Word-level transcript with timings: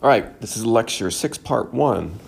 All 0.00 0.08
right, 0.08 0.40
this 0.40 0.56
is 0.56 0.64
lecture 0.64 1.10
six, 1.10 1.38
part 1.38 1.74
one. 1.74 2.20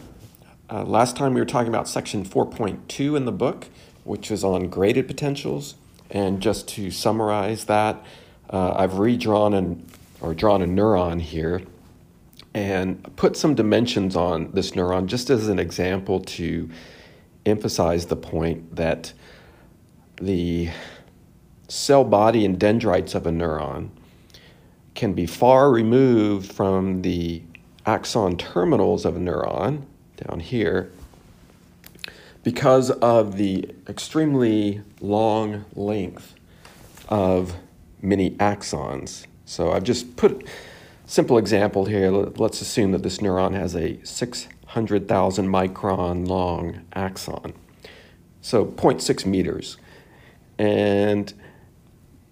Uh, 0.69 0.83
last 0.83 1.15
time 1.15 1.35
we 1.35 1.41
were 1.41 1.47
talking 1.47 1.69
about 1.69 1.89
section 1.89 2.25
4.2 2.25 3.17
in 3.17 3.27
the 3.27 3.33
book, 3.33 3.69
which 4.03 4.33
is 4.33 4.43
on 4.43 4.69
graded 4.69 5.07
potentials. 5.07 5.77
And 6.11 6.41
just 6.41 6.67
to 6.71 6.91
summarize 6.91 7.67
that, 7.67 8.05
uh, 8.53 8.73
I've 8.73 8.99
redrawn 8.99 9.55
an, 9.55 9.87
or 10.21 10.35
drawn 10.35 10.63
a 10.63 10.67
neuron 10.67 11.21
here 11.21 11.63
and 12.55 13.15
put 13.15 13.37
some 13.37 13.55
dimensions 13.55 14.17
on 14.17 14.51
this 14.51 14.73
neuron 14.73 15.07
just 15.07 15.31
as 15.31 15.47
an 15.47 15.61
example 15.61 16.19
to 16.23 16.69
emphasize 17.47 18.07
the 18.07 18.17
point 18.17 18.75
that 18.75 19.13
the 20.21 20.71
cell 21.69 22.03
body 22.03 22.45
and 22.45 22.59
dendrites 22.59 23.15
of 23.15 23.29
a 23.29 23.31
neuron 23.31 23.91
can 24.97 25.13
be 25.13 25.25
far 25.25 25.71
removed 25.71 26.51
from 26.51 27.03
the 27.03 27.43
axon 27.87 28.37
terminals 28.37 29.05
of 29.05 29.17
a 29.17 29.19
neuron 29.19 29.85
down 30.17 30.41
here 30.41 30.91
because 32.43 32.91
of 32.91 33.37
the 33.37 33.69
extremely 33.89 34.83
long 35.01 35.65
length 35.75 36.35
of 37.09 37.55
many 38.01 38.31
axons. 38.33 39.27
So 39.45 39.73
I've 39.73 39.85
just 39.85 40.17
put 40.17 40.47
simple 41.07 41.39
example 41.39 41.87
here. 41.87 42.11
Let's 42.11 42.61
assume 42.61 42.93
that 42.93 43.03
this 43.03 43.19
neuron 43.19 43.55
has 43.55 43.75
a 43.75 43.99
600,000 44.05 45.49
micron 45.49 46.29
long 46.29 46.83
axon. 46.95 47.53
So 48.41 48.65
0.6 48.65 49.27
meters. 49.27 49.77
And 50.59 51.33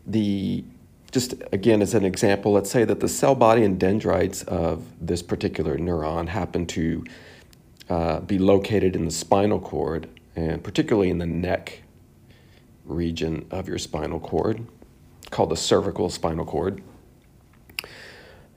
the 0.07 0.65
just 1.11 1.35
again 1.53 1.81
as 1.83 1.95
an 1.95 2.05
example, 2.05 2.53
let's 2.53 2.71
say 2.71 2.85
that 2.85 3.01
the 3.01 3.09
cell 3.09 3.35
body 3.35 3.65
and 3.65 3.79
dendrites 3.79 4.43
of 4.45 4.85
this 5.01 5.23
particular 5.23 5.79
neuron 5.79 6.29
happen 6.29 6.67
to 6.67 7.05
uh, 7.89 8.21
be 8.21 8.39
located 8.39 8.95
in 8.95 9.05
the 9.05 9.11
spinal 9.11 9.61
cord, 9.61 10.09
and 10.37 10.63
particularly 10.63 11.11
in 11.11 11.19
the 11.19 11.27
neck 11.27 11.83
region 12.85 13.47
of 13.51 13.69
your 13.69 13.79
spinal 13.79 14.21
cord, 14.21 14.67
called 15.31 15.51
the 15.51 15.57
cervical 15.57 16.11
spinal 16.11 16.45
cord. 16.45 16.83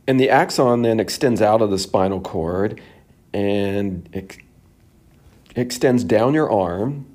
And 0.07 0.19
the 0.19 0.29
axon 0.29 0.81
then 0.81 0.99
extends 0.99 1.41
out 1.41 1.61
of 1.61 1.69
the 1.69 1.79
spinal 1.79 2.21
cord 2.21 2.81
and 3.33 4.09
it 4.11 4.37
extends 5.55 6.03
down 6.03 6.33
your 6.33 6.51
arm, 6.51 7.05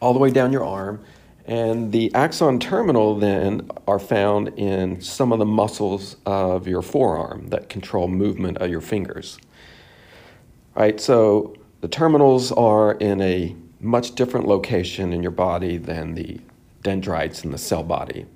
all 0.00 0.12
the 0.12 0.18
way 0.18 0.30
down 0.30 0.52
your 0.52 0.64
arm, 0.64 1.04
and 1.46 1.92
the 1.92 2.12
axon 2.12 2.58
terminal 2.58 3.16
then 3.16 3.70
are 3.86 4.00
found 4.00 4.48
in 4.58 5.00
some 5.00 5.32
of 5.32 5.38
the 5.38 5.46
muscles 5.46 6.16
of 6.26 6.66
your 6.66 6.82
forearm 6.82 7.48
that 7.48 7.68
control 7.68 8.08
movement 8.08 8.58
of 8.58 8.68
your 8.68 8.80
fingers. 8.80 9.38
Right, 10.74 11.00
so 11.00 11.54
the 11.80 11.88
terminals 11.88 12.50
are 12.52 12.92
in 12.92 13.20
a 13.20 13.54
much 13.80 14.14
different 14.14 14.48
location 14.48 15.12
in 15.12 15.22
your 15.22 15.30
body 15.30 15.76
than 15.76 16.14
the 16.14 16.40
dendrites 16.82 17.44
in 17.44 17.52
the 17.52 17.58
cell 17.58 17.82
body. 17.82 18.26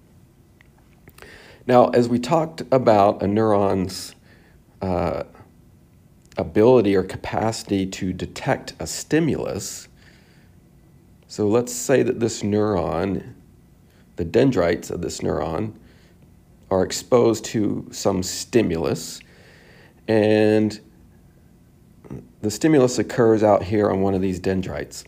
Now, 1.66 1.88
as 1.88 2.08
we 2.08 2.18
talked 2.18 2.62
about 2.72 3.22
a 3.22 3.26
neuron's 3.26 4.14
uh, 4.80 5.24
ability 6.36 6.96
or 6.96 7.02
capacity 7.02 7.86
to 7.86 8.12
detect 8.12 8.72
a 8.78 8.86
stimulus, 8.86 9.88
so 11.30 11.46
let's 11.46 11.72
say 11.72 12.02
that 12.02 12.18
this 12.18 12.42
neuron, 12.42 13.34
the 14.16 14.24
dendrites 14.24 14.90
of 14.90 15.00
this 15.00 15.20
neuron, 15.20 15.74
are 16.72 16.82
exposed 16.82 17.44
to 17.44 17.86
some 17.92 18.24
stimulus, 18.24 19.20
and 20.08 20.80
the 22.42 22.50
stimulus 22.50 22.98
occurs 22.98 23.44
out 23.44 23.62
here 23.62 23.92
on 23.92 24.00
one 24.00 24.12
of 24.12 24.20
these 24.20 24.40
dendrites. 24.40 25.04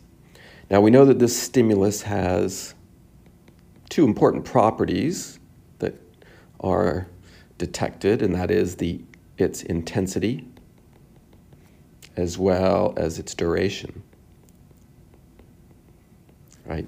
Now 0.71 0.81
we 0.81 0.93
know 0.93 1.05
that 1.07 1.19
this 1.19 1.37
stimulus 1.37 2.03
has 2.03 2.77
two 3.91 4.05
important 4.05 4.45
properties 4.45 5.41
that 5.81 5.97
are 6.61 7.09
detected, 7.59 8.23
and 8.23 8.33
that 8.37 8.53
is 8.53 8.77
the 8.77 9.01
its 9.39 9.65
intensity 9.65 10.47
as 12.17 12.39
well 12.39 12.95
as 12.97 13.19
its 13.19 13.35
duration 13.35 14.05
right? 16.73 16.87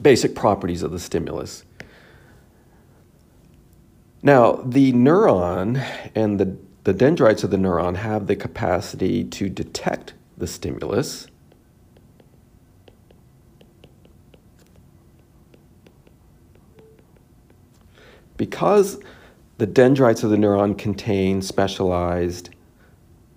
Basic 0.00 0.34
properties 0.34 0.82
of 0.82 0.90
the 0.90 0.98
stimulus. 0.98 1.64
Now, 4.22 4.52
the 4.64 4.92
neuron 4.92 5.84
and 6.14 6.40
the, 6.40 6.56
the 6.84 6.94
dendrites 6.94 7.44
of 7.44 7.50
the 7.50 7.58
neuron 7.58 7.96
have 7.96 8.26
the 8.26 8.34
capacity 8.34 9.22
to 9.24 9.48
detect 9.48 10.14
the 10.38 10.46
stimulus. 10.46 11.28
Because 18.38 18.98
the 19.58 19.66
dendrites 19.66 20.22
of 20.22 20.30
the 20.30 20.36
neuron 20.36 20.76
contain 20.76 21.42
specialized 21.42 22.50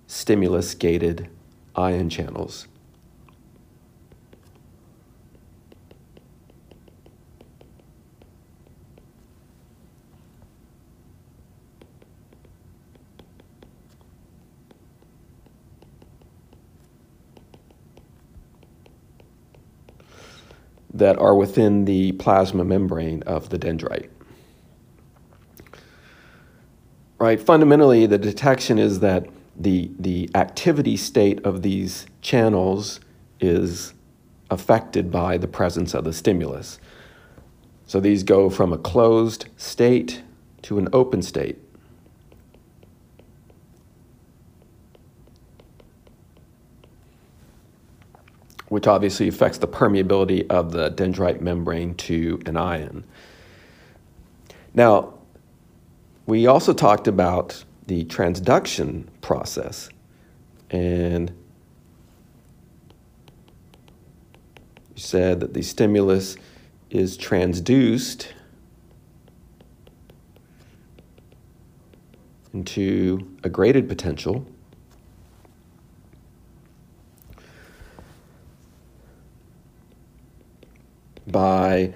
stimulus 0.06 0.74
gated 0.74 1.28
ion 1.76 2.08
channels. 2.08 2.66
That 21.00 21.18
are 21.18 21.34
within 21.34 21.84
the 21.86 22.12
plasma 22.12 22.64
membrane 22.64 23.22
of 23.24 23.48
the 23.48 23.58
dendrite. 23.58 24.08
Right, 27.18 27.40
fundamentally, 27.40 28.06
the 28.06 28.18
detection 28.18 28.78
is 28.78 29.00
that 29.00 29.26
the, 29.56 29.90
the 29.98 30.30
activity 30.34 30.96
state 30.96 31.44
of 31.44 31.62
these 31.62 32.06
channels 32.22 33.00
is 33.40 33.92
affected 34.50 35.10
by 35.10 35.36
the 35.36 35.48
presence 35.48 35.94
of 35.94 36.04
the 36.04 36.12
stimulus. 36.12 36.78
So 37.86 37.98
these 38.00 38.22
go 38.22 38.48
from 38.48 38.72
a 38.72 38.78
closed 38.78 39.46
state 39.56 40.22
to 40.62 40.78
an 40.78 40.88
open 40.92 41.22
state. 41.22 41.58
Which 48.70 48.86
obviously 48.86 49.26
affects 49.26 49.58
the 49.58 49.66
permeability 49.66 50.46
of 50.48 50.70
the 50.70 50.92
dendrite 50.92 51.40
membrane 51.40 51.92
to 51.96 52.40
an 52.46 52.56
ion. 52.56 53.04
Now, 54.72 55.14
we 56.26 56.46
also 56.46 56.72
talked 56.72 57.08
about 57.08 57.64
the 57.88 58.04
transduction 58.04 59.08
process, 59.22 59.90
and 60.70 61.30
you 64.94 65.02
said 65.02 65.40
that 65.40 65.52
the 65.52 65.62
stimulus 65.62 66.36
is 66.90 67.18
transduced 67.18 68.28
into 72.54 73.36
a 73.42 73.48
graded 73.48 73.88
potential 73.88 74.46
by 81.30 81.92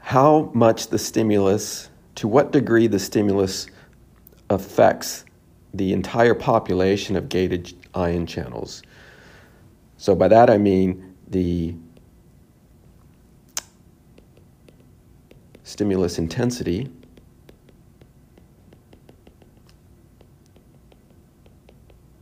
how 0.00 0.50
much 0.54 0.88
the 0.88 0.98
stimulus, 0.98 1.90
to 2.16 2.28
what 2.28 2.52
degree 2.52 2.86
the 2.86 2.98
stimulus 2.98 3.66
affects 4.50 5.24
the 5.74 5.92
entire 5.92 6.34
population 6.34 7.16
of 7.16 7.28
gated 7.28 7.74
ion 7.94 8.26
channels. 8.26 8.82
So, 9.96 10.14
by 10.14 10.28
that 10.28 10.48
I 10.48 10.58
mean 10.58 11.14
the 11.28 11.74
stimulus 15.64 16.18
intensity. 16.18 16.88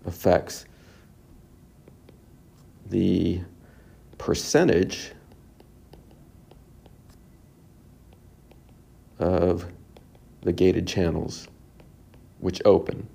affects 0.07 0.67
the 2.91 3.41
percentage 4.19 5.13
of 9.19 9.67
the 10.43 10.53
gated 10.53 10.87
channels 10.87 11.49
which 12.39 12.61
open. 12.65 13.09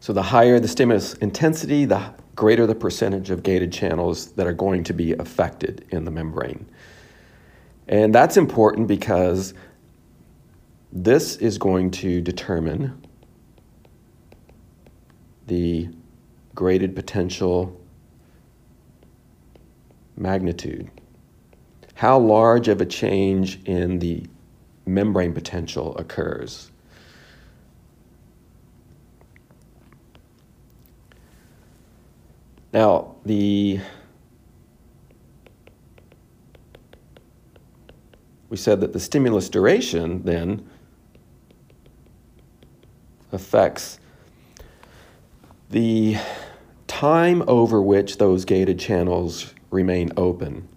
So 0.00 0.12
the 0.12 0.22
higher 0.22 0.58
the 0.58 0.66
stimulus 0.66 1.14
intensity, 1.14 1.84
the 1.84 2.14
greater 2.34 2.66
the 2.66 2.74
percentage 2.74 3.30
of 3.30 3.42
gated 3.42 3.72
channels 3.72 4.32
that 4.32 4.46
are 4.46 4.52
going 4.52 4.82
to 4.84 4.94
be 4.94 5.12
affected 5.12 5.86
in 5.90 6.04
the 6.04 6.10
membrane. 6.10 6.66
And 7.86 8.14
that's 8.14 8.36
important 8.36 8.88
because 8.88 9.52
this 10.92 11.36
is 11.36 11.58
going 11.58 11.90
to 11.92 12.20
determine 12.20 13.06
the 15.46 15.90
graded 16.60 16.94
potential 16.94 17.74
magnitude. 20.14 20.90
How 21.94 22.18
large 22.18 22.68
of 22.68 22.82
a 22.82 22.84
change 22.84 23.58
in 23.64 23.98
the 23.98 24.26
membrane 24.84 25.32
potential 25.32 25.96
occurs. 25.96 26.70
Now, 32.74 33.14
the 33.24 33.80
we 38.50 38.58
said 38.58 38.82
that 38.82 38.92
the 38.92 39.00
stimulus 39.00 39.48
duration 39.48 40.24
then 40.24 40.68
affects 43.32 43.98
the 45.70 46.18
time 47.00 47.42
over 47.48 47.80
which 47.80 48.18
those 48.18 48.44
gated 48.44 48.78
channels 48.78 49.54
remain 49.70 50.12
open. 50.18 50.68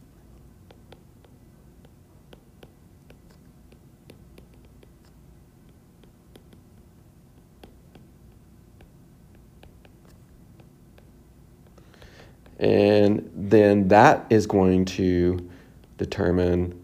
And 12.57 13.29
then 13.35 13.89
that 13.89 14.25
is 14.29 14.47
going 14.47 14.85
to 14.85 15.49
determine 15.97 16.81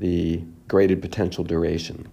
the 0.00 0.42
graded 0.66 1.00
potential 1.00 1.44
duration. 1.44 2.08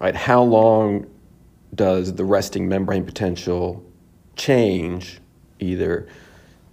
Right, 0.00 0.14
how 0.14 0.42
long 0.42 1.06
does 1.74 2.14
the 2.14 2.24
resting 2.24 2.68
membrane 2.68 3.04
potential 3.04 3.84
change 4.36 5.20
either 5.58 6.08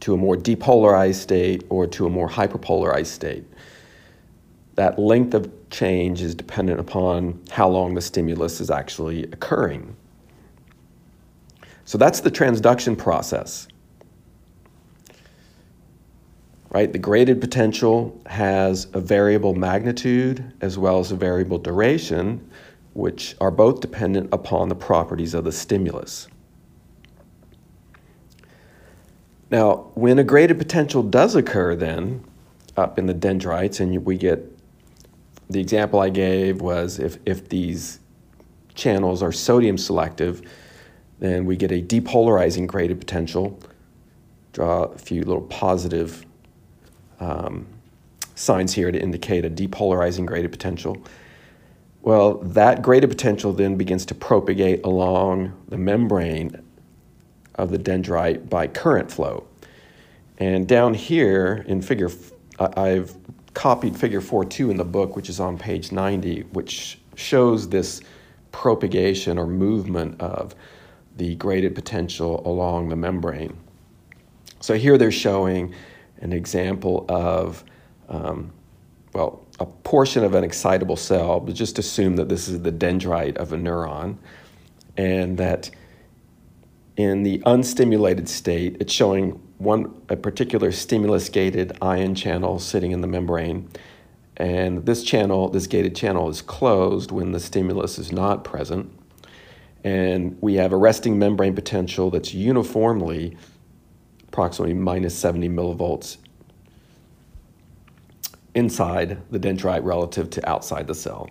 to 0.01 0.13
a 0.13 0.17
more 0.17 0.35
depolarized 0.35 1.15
state 1.15 1.63
or 1.69 1.87
to 1.87 2.05
a 2.05 2.09
more 2.09 2.29
hyperpolarized 2.29 3.07
state? 3.07 3.43
That 4.75 4.99
length 4.99 5.33
of 5.33 5.51
change 5.71 6.21
is 6.21 6.35
dependent 6.35 6.79
upon 6.79 7.41
how 7.49 7.67
long 7.67 7.95
the 7.95 8.01
stimulus 8.01 8.61
is 8.61 8.69
actually 8.69 9.23
occurring. 9.23 9.95
So 11.85 11.97
that's 11.97 12.19
the 12.19 12.31
transduction 12.31 12.97
process. 12.97 13.67
Right? 16.69 16.91
The 16.91 16.99
graded 16.99 17.39
potential 17.41 18.21
has 18.25 18.87
a 18.93 18.99
variable 18.99 19.55
magnitude 19.55 20.53
as 20.61 20.77
well 20.77 20.99
as 20.99 21.11
a 21.11 21.15
variable 21.15 21.57
duration, 21.57 22.49
which 22.95 23.35
are 23.41 23.51
both 23.51 23.81
dependent 23.81 24.29
upon 24.31 24.69
the 24.69 24.75
properties 24.75 25.33
of 25.33 25.43
the 25.43 25.51
stimulus. 25.51 26.29
Now, 29.51 29.91
when 29.95 30.17
a 30.17 30.23
graded 30.23 30.57
potential 30.57 31.03
does 31.03 31.35
occur, 31.35 31.75
then 31.75 32.23
up 32.77 32.97
in 32.97 33.05
the 33.05 33.13
dendrites, 33.13 33.81
and 33.81 34.05
we 34.05 34.17
get 34.17 34.49
the 35.49 35.59
example 35.59 35.99
I 35.99 36.09
gave 36.09 36.61
was 36.61 36.97
if, 36.97 37.17
if 37.25 37.49
these 37.49 37.99
channels 38.75 39.21
are 39.21 39.33
sodium 39.33 39.77
selective, 39.77 40.41
then 41.19 41.45
we 41.45 41.57
get 41.57 41.73
a 41.73 41.81
depolarizing 41.81 42.65
graded 42.65 42.99
potential. 42.99 43.59
Draw 44.53 44.83
a 44.83 44.97
few 44.97 45.21
little 45.23 45.43
positive 45.43 46.25
um, 47.19 47.67
signs 48.35 48.73
here 48.73 48.89
to 48.89 48.99
indicate 48.99 49.43
a 49.43 49.49
depolarizing 49.49 50.25
graded 50.25 50.53
potential. 50.53 50.97
Well, 52.05 52.35
that 52.35 52.83
graded 52.83 53.09
potential 53.09 53.51
then 53.51 53.77
begins 53.77 54.05
to 54.05 54.13
propagate 54.13 54.85
along 54.85 55.59
the 55.69 55.77
membrane 55.79 56.61
of 57.55 57.71
the 57.71 57.79
dendrite 57.79 58.47
by 58.47 58.67
current 58.67 59.11
flow. 59.11 59.47
And 60.37 60.67
down 60.67 60.93
here 60.93 61.65
in 61.67 61.81
figure, 61.81 62.11
I've 62.59 63.15
copied 63.55 63.97
figure 63.97 64.21
4.2 64.21 64.69
in 64.69 64.77
the 64.77 64.85
book, 64.85 65.15
which 65.15 65.29
is 65.29 65.39
on 65.39 65.57
page 65.57 65.91
90, 65.91 66.41
which 66.51 66.99
shows 67.15 67.69
this 67.69 68.01
propagation 68.51 69.39
or 69.39 69.47
movement 69.47 70.21
of 70.21 70.53
the 71.17 71.33
graded 71.37 71.73
potential 71.73 72.47
along 72.47 72.89
the 72.89 72.95
membrane. 72.95 73.57
So 74.59 74.75
here 74.75 74.99
they're 74.99 75.11
showing 75.11 75.73
an 76.19 76.33
example 76.33 77.07
of, 77.09 77.63
um, 78.09 78.53
well, 79.13 79.44
a 79.59 79.65
portion 79.65 80.23
of 80.23 80.35
an 80.35 80.43
excitable 80.43 80.95
cell, 80.95 81.39
but 81.39 81.55
just 81.55 81.79
assume 81.79 82.15
that 82.17 82.29
this 82.29 82.47
is 82.47 82.61
the 82.61 82.71
dendrite 82.71 83.37
of 83.37 83.53
a 83.53 83.57
neuron, 83.57 84.17
and 84.97 85.37
that 85.37 85.69
in 86.97 87.23
the 87.23 87.39
unstimulated 87.45 88.27
state, 88.27 88.77
it's 88.79 88.93
showing 88.93 89.31
one 89.57 89.93
a 90.09 90.15
particular 90.15 90.71
stimulus 90.71 91.29
gated 91.29 91.77
ion 91.81 92.15
channel 92.15 92.59
sitting 92.59 92.91
in 92.91 93.01
the 93.01 93.07
membrane. 93.07 93.69
And 94.37 94.85
this 94.85 95.03
channel, 95.03 95.49
this 95.49 95.67
gated 95.67 95.95
channel, 95.95 96.29
is 96.29 96.41
closed 96.41 97.11
when 97.11 97.31
the 97.31 97.39
stimulus 97.39 97.97
is 97.97 98.11
not 98.11 98.43
present 98.43 98.91
and 99.85 100.35
we 100.41 100.55
have 100.55 100.73
a 100.73 100.75
resting 100.75 101.19
membrane 101.19 101.53
potential 101.53 102.09
that's 102.09 102.33
uniformly 102.33 103.37
approximately 104.27 104.73
minus 104.73 105.15
70 105.15 105.47
millivolts 105.47 106.17
inside 108.55 109.21
the 109.29 109.39
dendrite 109.39 109.83
relative 109.83 110.29
to 110.31 110.49
outside 110.49 110.87
the 110.87 110.95
cell. 110.95 111.29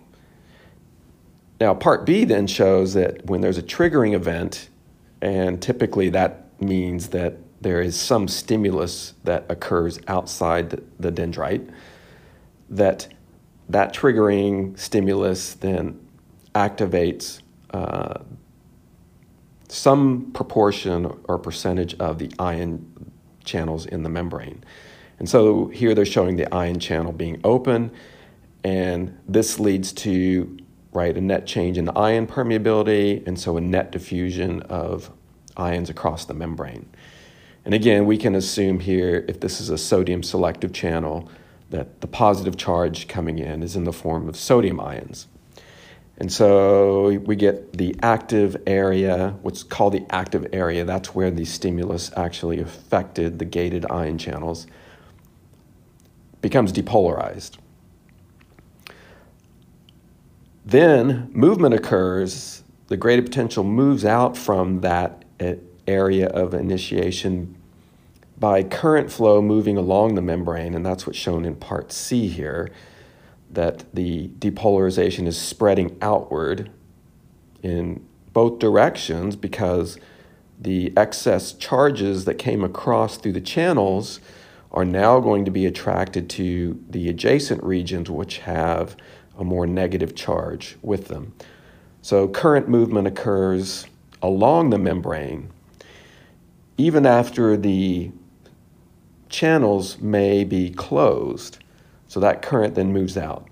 Now, 1.59 1.73
part 1.73 2.05
B 2.05 2.23
then 2.25 2.47
shows 2.47 2.93
that 2.93 3.25
when 3.25 3.41
there's 3.41 3.57
a 3.57 3.63
triggering 3.63 4.13
event, 4.13 4.69
and 5.21 5.61
typically 5.61 6.09
that 6.09 6.61
means 6.61 7.09
that 7.09 7.37
there 7.61 7.81
is 7.81 7.99
some 7.99 8.27
stimulus 8.27 9.13
that 9.23 9.45
occurs 9.49 9.99
outside 10.07 10.81
the, 10.99 11.11
dendrite, 11.11 11.71
that 12.69 13.07
that 13.69 13.93
triggering 13.93 14.77
stimulus 14.77 15.55
then 15.55 15.99
activates 16.53 17.41
uh, 17.73 18.19
some 19.67 20.31
proportion 20.33 21.11
or 21.27 21.39
percentage 21.39 21.95
of 21.95 22.19
the 22.19 22.31
ion 22.37 23.11
channels 23.43 23.85
in 23.87 24.03
the 24.03 24.09
membrane. 24.09 24.63
And 25.19 25.29
so 25.29 25.67
here 25.67 25.95
they're 25.95 26.05
showing 26.05 26.35
the 26.35 26.53
ion 26.53 26.79
channel 26.79 27.11
being 27.11 27.39
open, 27.43 27.91
and 28.63 29.17
this 29.27 29.59
leads 29.59 29.93
to 29.93 30.57
right 30.91 31.15
a 31.15 31.21
net 31.21 31.45
change 31.45 31.77
in 31.77 31.85
the 31.85 31.97
ion 31.97 32.27
permeability, 32.27 33.25
and 33.27 33.39
so 33.39 33.57
a 33.57 33.61
net 33.61 33.91
diffusion 33.91 34.61
of 34.63 35.11
ions 35.57 35.89
across 35.89 36.25
the 36.25 36.33
membrane. 36.33 36.89
And 37.63 37.73
again, 37.73 38.05
we 38.05 38.17
can 38.17 38.35
assume 38.35 38.79
here 38.79 39.25
if 39.27 39.39
this 39.39 39.59
is 39.59 39.69
a 39.69 39.77
sodium 39.77 40.21
selective 40.21 40.71
channel 40.71 41.29
that 41.69 42.01
the 42.01 42.07
positive 42.07 42.57
charge 42.57 43.07
coming 43.07 43.39
in 43.39 43.63
is 43.63 43.75
in 43.75 43.85
the 43.85 43.93
form 43.93 44.29
of 44.29 44.35
sodium 44.35 44.79
ions. 44.79 45.27
And 46.17 46.31
so 46.31 47.19
we 47.25 47.35
get 47.35 47.73
the 47.73 47.95
active 48.01 48.55
area, 48.65 49.35
what's 49.41 49.63
called 49.63 49.93
the 49.93 50.05
active 50.09 50.47
area. 50.53 50.85
That's 50.85 51.13
where 51.13 51.31
the 51.31 51.43
stimulus 51.43 52.11
actually 52.15 52.59
affected 52.59 53.39
the 53.39 53.45
gated 53.45 53.85
ion 53.91 54.17
channels, 54.17 54.67
becomes 56.45 56.71
depolarized. 56.71 57.57
Then 60.63 61.27
movement 61.33 61.73
occurs, 61.73 62.61
the 62.85 62.95
graded 62.95 63.25
potential 63.25 63.63
moves 63.63 64.05
out 64.05 64.37
from 64.37 64.81
that 64.81 65.25
area 65.87 66.27
of 66.27 66.53
initiation 66.53 67.57
by 68.37 68.61
current 68.61 69.11
flow 69.11 69.41
moving 69.41 69.75
along 69.75 70.13
the 70.13 70.21
membrane, 70.21 70.75
and 70.75 70.85
that's 70.85 71.07
what's 71.07 71.17
shown 71.17 71.45
in 71.45 71.55
part 71.55 71.91
C 71.91 72.27
here 72.27 72.69
that 73.49 73.83
the 73.95 74.27
depolarization 74.37 75.25
is 75.25 75.41
spreading 75.41 75.97
outward 75.99 76.69
in 77.63 78.05
both 78.33 78.59
directions 78.59 79.35
because 79.35 79.97
the 80.59 80.93
excess 80.95 81.53
charges 81.53 82.25
that 82.25 82.35
came 82.35 82.63
across 82.63 83.17
through 83.17 83.33
the 83.33 83.41
channels 83.41 84.19
are 84.75 84.85
now 84.85 85.19
going 85.19 85.45
to 85.45 85.51
be 85.51 85.65
attracted 85.65 86.29
to 86.29 86.83
the 86.89 87.09
adjacent 87.09 87.63
regions 87.63 88.09
which 88.09 88.39
have 88.39 88.95
a 89.37 89.43
more 89.43 89.65
negative 89.65 90.15
charge 90.15 90.77
with 90.81 91.07
them. 91.07 91.33
So 92.01 92.27
current 92.27 92.67
movement 92.67 93.07
occurs 93.07 93.87
along 94.21 94.69
the 94.69 94.77
membrane 94.77 95.51
even 96.77 97.05
after 97.05 97.55
the 97.55 98.11
channels 99.29 99.99
may 99.99 100.43
be 100.43 100.69
closed. 100.69 101.59
So 102.07 102.19
that 102.19 102.41
current 102.41 102.75
then 102.75 102.91
moves 102.91 103.17
out. 103.17 103.47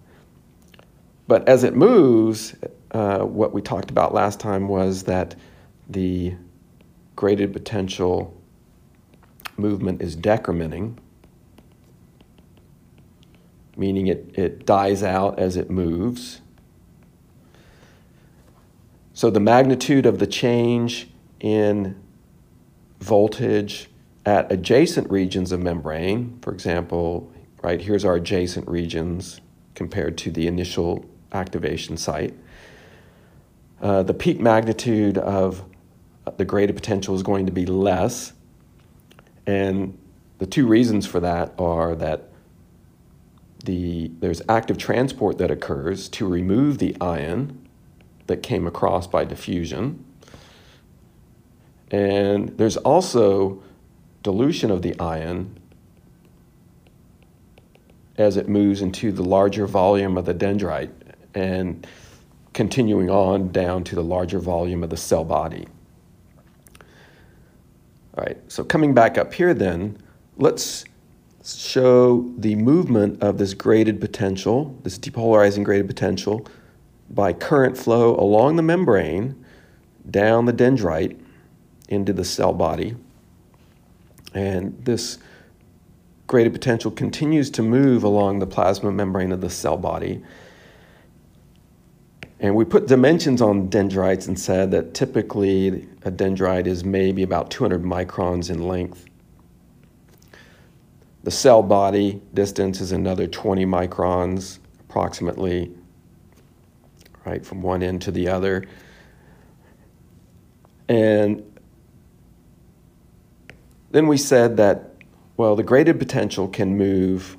But 1.27 1.47
as 1.47 1.63
it 1.63 1.75
moves, 1.75 2.55
uh, 2.91 3.19
what 3.19 3.53
we 3.53 3.61
talked 3.61 3.89
about 3.89 4.13
last 4.13 4.39
time 4.39 4.67
was 4.67 5.03
that 5.03 5.35
the 5.89 6.35
graded 7.15 7.53
potential 7.53 8.39
movement 9.57 10.01
is 10.01 10.15
decrementing, 10.15 10.97
meaning 13.75 14.07
it, 14.07 14.31
it 14.37 14.65
dies 14.65 15.03
out 15.03 15.39
as 15.39 15.57
it 15.57 15.69
moves. 15.69 16.41
So 19.13 19.29
the 19.29 19.39
magnitude 19.39 20.05
of 20.05 20.19
the 20.19 20.27
change 20.27 21.09
in 21.39 21.95
voltage 22.99 23.89
at 24.25 24.51
adjacent 24.51 25.09
regions 25.11 25.51
of 25.51 25.59
membrane, 25.59 26.39
for 26.41 26.53
example, 26.53 27.31
right, 27.61 27.81
here's 27.81 28.05
our 28.05 28.15
adjacent 28.15 28.67
regions 28.67 29.41
compared 29.75 30.17
to 30.19 30.31
the 30.31 30.47
initial 30.47 31.05
activation 31.31 31.97
site. 31.97 32.33
Uh, 33.81 34.01
the 34.03 34.13
peak 34.13 34.39
magnitude 34.39 35.17
of 35.17 35.63
the 36.37 36.45
graded 36.45 36.75
potential 36.75 37.15
is 37.15 37.23
going 37.23 37.45
to 37.45 37.51
be 37.51 37.65
less. 37.65 38.33
And 39.45 39.97
the 40.37 40.45
two 40.45 40.65
reasons 40.65 41.05
for 41.05 41.19
that 41.19 41.53
are 41.59 41.95
that 41.95 42.29
the, 43.63 44.11
there's 44.19 44.41
active 44.49 44.77
transport 44.77 45.37
that 45.37 45.49
occurs 45.49 46.09
to 46.09 46.27
remove 46.27 46.77
the 46.79 46.95
ion 46.99 47.67
that 48.27 48.43
came 48.43 48.67
across 48.67 49.07
by 49.07 49.23
diffusion. 49.23 50.03
And 51.91 52.49
there's 52.57 52.77
also 52.77 53.61
dilution 54.21 54.71
of 54.71 54.81
the 54.81 54.99
ion 54.99 55.57
as 58.17 58.37
it 58.37 58.47
moves 58.47 58.81
into 58.81 59.11
the 59.11 59.23
larger 59.23 59.65
volume 59.65 60.17
of 60.17 60.25
the 60.25 60.33
dendrite 60.33 60.91
and 61.33 61.85
continuing 62.53 63.09
on 63.09 63.51
down 63.51 63.83
to 63.83 63.95
the 63.95 64.03
larger 64.03 64.39
volume 64.39 64.83
of 64.83 64.89
the 64.89 64.97
cell 64.97 65.23
body. 65.23 65.67
All 68.15 68.23
right, 68.23 68.37
so 68.47 68.63
coming 68.63 68.93
back 68.93 69.17
up 69.17 69.33
here 69.33 69.53
then, 69.53 69.97
let's 70.37 70.85
show 71.43 72.31
the 72.37 72.55
movement 72.55 73.21
of 73.21 73.37
this 73.37 73.53
graded 73.53 73.99
potential, 73.99 74.77
this 74.83 74.97
depolarizing 74.97 75.63
graded 75.63 75.87
potential, 75.87 76.47
by 77.09 77.33
current 77.33 77.77
flow 77.77 78.15
along 78.15 78.55
the 78.55 78.63
membrane, 78.63 79.43
down 80.09 80.45
the 80.45 80.53
dendrite, 80.53 81.19
into 81.89 82.13
the 82.13 82.25
cell 82.25 82.53
body. 82.53 82.95
And 84.33 84.83
this 84.83 85.19
graded 86.27 86.53
potential 86.53 86.89
continues 86.89 87.49
to 87.51 87.61
move 87.61 88.03
along 88.03 88.39
the 88.39 88.47
plasma 88.47 88.91
membrane 88.91 89.31
of 89.31 89.41
the 89.41 89.49
cell 89.49 89.77
body. 89.77 90.23
And 92.39 92.55
we 92.55 92.65
put 92.65 92.87
dimensions 92.87 93.41
on 93.41 93.69
dendrites 93.69 94.27
and 94.27 94.39
said 94.39 94.71
that 94.71 94.93
typically 94.93 95.87
a 96.03 96.11
dendrite 96.11 96.67
is 96.67 96.83
maybe 96.83 97.23
about 97.23 97.51
200 97.51 97.83
microns 97.83 98.49
in 98.49 98.67
length. 98.67 99.05
The 101.23 101.31
cell 101.31 101.63
body 101.63 102.21
distance 102.33 102.81
is 102.81 102.91
another 102.91 103.27
20 103.27 103.65
microns 103.65 104.59
approximately, 104.81 105.71
right, 107.25 107.45
from 107.45 107.61
one 107.61 107.81
end 107.81 108.01
to 108.03 108.11
the 108.11 108.27
other. 108.27 108.65
And 110.89 111.59
then 113.91 114.07
we 114.07 114.17
said 114.17 114.57
that, 114.57 114.95
well, 115.37 115.55
the 115.55 115.63
graded 115.63 115.97
potential 115.97 116.49
can 116.49 116.77
move 116.77 117.37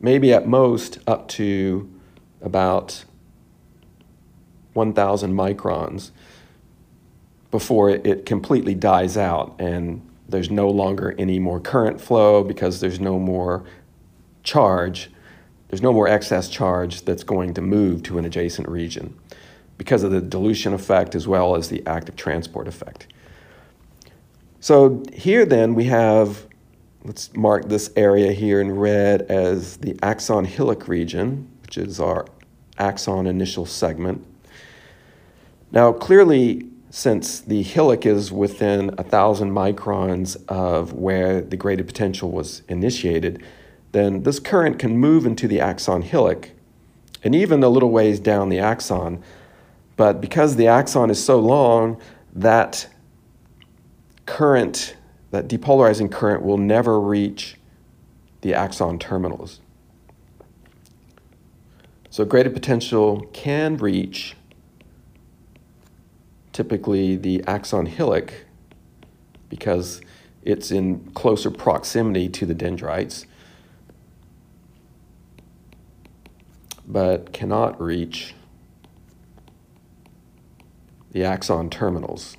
maybe 0.00 0.32
at 0.32 0.48
most 0.48 0.98
up 1.06 1.28
to 1.28 1.88
about 2.40 3.04
1,000 4.72 5.32
microns 5.32 6.10
before 7.52 7.90
it, 7.90 8.26
completely 8.26 8.74
dies 8.74 9.16
out 9.16 9.54
and 9.60 10.04
there's 10.28 10.50
no 10.50 10.68
longer 10.68 11.14
any 11.18 11.38
more 11.38 11.60
current 11.60 12.00
flow 12.00 12.42
because 12.42 12.80
there's 12.80 12.98
no 12.98 13.18
more 13.18 13.64
charge. 14.42 15.10
There's 15.68 15.82
no 15.82 15.92
more 15.92 16.08
excess 16.08 16.48
charge 16.48 17.02
that's 17.02 17.22
going 17.22 17.54
to 17.54 17.60
move 17.60 18.02
to 18.04 18.18
an 18.18 18.24
adjacent 18.24 18.68
region 18.68 19.16
because 19.76 20.02
of 20.02 20.10
the 20.10 20.20
dilution 20.20 20.72
effect 20.72 21.14
as 21.14 21.28
well 21.28 21.54
as 21.54 21.68
the 21.68 21.86
active 21.86 22.16
transport 22.16 22.66
effect. 22.66 23.06
So 24.60 25.02
here 25.12 25.44
then 25.44 25.74
we 25.74 25.84
have 25.84 26.46
let's 27.04 27.34
mark 27.34 27.68
this 27.68 27.90
area 27.96 28.32
here 28.32 28.60
in 28.60 28.72
red 28.72 29.22
as 29.22 29.76
the 29.78 29.98
axon 30.02 30.44
hillock 30.46 30.88
region, 30.88 31.50
which 31.62 31.76
is 31.76 32.00
our 32.00 32.26
axon 32.78 33.26
initial 33.26 33.66
segment. 33.66 34.24
Now, 35.72 35.92
clearly, 35.92 36.68
since 36.94 37.40
the 37.40 37.62
hillock 37.62 38.04
is 38.04 38.30
within 38.30 38.94
a 38.98 39.02
thousand 39.02 39.50
microns 39.50 40.36
of 40.46 40.92
where 40.92 41.40
the 41.40 41.56
graded 41.56 41.86
potential 41.86 42.30
was 42.30 42.60
initiated, 42.68 43.42
then 43.92 44.24
this 44.24 44.38
current 44.38 44.78
can 44.78 44.98
move 44.98 45.24
into 45.24 45.48
the 45.48 45.58
axon 45.58 46.02
hillock 46.02 46.50
and 47.24 47.34
even 47.34 47.62
a 47.62 47.68
little 47.70 47.88
ways 47.88 48.20
down 48.20 48.50
the 48.50 48.58
axon. 48.58 49.22
But 49.96 50.20
because 50.20 50.56
the 50.56 50.66
axon 50.66 51.08
is 51.08 51.24
so 51.24 51.40
long, 51.40 51.98
that 52.34 52.86
current 54.26 54.94
that 55.30 55.48
depolarizing 55.48 56.12
current 56.12 56.42
will 56.42 56.58
never 56.58 57.00
reach 57.00 57.56
the 58.42 58.52
axon 58.52 58.98
terminals. 58.98 59.60
So 62.10 62.26
graded 62.26 62.52
potential 62.52 63.22
can 63.32 63.78
reach 63.78 64.36
typically 66.52 67.16
the 67.16 67.42
axon 67.46 67.86
hillock 67.86 68.32
because 69.48 70.00
it's 70.42 70.70
in 70.70 71.10
closer 71.12 71.50
proximity 71.50 72.28
to 72.28 72.46
the 72.46 72.54
dendrites, 72.54 73.26
but 76.86 77.32
cannot 77.32 77.80
reach 77.80 78.34
the 81.12 81.24
axon 81.24 81.70
terminals 81.70 82.36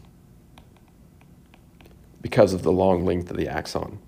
because 2.22 2.54
of 2.54 2.64
the 2.64 2.72
long 2.72 3.06
length 3.06 3.30
of 3.30 3.38
the 3.38 3.48
axon. 3.48 4.00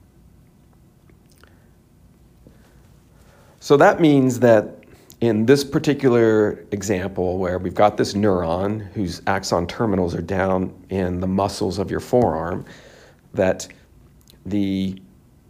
So 3.60 3.78
that 3.78 4.00
means 4.00 4.40
that 4.40 4.85
in 5.22 5.46
this 5.46 5.64
particular 5.64 6.66
example, 6.72 7.38
where 7.38 7.58
we've 7.58 7.76
got 7.76 7.98
this 7.98 8.14
neuron 8.14 8.92
whose 8.94 9.22
axon 9.28 9.66
terminals 9.66 10.14
are 10.14 10.22
down 10.22 10.74
in 10.90 11.20
the 11.20 11.28
muscles 11.28 11.80
of 11.80 11.90
your 11.90 12.00
forearm, 12.00 12.66
that 13.34 13.68
the 14.46 15.02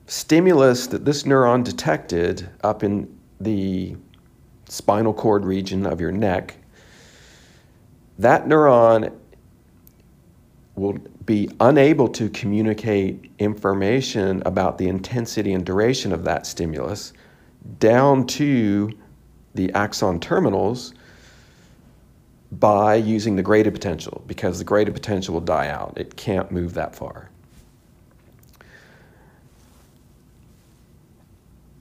stimulus 0.08 0.88
that 0.88 1.04
this 1.04 1.24
neuron 1.24 1.64
detected 1.64 2.48
up 2.64 2.84
in 2.84 3.12
the 3.40 3.96
spinal 4.70 5.14
cord 5.14 5.46
region 5.46 5.86
of 5.86 6.00
your 6.00 6.12
neck, 6.12 6.56
that 8.20 8.46
neuron 8.46 9.12
will 10.76 10.98
be 11.26 11.50
unable 11.60 12.08
to 12.08 12.30
communicate 12.30 13.32
information 13.40 14.44
about 14.46 14.78
the 14.78 14.88
intensity 14.88 15.54
and 15.54 15.66
duration 15.66 16.14
of 16.14 16.24
that 16.24 16.46
stimulus 16.46 17.14
down 17.80 18.28
to 18.28 18.92
the 19.56 19.72
axon 19.74 20.20
terminals 20.20 20.94
by 22.52 22.96
using 22.96 23.36
the 23.36 23.42
graded 23.42 23.74
potential 23.74 24.24
because 24.28 24.60
the 24.60 24.64
graded 24.64 24.94
potential 24.94 25.34
will 25.34 25.42
die 25.42 25.68
out. 25.68 25.94
It 25.98 26.16
can't 26.16 26.52
move 26.52 26.74
that 26.76 26.96
far. 26.96 27.30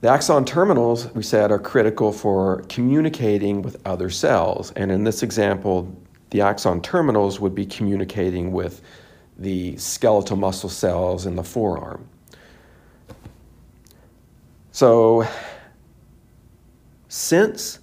The 0.01 0.09
axon 0.09 0.45
terminals, 0.45 1.11
we 1.15 1.23
said, 1.23 1.51
are 1.51 1.59
critical 1.59 2.11
for 2.11 2.61
communicating 2.69 3.61
with 3.61 3.81
other 3.87 4.09
cells. 4.09 4.71
And 4.75 4.91
in 4.91 5.03
this 5.03 5.23
example, 5.23 5.95
the 6.29 6.41
axon 6.41 6.81
terminals 6.81 7.39
would 7.39 7.55
be 7.55 7.65
communicating 7.65 8.51
with 8.51 8.81
the 9.37 9.75
skeletal 9.77 10.37
muscle 10.37 10.69
cells 10.69 11.25
in 11.25 11.35
the 11.35 11.43
forearm. 11.43 12.07
So, 14.71 15.27
since 17.25 17.79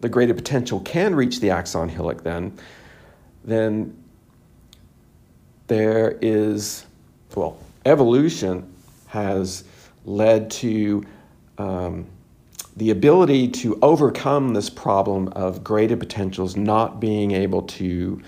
the 0.00 0.08
graded 0.08 0.36
potential 0.36 0.78
can 0.80 1.14
reach 1.14 1.40
the 1.40 1.50
axon 1.50 1.88
hillock, 1.88 2.22
then, 2.22 2.56
then 3.44 3.96
there 5.66 6.16
is, 6.22 6.86
well, 7.34 7.58
evolution 7.84 8.72
has 9.08 9.64
led 10.04 10.50
to 10.52 11.04
um, 11.58 12.06
the 12.76 12.90
ability 12.90 13.48
to 13.48 13.76
overcome 13.82 14.54
this 14.54 14.70
problem 14.70 15.26
of 15.28 15.64
graded 15.64 15.98
potentials 15.98 16.56
not 16.56 17.00
being 17.00 17.32
able 17.32 17.62
to 17.62 18.22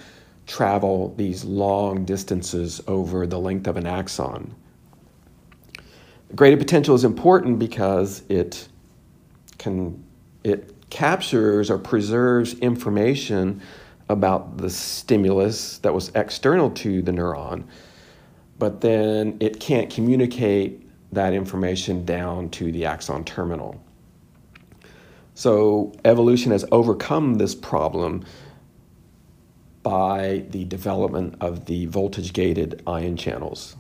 travel 0.49 1.15
these 1.17 1.45
long 1.45 2.05
distances 2.05 2.81
over 2.89 3.29
the 3.29 3.39
length 3.39 3.69
of 3.69 3.77
an 3.77 3.87
axon. 3.87 4.53
Graded 6.35 6.59
potential 6.59 6.97
is 6.97 7.05
important 7.05 7.61
because 7.61 8.25
it 8.29 8.67
can 9.59 10.03
it 10.45 10.75
captures 10.91 11.71
or 11.71 11.79
preserves 11.79 12.55
information 12.59 13.63
about 14.09 14.59
the 14.59 14.69
stimulus 14.69 15.79
that 15.79 15.95
was 15.95 16.11
external 16.15 16.71
to 16.71 17.03
the 17.03 17.13
neuron, 17.13 17.65
but 18.59 18.81
then 18.81 19.37
it 19.41 19.59
can't 19.59 19.91
communicate 19.91 20.87
that 21.13 21.33
information 21.33 22.05
down 22.05 22.49
to 22.51 22.73
the 22.73 22.85
axon 22.85 23.25
terminal. 23.25 23.83
So 25.35 25.93
evolution 26.05 26.53
has 26.53 26.65
overcome 26.71 27.35
this 27.35 27.55
problem 27.55 28.25
by 29.83 30.45
the 30.51 30.65
development 30.65 31.37
of 31.41 31.67
the 31.67 31.87
voltage 31.87 32.33
gated 32.33 32.83
ion 32.87 33.17
channels. 33.17 33.77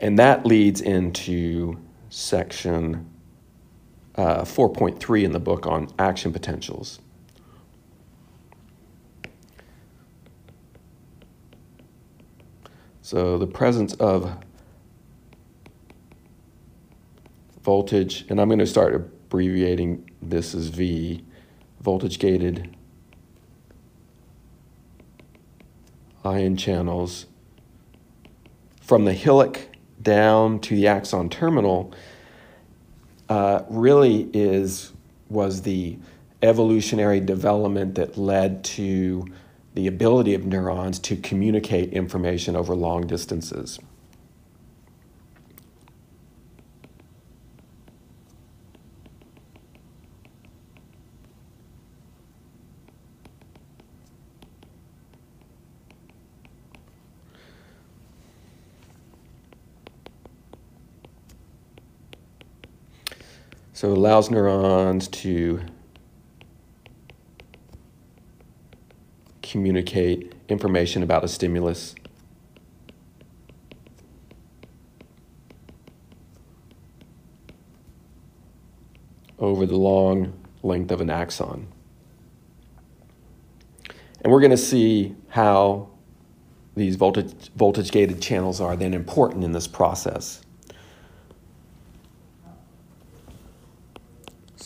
And 0.00 0.18
that 0.18 0.46
leads 0.46 0.80
into 0.80 1.78
section 2.10 3.08
uh, 4.18 4.42
4.3 4.42 5.22
in 5.22 5.32
the 5.32 5.38
book 5.38 5.66
on 5.66 5.88
action 5.98 6.32
potentials. 6.32 6.98
So 13.00 13.38
the 13.38 13.46
presence 13.46 13.94
of 13.94 14.36
voltage, 17.62 18.26
and 18.28 18.40
I'm 18.40 18.48
going 18.48 18.58
to 18.58 18.66
start 18.66 18.94
abbreviating 18.94 20.10
this 20.20 20.54
as 20.54 20.66
V, 20.66 21.24
voltage 21.80 22.18
gated 22.18 22.76
ion 26.24 26.56
channels 26.56 27.26
from 28.82 29.04
the 29.04 29.12
hillock 29.12 29.60
down 30.02 30.58
to 30.60 30.74
the 30.74 30.86
axon 30.88 31.30
terminal 31.30 31.94
uh, 33.28 33.62
really 33.68 34.30
is 34.32 34.92
was 35.28 35.62
the 35.62 35.98
evolutionary 36.42 37.20
development 37.20 37.94
that 37.96 38.16
led 38.16 38.64
to 38.64 39.26
the 39.74 39.86
ability 39.86 40.34
of 40.34 40.44
neurons 40.44 40.98
to 40.98 41.16
communicate 41.16 41.92
information 41.92 42.56
over 42.56 42.74
long 42.74 43.06
distances. 43.06 43.78
So 63.78 63.92
it 63.92 63.96
allows 63.96 64.28
neurons 64.28 65.06
to 65.06 65.60
communicate 69.40 70.34
information 70.48 71.04
about 71.04 71.22
a 71.22 71.28
stimulus. 71.28 71.94
over 79.38 79.64
the 79.64 79.76
long 79.76 80.32
length 80.64 80.90
of 80.90 81.00
an 81.00 81.08
axon. 81.08 81.68
And 84.22 84.32
we're 84.32 84.40
going 84.40 84.50
to 84.50 84.56
see 84.56 85.14
how 85.28 85.88
these 86.74 86.96
voltage, 86.96 87.52
voltage 87.54 87.92
gated 87.92 88.20
channels 88.20 88.60
are 88.60 88.74
then 88.74 88.92
important 88.92 89.44
in 89.44 89.52
this 89.52 89.68
process. 89.68 90.42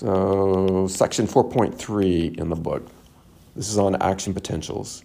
So, 0.03 0.89
section 0.89 1.29
4.3 1.29 2.37
in 2.37 2.49
the 2.49 2.57
book. 2.57 2.89
This 3.55 3.69
is 3.69 3.79
on 3.79 3.95
action 4.03 4.35
potentials. 4.35 5.05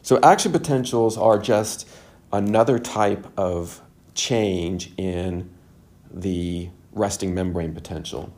So, 0.00 0.18
action 0.22 0.50
potentials 0.50 1.18
are 1.18 1.38
just 1.38 1.86
another 2.32 2.78
type 2.78 3.26
of 3.36 3.82
change 4.14 4.94
in 4.96 5.50
the 6.10 6.70
resting 6.92 7.34
membrane 7.34 7.74
potential. 7.74 8.32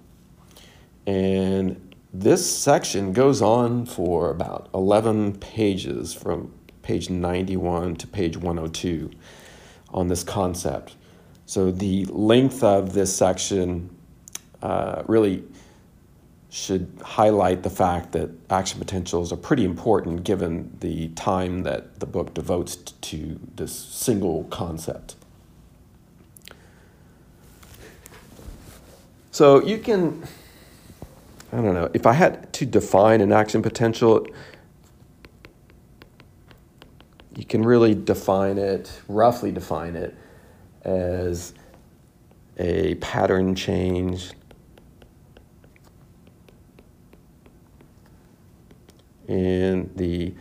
And 1.06 1.94
this 2.12 2.44
section 2.52 3.12
goes 3.12 3.42
on 3.42 3.86
for 3.86 4.28
about 4.28 4.70
11 4.74 5.38
pages 5.38 6.14
from 6.14 6.52
page 6.82 7.10
91 7.10 7.94
to 7.94 8.08
page 8.08 8.36
102 8.36 9.12
on 9.90 10.08
this 10.08 10.24
concept. 10.24 10.96
So 11.46 11.70
the 11.70 12.04
length 12.06 12.64
of 12.64 12.92
this 12.92 13.16
section 13.16 13.88
uh, 14.62 15.04
really 15.06 15.44
should 16.50 16.90
highlight 17.02 17.62
the 17.62 17.70
fact 17.70 18.12
that 18.12 18.30
action 18.50 18.80
potentials 18.80 19.32
are 19.32 19.36
pretty 19.36 19.64
important 19.64 20.24
given 20.24 20.76
the 20.80 21.08
time 21.08 21.62
that 21.62 22.00
the 22.00 22.06
book 22.06 22.34
devotes 22.34 22.76
to 22.76 23.38
this 23.54 23.72
single 23.72 24.44
concept. 24.44 25.14
So 29.30 29.62
you 29.62 29.78
can, 29.78 30.26
I 31.52 31.56
don't 31.56 31.74
know, 31.74 31.90
if 31.92 32.06
I 32.06 32.12
had 32.12 32.52
to 32.54 32.66
define 32.66 33.20
an 33.20 33.32
action 33.32 33.62
potential, 33.62 34.26
you 37.36 37.44
can 37.44 37.62
really 37.62 37.94
define 37.94 38.56
it, 38.56 38.90
roughly 39.08 39.52
define 39.52 39.94
it, 39.94 40.16
as 40.86 41.52
a 42.58 42.94
pattern 42.96 43.54
change 43.56 44.30
in 49.26 49.90
the 49.96 50.32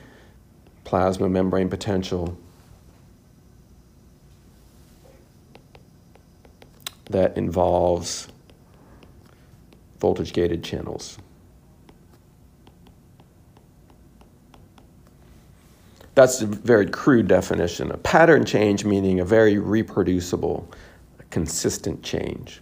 plasma 0.83 1.27
membrane 1.27 1.67
potential 1.67 2.37
that 7.09 7.35
involves 7.35 8.27
voltage 9.99 10.31
gated 10.31 10.63
channels. 10.63 11.17
That's 16.15 16.41
a 16.41 16.47
very 16.47 16.89
crude 16.89 17.27
definition. 17.27 17.91
A 17.91 17.97
pattern 17.97 18.45
change 18.45 18.85
meaning 18.85 19.19
a 19.19 19.25
very 19.25 19.57
reproducible, 19.57 20.69
consistent 21.29 22.01
change. 22.03 22.61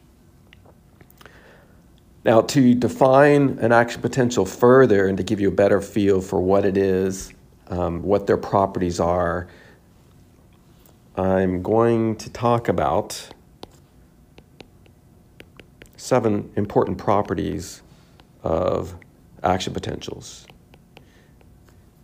Now, 2.25 2.41
to 2.41 2.73
define 2.73 3.59
an 3.59 3.71
action 3.71 4.01
potential 4.01 4.45
further 4.45 5.07
and 5.07 5.17
to 5.17 5.23
give 5.23 5.39
you 5.39 5.49
a 5.49 5.51
better 5.51 5.81
feel 5.81 6.21
for 6.21 6.41
what 6.41 6.65
it 6.65 6.77
is, 6.77 7.33
um, 7.67 8.01
what 8.01 8.27
their 8.27 8.37
properties 8.37 8.99
are, 8.99 9.47
I'm 11.15 11.61
going 11.61 12.15
to 12.17 12.29
talk 12.31 12.69
about 12.69 13.29
seven 15.95 16.51
important 16.55 16.97
properties 16.97 17.83
of 18.41 18.95
action 19.43 19.73
potentials. 19.73 20.47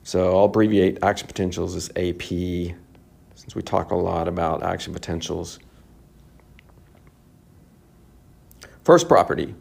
So 0.09 0.35
I'll 0.35 0.45
abbreviate 0.45 0.97
action 1.03 1.27
potentials 1.27 1.75
as 1.75 1.91
AP 1.95 2.23
since 2.23 3.53
we 3.53 3.61
talk 3.61 3.91
a 3.91 3.95
lot 3.95 4.27
about 4.27 4.63
action 4.63 4.91
potentials. 4.91 5.59
First 8.83 9.07
property 9.07 9.53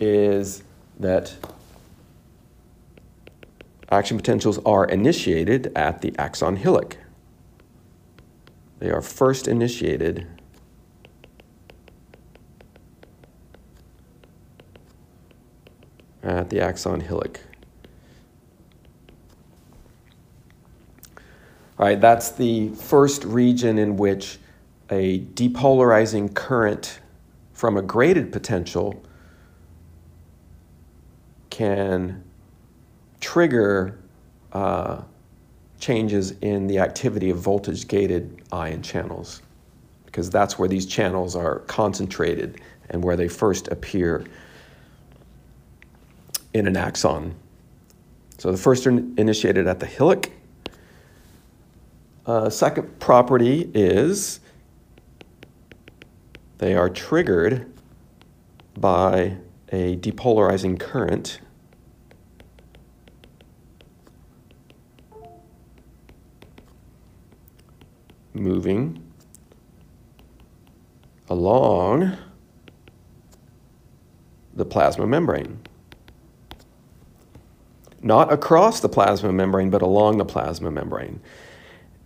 is 0.00 0.62
that 0.98 1.34
action 3.90 4.16
potentials 4.16 4.60
are 4.64 4.86
initiated 4.86 5.70
at 5.76 6.00
the 6.00 6.14
axon 6.18 6.56
hillock. 6.56 6.96
They 8.78 8.88
are 8.88 9.02
first 9.02 9.46
initiated 9.46 10.26
at 16.22 16.48
the 16.48 16.62
axon 16.62 17.00
hillock. 17.00 17.40
All 21.18 21.65
right, 21.78 22.00
that's 22.00 22.30
the 22.30 22.70
first 22.70 23.24
region 23.24 23.78
in 23.78 23.96
which 23.96 24.38
a 24.90 25.20
depolarizing 25.20 26.32
current 26.34 27.00
from 27.52 27.76
a 27.76 27.82
graded 27.82 28.32
potential 28.32 29.02
can 31.50 32.22
trigger 33.20 33.98
uh, 34.52 35.02
changes 35.80 36.32
in 36.42 36.66
the 36.66 36.78
activity 36.78 37.30
of 37.30 37.38
voltage 37.38 37.88
gated 37.88 38.42
ion 38.52 38.82
channels 38.82 39.42
because 40.04 40.30
that's 40.30 40.58
where 40.58 40.68
these 40.68 40.86
channels 40.86 41.36
are 41.36 41.60
concentrated 41.60 42.60
and 42.90 43.04
where 43.04 43.16
they 43.16 43.28
first 43.28 43.68
appear 43.68 44.24
in 46.54 46.66
an 46.66 46.76
axon. 46.76 47.34
So 48.38 48.50
the 48.50 48.56
first 48.56 48.86
are 48.86 48.90
initiated 48.90 49.66
at 49.66 49.80
the 49.80 49.86
hillock 49.86 50.30
uh, 52.26 52.50
second 52.50 52.98
property 52.98 53.70
is 53.72 54.40
they 56.58 56.74
are 56.74 56.90
triggered 56.90 57.72
by 58.76 59.36
a 59.70 59.96
depolarizing 59.96 60.78
current 60.78 61.40
moving 68.34 69.02
along 71.28 72.16
the 74.54 74.64
plasma 74.64 75.06
membrane. 75.06 75.58
Not 78.02 78.32
across 78.32 78.80
the 78.80 78.88
plasma 78.88 79.32
membrane, 79.32 79.70
but 79.70 79.82
along 79.82 80.18
the 80.18 80.24
plasma 80.24 80.70
membrane. 80.70 81.20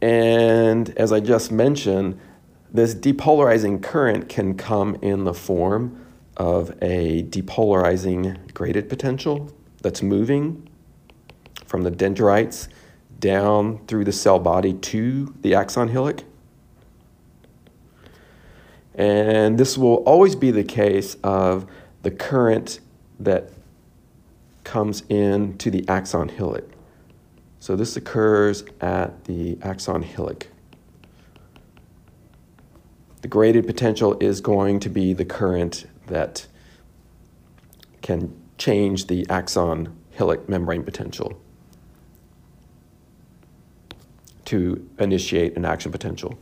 And 0.02 0.90
as 0.96 1.12
I 1.12 1.20
just 1.20 1.52
mentioned, 1.52 2.18
this 2.72 2.94
depolarizing 2.94 3.82
current 3.82 4.28
can 4.28 4.56
come 4.56 4.96
in 5.02 5.24
the 5.24 5.34
form 5.34 6.06
of 6.36 6.70
a 6.80 7.24
depolarizing 7.24 8.54
graded 8.54 8.88
potential 8.88 9.52
that's 9.82 10.02
moving 10.02 10.68
from 11.66 11.82
the 11.82 11.90
dendrites 11.90 12.68
down 13.18 13.84
through 13.86 14.04
the 14.04 14.12
cell 14.12 14.38
body 14.38 14.72
to 14.72 15.34
the 15.42 15.54
axon 15.54 15.88
hillock. 15.88 16.24
And 18.94 19.58
this 19.58 19.76
will 19.76 19.96
always 20.04 20.34
be 20.34 20.50
the 20.50 20.64
case 20.64 21.16
of 21.22 21.66
the 22.02 22.10
current 22.10 22.80
that 23.18 23.50
comes 24.64 25.02
into 25.08 25.70
the 25.70 25.86
axon 25.88 26.28
hillock. 26.28 26.64
So 27.60 27.76
this 27.76 27.94
occurs 27.94 28.64
at 28.80 29.24
the 29.24 29.58
axon 29.62 30.02
hillock. 30.02 30.46
The 33.20 33.28
graded 33.28 33.66
potential 33.66 34.16
is 34.18 34.40
going 34.40 34.80
to 34.80 34.88
be 34.88 35.12
the 35.12 35.26
current 35.26 35.86
that 36.06 36.46
can 38.00 38.34
change 38.56 39.08
the 39.08 39.26
axon 39.28 39.94
hillock 40.10 40.48
membrane 40.48 40.82
potential 40.82 41.38
to 44.46 44.88
initiate 44.98 45.54
an 45.56 45.66
action 45.66 45.92
potential. 45.92 46.38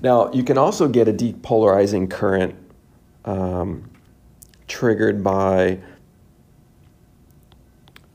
Now, 0.00 0.32
you 0.32 0.44
can 0.44 0.56
also 0.56 0.88
get 0.88 1.08
a 1.08 1.12
depolarizing 1.12 2.10
current 2.10 2.54
um, 3.26 3.90
triggered 4.66 5.22
by 5.22 5.78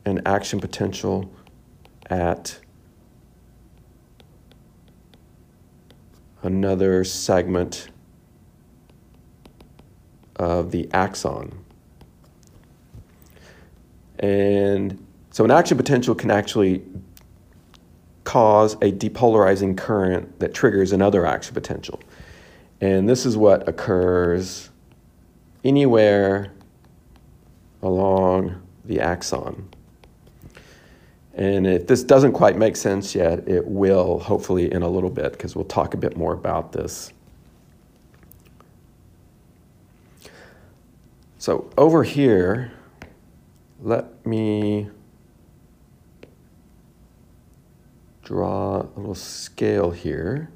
an 0.05 0.21
action 0.25 0.59
potential 0.59 1.31
at 2.13 2.59
another 6.43 7.03
segment 7.03 7.87
of 10.35 10.69
the 10.69 10.87
axon. 10.93 11.65
And 14.19 15.03
so 15.31 15.43
an 15.43 15.49
action 15.49 15.75
potential 15.75 16.13
can 16.13 16.29
actually 16.29 16.83
cause 18.25 18.75
a 18.75 18.91
depolarizing 18.91 19.75
current 19.75 20.39
that 20.39 20.53
triggers 20.53 20.91
another 20.91 21.25
action 21.25 21.55
potential. 21.55 21.99
And 22.79 23.09
this 23.09 23.25
is 23.25 23.35
what 23.35 23.67
occurs 23.67 24.69
anywhere 25.63 26.53
along 27.81 28.61
the 28.85 28.99
axon. 28.99 29.69
And 31.33 31.65
if 31.65 31.87
this 31.87 32.03
doesn't 32.03 32.33
quite 32.33 32.57
make 32.57 32.75
sense 32.75 33.15
yet, 33.15 33.47
it 33.47 33.65
will 33.65 34.19
hopefully 34.19 34.71
in 34.71 34.83
a 34.83 34.89
little 34.89 35.09
bit 35.09 35.31
because 35.31 35.55
we'll 35.55 35.65
talk 35.65 35.93
a 35.93 35.97
bit 35.97 36.15
more 36.15 36.33
about 36.33 36.71
this. 36.71 37.11
So 41.39 41.69
over 41.77 42.03
here, 42.03 42.71
let 43.81 44.25
me 44.25 44.89
draw 48.23 48.81
a 48.81 48.89
little 48.95 49.15
scale 49.15 49.91
here. 49.91 50.49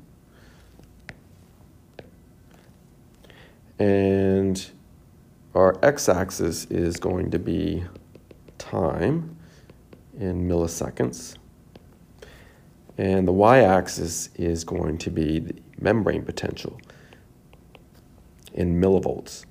And 3.80 4.70
our 5.54 5.78
x-axis 5.84 6.66
is 6.66 6.98
going 6.98 7.32
to 7.32 7.40
be 7.40 7.84
time 8.58 9.37
in 10.20 10.48
milliseconds. 10.48 11.38
And 12.98 13.28
the 13.28 13.32
y-axis 13.32 14.30
is 14.36 14.64
going 14.64 14.98
to 15.00 15.12
be 15.12 15.40
the 15.40 15.56
membrane 15.80 16.24
potential 16.24 16.80
in 18.54 18.82
millivolts. 18.82 19.46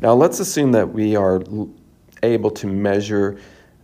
Now 0.00 0.12
let's 0.14 0.40
assume 0.40 0.72
that 0.72 0.92
we 0.92 1.16
are 1.16 1.42
able 2.22 2.50
to 2.50 2.66
measure 2.66 3.38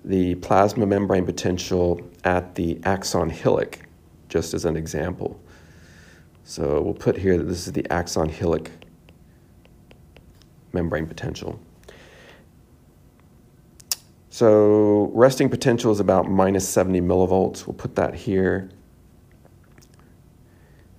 the 0.05 0.35
plasma 0.37 0.87
membrane 0.87 1.25
potential 1.25 2.01
at 2.25 2.55
the 2.55 2.79
axon 2.85 3.31
hillock, 3.31 3.79
just 4.29 4.55
as 4.55 4.65
an 4.65 4.77
example. 4.77 5.41
So 6.45 6.81
we'll 6.83 6.95
put 6.95 7.17
here 7.17 7.37
that 7.39 7.45
this 7.45 7.67
is 7.67 7.73
the 7.73 7.91
axon 7.91 8.29
hillock 8.29 8.71
membrane 10.73 11.07
potential. 11.07 11.59
So 14.37 15.11
resting 15.15 15.49
potential 15.49 15.91
is 15.93 15.99
about 15.99 16.29
minus 16.29 16.69
70 16.69 17.01
millivolts. 17.01 17.67
We'll 17.67 17.73
put 17.73 17.97
that 17.97 18.15
here. 18.15 18.69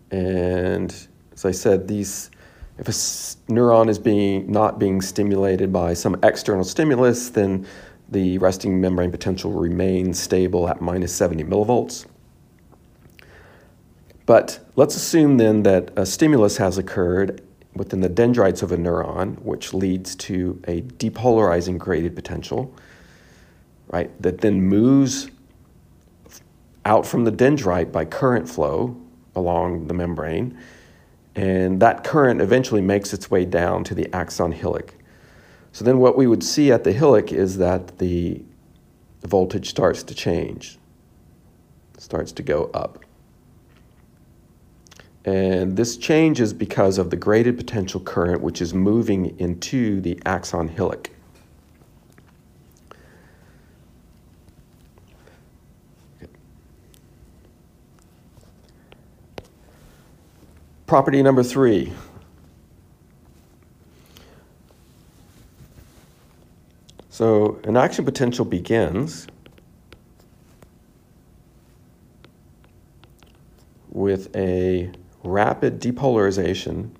And 0.10 0.92
as 1.34 1.46
I 1.46 1.52
said, 1.52 1.88
these 1.88 2.32
if 2.80 2.88
a 2.88 2.92
neuron 3.54 3.90
is 3.90 4.00
being 4.00 4.52
not 4.52 4.80
being 4.80 5.04
stimulated 5.04 5.72
by 5.72 5.94
some 5.94 6.18
external 6.24 6.64
stimulus, 6.64 7.30
then 7.30 7.68
the 8.10 8.40
resting 8.40 8.82
membrane 8.82 9.12
potential 9.12 9.52
remains 9.52 10.20
stable 10.20 10.68
at 10.68 10.82
minus 10.82 11.14
70 11.14 11.44
millivolts. 11.44 12.08
But 14.26 14.66
let's 14.76 14.96
assume 14.96 15.38
then 15.38 15.62
that 15.62 15.92
a 15.96 16.08
stimulus 16.08 16.58
has 16.58 16.80
occurred 16.80 17.44
within 17.76 18.02
the 18.02 18.10
dendrites 18.10 18.64
of 18.64 18.72
a 18.72 18.78
neuron, 18.78 19.40
which 19.44 19.76
leads 19.76 20.16
to 20.16 20.60
a 20.68 20.82
depolarizing 20.82 21.78
graded 21.78 22.16
potential, 22.16 22.74
right, 23.88 24.10
that 24.22 24.40
then 24.42 24.62
moves 24.62 25.30
out 26.86 27.06
from 27.06 27.26
the 27.26 27.32
dendrite 27.32 27.92
by 27.92 28.06
current 28.06 28.48
flow 28.48 28.96
along 29.36 29.88
the 29.88 29.94
membrane, 29.94 30.58
and 31.36 31.80
that 31.82 32.04
current 32.04 32.42
eventually 32.42 32.82
makes 32.82 33.14
its 33.14 33.30
way 33.30 33.46
down 33.46 33.84
to 33.84 33.94
the 33.94 34.14
axon 34.14 34.52
hillock. 34.52 34.96
So 35.72 35.86
then 35.86 36.00
what 36.00 36.18
we 36.18 36.26
would 36.26 36.44
see 36.44 36.72
at 36.72 36.84
the 36.84 36.92
hillock 36.92 37.32
is 37.32 37.58
that 37.58 38.00
the 38.00 38.42
voltage 39.24 39.70
starts 39.70 40.02
to 40.04 40.16
change, 40.16 40.80
starts 41.98 42.32
to 42.32 42.44
go 42.44 42.72
up. 42.74 43.00
And 45.26 45.76
this 45.76 45.98
change 45.98 46.40
is 46.40 46.54
because 46.54 46.98
of 46.98 47.10
the 47.10 47.18
graded 47.18 47.58
potential 47.58 48.00
current, 48.00 48.42
which 48.42 48.62
is 48.62 48.74
moving 48.74 49.38
into 49.40 50.00
the 50.00 50.20
axon 50.26 50.70
hillock. 50.70 51.10
Property 60.88 61.22
number 61.22 61.44
three. 61.44 61.92
So 67.10 67.60
an 67.66 67.76
action 67.76 68.06
potential 68.06 68.46
begins 68.46 69.28
with 73.90 74.34
a 74.34 74.90
rapid 75.26 75.82
depolarization 75.82 76.92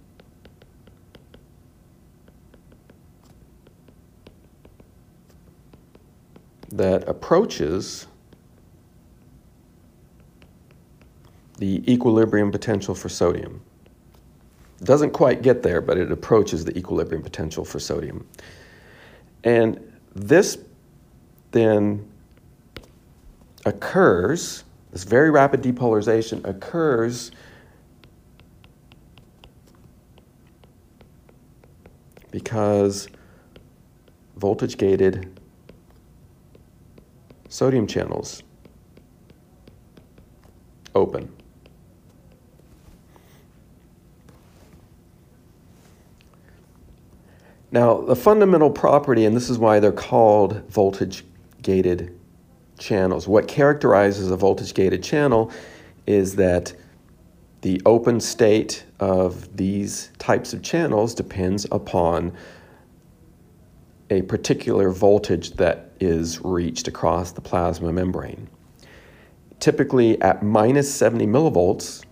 that 6.74 7.08
approaches 7.08 8.08
the 11.58 11.90
equilibrium 11.90 12.52
potential 12.52 12.94
for 12.94 13.08
sodium. 13.08 13.62
Doesn't 14.84 15.12
quite 15.12 15.42
get 15.42 15.64
there, 15.64 15.82
but 15.82 15.98
it 15.98 16.12
approaches 16.12 16.64
the 16.66 16.78
equilibrium 16.78 17.24
potential 17.24 17.66
for 17.66 17.80
sodium. 17.80 18.28
And 19.44 19.80
this 20.14 20.58
then 21.52 22.08
occurs, 23.66 24.64
this 24.92 25.04
very 25.04 25.32
rapid 25.32 25.62
depolarization 25.62 26.46
occurs 26.48 27.32
because 32.32 33.08
voltage 34.36 34.78
gated 34.78 35.40
sodium 37.50 37.88
channels 37.88 38.44
open. 40.94 41.37
Now, 47.72 48.02
the 48.02 48.16
fundamental 48.16 48.70
property, 48.70 49.26
and 49.26 49.36
this 49.36 49.50
is 49.50 49.58
why 49.58 49.80
they're 49.80 49.92
called 49.92 50.64
voltage 50.70 51.26
gated 51.62 52.18
channels, 52.80 53.28
what 53.28 53.48
characterizes 53.48 54.32
a 54.32 54.38
voltage 54.38 54.74
gated 54.74 55.04
channel 55.04 55.52
is 56.06 56.36
that 56.36 56.74
the 57.62 57.82
open 57.86 58.20
state 58.20 58.86
of 59.00 59.56
these 59.58 60.12
types 60.20 60.54
of 60.54 60.62
channels 60.62 61.14
depends 61.14 61.66
upon 61.72 62.32
a 64.10 64.22
particular 64.24 64.90
voltage 64.90 65.52
that 65.54 65.92
is 66.00 66.40
reached 66.44 66.88
across 66.88 67.32
the 67.32 67.42
plasma 67.42 67.92
membrane. 67.92 68.48
Typically 69.60 70.22
at 70.22 70.44
minus 70.44 70.94
70 70.94 71.26
millivolts, 71.26 72.06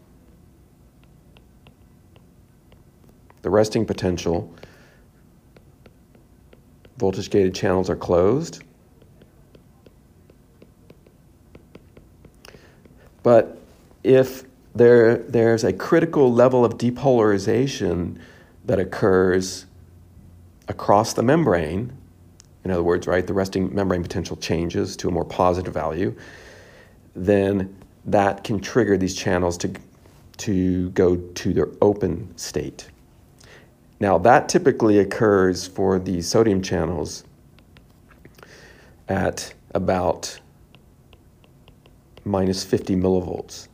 the 3.43 3.49
resting 3.49 3.85
potential 3.85 4.53
voltage 6.97 7.29
gated 7.29 7.53
channels 7.53 7.89
are 7.89 7.95
closed. 7.95 8.63
But 13.23 13.57
if 14.03 14.43
there, 14.75 15.17
there's 15.17 15.63
a 15.63 15.73
critical 15.73 16.31
level 16.31 16.63
of 16.63 16.77
depolarization 16.77 18.19
that 18.65 18.79
occurs 18.79 19.65
across 20.67 21.13
the 21.13 21.23
membrane, 21.23 21.95
in 22.63 22.71
other 22.71 22.83
words, 22.83 23.07
right, 23.07 23.25
the 23.25 23.33
resting 23.33 23.73
membrane 23.73 24.03
potential 24.03 24.35
changes 24.37 24.95
to 24.97 25.07
a 25.07 25.11
more 25.11 25.25
positive 25.25 25.73
value, 25.73 26.15
then 27.15 27.75
that 28.05 28.43
can 28.43 28.59
trigger 28.59 28.97
these 28.97 29.15
channels 29.15 29.57
to, 29.57 29.71
to 30.37 30.89
go 30.91 31.15
to 31.15 31.53
their 31.53 31.69
open 31.81 32.35
state. 32.37 32.89
Now, 33.99 34.17
that 34.19 34.49
typically 34.49 34.99
occurs 34.99 35.67
for 35.67 35.99
the 35.99 36.21
sodium 36.21 36.61
channels 36.61 37.23
at 39.07 39.53
about 39.73 40.39
minus 42.25 42.63
50 42.63 42.95
millivolts. 42.95 43.67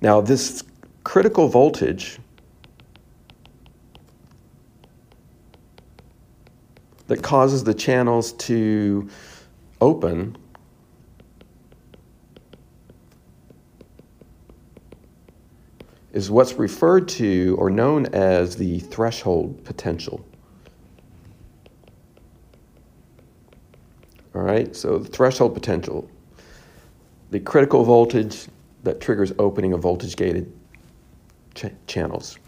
Now, 0.00 0.20
this 0.20 0.64
critical 1.04 1.48
voltage 1.48 2.18
that 7.08 7.22
causes 7.22 7.64
the 7.64 7.74
channels 7.74 8.32
to 8.34 9.08
open 9.80 10.36
is 16.12 16.30
what's 16.30 16.54
referred 16.54 17.08
to 17.08 17.56
or 17.58 17.70
known 17.70 18.06
as 18.06 18.56
the 18.56 18.78
threshold 18.80 19.62
potential. 19.64 20.24
All 24.34 24.42
right, 24.42 24.74
so 24.76 24.98
the 24.98 25.08
threshold 25.08 25.54
potential, 25.54 26.08
the 27.30 27.40
critical 27.40 27.84
voltage 27.84 28.46
that 28.84 29.00
triggers 29.00 29.32
opening 29.38 29.72
of 29.72 29.80
voltage 29.80 30.14
gated 30.14 30.52
ch 31.54 31.66
channels. 31.86 32.38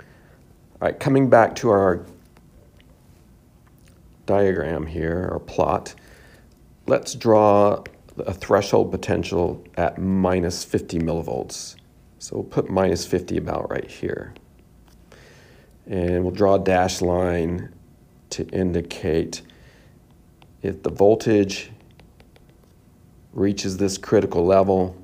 All 0.00 0.88
right, 0.88 0.98
coming 0.98 1.30
back 1.30 1.54
to 1.56 1.70
our 1.70 2.04
diagram 4.26 4.86
here, 4.86 5.28
or 5.32 5.40
plot, 5.40 5.94
let's 6.86 7.14
draw 7.14 7.82
a 8.18 8.32
threshold 8.32 8.90
potential 8.90 9.64
at 9.76 9.98
minus 9.98 10.64
50 10.64 10.98
millivolts. 10.98 11.76
So 12.18 12.36
we'll 12.36 12.44
put 12.44 12.70
minus 12.70 13.06
50 13.06 13.36
about 13.36 13.70
right 13.70 13.90
here. 13.90 14.34
And 15.86 16.22
we'll 16.22 16.32
draw 16.34 16.54
a 16.54 16.58
dashed 16.58 17.02
line 17.02 17.74
to 18.30 18.46
indicate 18.48 19.42
if 20.62 20.82
the 20.82 20.90
voltage 20.90 21.70
reaches 23.32 23.76
this 23.76 23.98
critical 23.98 24.46
level. 24.46 24.96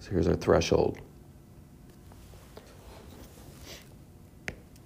So 0.00 0.10
here's 0.10 0.28
our 0.28 0.34
threshold. 0.34 1.00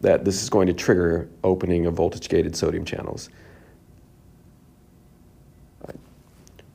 That 0.01 0.25
this 0.25 0.43
is 0.43 0.49
going 0.49 0.67
to 0.67 0.73
trigger 0.73 1.29
opening 1.45 1.87
of 1.87 1.95
voltage 1.95 2.29
gated 2.29 2.57
sodium 2.57 2.85
channels. 2.85 3.29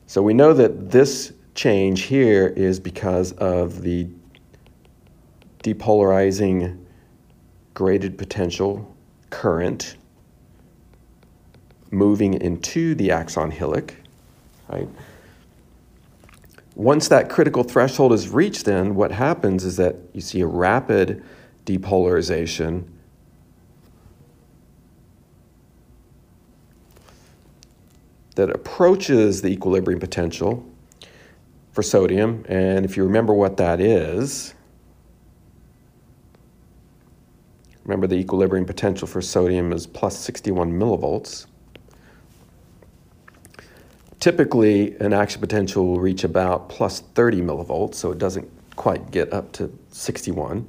So 0.08 0.22
we 0.22 0.34
know 0.34 0.52
that 0.54 0.90
this 0.90 1.32
change 1.54 2.02
here 2.02 2.46
is 2.46 2.78
because 2.78 3.32
of 3.32 3.82
the 3.82 4.08
depolarizing 5.62 6.78
graded 7.74 8.16
potential 8.16 8.94
current 9.30 9.96
moving 11.90 12.34
into 12.34 12.94
the 12.94 13.10
axon 13.10 13.50
hillock, 13.50 13.94
right? 14.68 14.88
Once 16.76 17.08
that 17.08 17.28
critical 17.28 17.64
threshold 17.64 18.12
is 18.12 18.28
reached, 18.28 18.64
then 18.64 18.94
what 18.94 19.10
happens 19.10 19.64
is 19.64 19.76
that 19.76 19.96
you 20.12 20.20
see 20.20 20.40
a 20.40 20.46
rapid 20.46 21.24
depolarization 21.64 22.84
that 28.36 28.50
approaches 28.50 29.42
the 29.42 29.48
equilibrium 29.48 29.98
potential 29.98 30.64
for 31.72 31.82
sodium. 31.82 32.44
And 32.48 32.84
if 32.84 32.96
you 32.96 33.02
remember 33.04 33.34
what 33.34 33.56
that 33.56 33.80
is, 33.80 34.54
remember 37.84 38.06
the 38.06 38.16
equilibrium 38.16 38.66
potential 38.66 39.08
for 39.08 39.20
sodium 39.20 39.72
is 39.72 39.86
plus 39.86 40.18
61 40.18 40.72
millivolts. 40.72 41.46
Typically, 44.20 44.96
an 45.00 45.12
action 45.12 45.40
potential 45.40 45.86
will 45.86 46.00
reach 46.00 46.24
about 46.24 46.68
plus 46.68 47.00
30 47.14 47.40
millivolts, 47.40 47.94
so 47.94 48.10
it 48.10 48.18
doesn't 48.18 48.48
quite 48.76 49.10
get 49.10 49.32
up 49.32 49.52
to 49.52 49.70
61. 49.90 50.68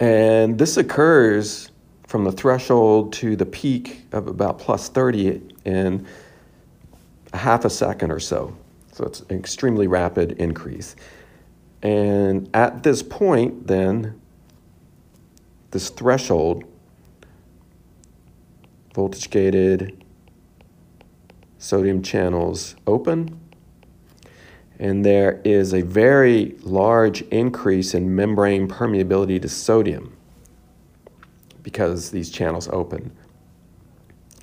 And 0.00 0.58
this 0.58 0.76
occurs 0.76 1.70
from 2.06 2.24
the 2.24 2.32
threshold 2.32 3.12
to 3.14 3.36
the 3.36 3.46
peak 3.46 4.04
of 4.12 4.26
about 4.26 4.58
plus 4.58 4.88
30 4.88 5.51
in 5.64 6.06
a 7.32 7.38
half 7.38 7.64
a 7.64 7.70
second 7.70 8.10
or 8.10 8.20
so. 8.20 8.56
So 8.92 9.04
it's 9.04 9.20
an 9.20 9.38
extremely 9.38 9.86
rapid 9.86 10.32
increase. 10.32 10.96
And 11.82 12.48
at 12.54 12.82
this 12.82 13.02
point, 13.02 13.66
then, 13.66 14.20
this 15.70 15.88
threshold, 15.88 16.64
voltage 18.94 19.30
gated 19.30 20.04
sodium 21.58 22.02
channels 22.02 22.76
open. 22.86 23.38
And 24.78 25.04
there 25.04 25.40
is 25.44 25.72
a 25.72 25.82
very 25.82 26.56
large 26.62 27.22
increase 27.22 27.94
in 27.94 28.14
membrane 28.14 28.68
permeability 28.68 29.40
to 29.42 29.48
sodium 29.48 30.16
because 31.62 32.10
these 32.10 32.30
channels 32.30 32.68
open. 32.72 33.12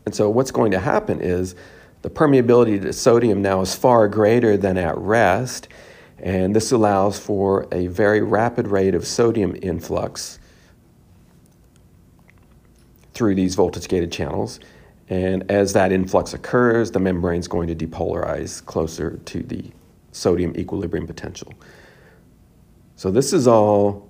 And 0.06 0.16
so 0.16 0.30
what's 0.30 0.52
going 0.52 0.72
to 0.72 0.80
happen 0.80 1.22
is 1.22 1.56
the 2.02 2.10
permeability 2.10 2.82
to 2.82 2.94
sodium 2.94 3.42
now 3.42 3.62
is 3.62 3.76
far 3.76 4.08
greater 4.08 4.56
than 4.58 4.78
at 4.78 4.98
rest, 4.98 5.68
and 6.18 6.56
this 6.56 6.72
allows 6.72 7.20
for 7.20 7.68
a 7.72 7.88
very 7.88 8.22
rapid 8.22 8.68
rate 8.68 8.96
of 8.96 9.06
sodium 9.06 9.56
influx 9.62 10.40
through 13.14 13.36
these 13.36 13.56
voltage 13.56 13.88
gated 13.88 14.12
channels. 14.12 14.60
And 15.10 15.50
as 15.52 15.74
that 15.74 15.92
influx 15.92 16.34
occurs, 16.34 16.92
the 16.92 17.00
membrane 17.00 17.40
is 17.40 17.48
going 17.48 17.68
to 17.68 17.76
depolarize 17.76 18.66
closer 18.66 19.18
to 19.26 19.44
the 19.44 19.72
sodium 20.12 20.56
equilibrium 20.56 21.08
potential. 21.08 21.54
So 22.96 23.12
this 23.12 23.34
is 23.34 23.48
all 23.48 24.10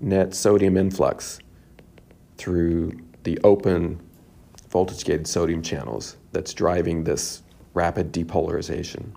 net 0.00 0.34
sodium 0.34 0.76
influx 0.76 1.40
through 2.38 2.98
the 3.24 3.38
open 3.44 4.00
voltage 4.70 5.04
gated 5.04 5.26
sodium 5.26 5.60
channels 5.60 6.16
that's 6.32 6.54
driving 6.54 7.02
this 7.04 7.42
rapid 7.74 8.12
depolarization. 8.12 9.12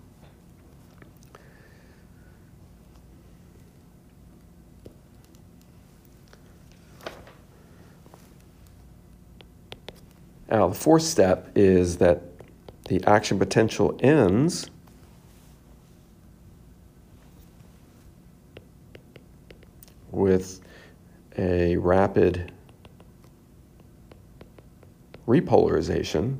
Now, 10.50 10.68
the 10.68 10.74
fourth 10.74 11.02
step 11.02 11.50
is 11.56 11.96
that 11.98 12.22
the 12.84 13.02
action 13.06 13.38
potential 13.38 13.96
ends 14.00 14.70
with 20.10 20.60
a 21.38 21.76
rapid 21.76 22.52
repolarization. 25.26 26.38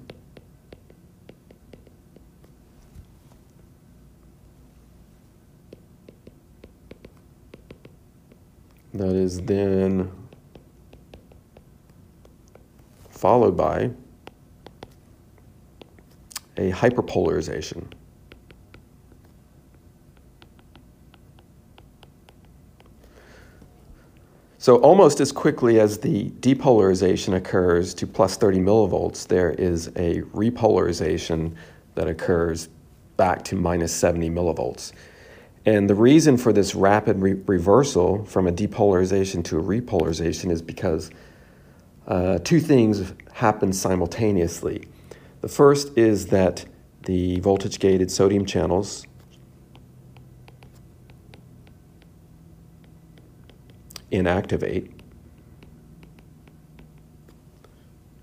That 8.92 9.16
is 9.16 9.40
then 9.40 10.12
followed 13.10 13.56
by 13.56 13.90
a 16.56 16.70
hyperpolarization. 16.70 17.93
So 24.64 24.76
almost 24.76 25.20
as 25.20 25.30
quickly 25.30 25.78
as 25.78 25.98
the 25.98 26.30
depolarization 26.40 27.36
occurs 27.36 27.92
to 27.92 28.06
plus 28.06 28.38
30 28.38 28.60
millivolts, 28.60 29.26
there 29.26 29.50
is 29.50 29.88
a 29.88 30.22
repolarization 30.32 31.54
that 31.96 32.08
occurs 32.08 32.70
back 33.18 33.44
to 33.44 33.56
minus 33.56 33.92
70 33.92 34.30
millivolts. 34.30 34.92
And 35.66 35.90
the 35.90 35.94
reason 35.94 36.38
for 36.38 36.50
this 36.50 36.74
rapid 36.74 37.20
re 37.20 37.34
reversal 37.34 38.24
from 38.24 38.46
a 38.46 38.52
depolarization 38.52 39.44
to 39.44 39.58
a 39.58 39.62
repolarization 39.62 40.50
is 40.50 40.62
because 40.62 41.10
uh, 42.06 42.38
two 42.38 42.58
things 42.58 43.12
happen 43.34 43.70
simultaneously. 43.70 44.88
The 45.42 45.48
first 45.48 45.98
is 45.98 46.28
that 46.28 46.64
the 47.02 47.38
voltage 47.40 47.78
gated 47.80 48.10
sodium 48.10 48.46
channels 48.46 49.04
inactivate. 54.10 54.90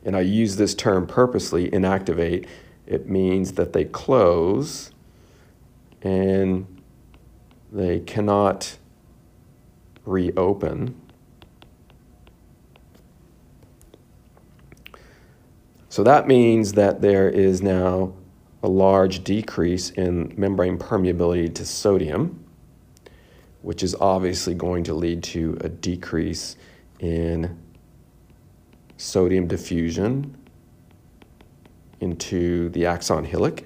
And 0.04 0.16
I 0.16 0.22
use 0.22 0.56
this 0.56 0.74
term 0.74 1.06
purposely, 1.06 1.70
inactivate. 1.70 2.48
It 2.88 3.08
means 3.10 3.54
that 3.54 3.74
they 3.74 3.86
close 3.86 4.92
and 6.02 6.66
they 7.72 8.00
cannot 8.00 8.78
reopen. 10.06 11.00
So 15.90 16.04
that 16.04 16.28
means 16.28 16.74
that 16.74 17.02
there 17.02 17.30
is 17.30 17.62
now 17.62 18.14
a 18.64 18.70
large 18.70 19.24
decrease 19.24 19.90
in 19.92 20.34
membrane 20.38 20.78
permeability 20.78 21.54
to 21.56 21.66
sodium 21.66 22.44
which 23.62 23.84
is 23.84 23.96
obviously 23.96 24.54
going 24.54 24.84
to 24.84 24.94
lead 24.94 25.24
to 25.24 25.58
a 25.62 25.70
decrease 25.70 26.56
in 27.00 27.58
sodium 28.98 29.48
diffusion 29.48 30.36
into 32.00 32.70
the 32.70 32.86
axon 32.86 33.24
hillock. 33.24 33.64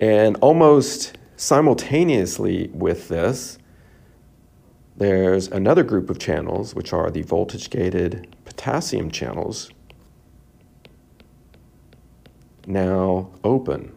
And 0.00 0.36
almost 0.36 1.16
simultaneously 1.36 2.70
with 2.72 3.08
this, 3.08 3.58
there's 4.96 5.48
another 5.48 5.82
group 5.82 6.10
of 6.10 6.18
channels, 6.18 6.74
which 6.74 6.92
are 6.92 7.10
the 7.10 7.22
voltage 7.22 7.70
gated 7.70 8.36
potassium 8.44 9.10
channels, 9.10 9.70
now 12.66 13.30
open. 13.42 13.92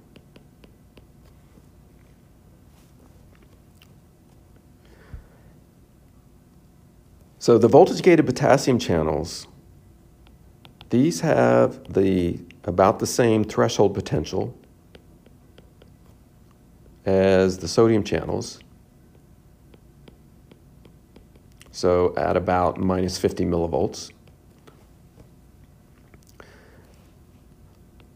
So 7.45 7.59
the 7.59 7.67
voltage-gated 7.67 8.25
potassium 8.25 8.79
channels, 8.79 9.45
these 10.89 11.19
have 11.19 11.93
the 11.93 12.39
about 12.63 12.97
the 12.97 13.05
same 13.05 13.43
threshold 13.43 13.93
potential 13.93 14.57
as 17.05 17.59
the 17.59 17.67
sodium 17.67 18.03
channels. 18.03 18.61
So 21.69 22.15
at 22.17 22.35
about 22.35 22.79
minus 22.79 23.19
50 23.19 23.45
millivolts. 23.45 24.09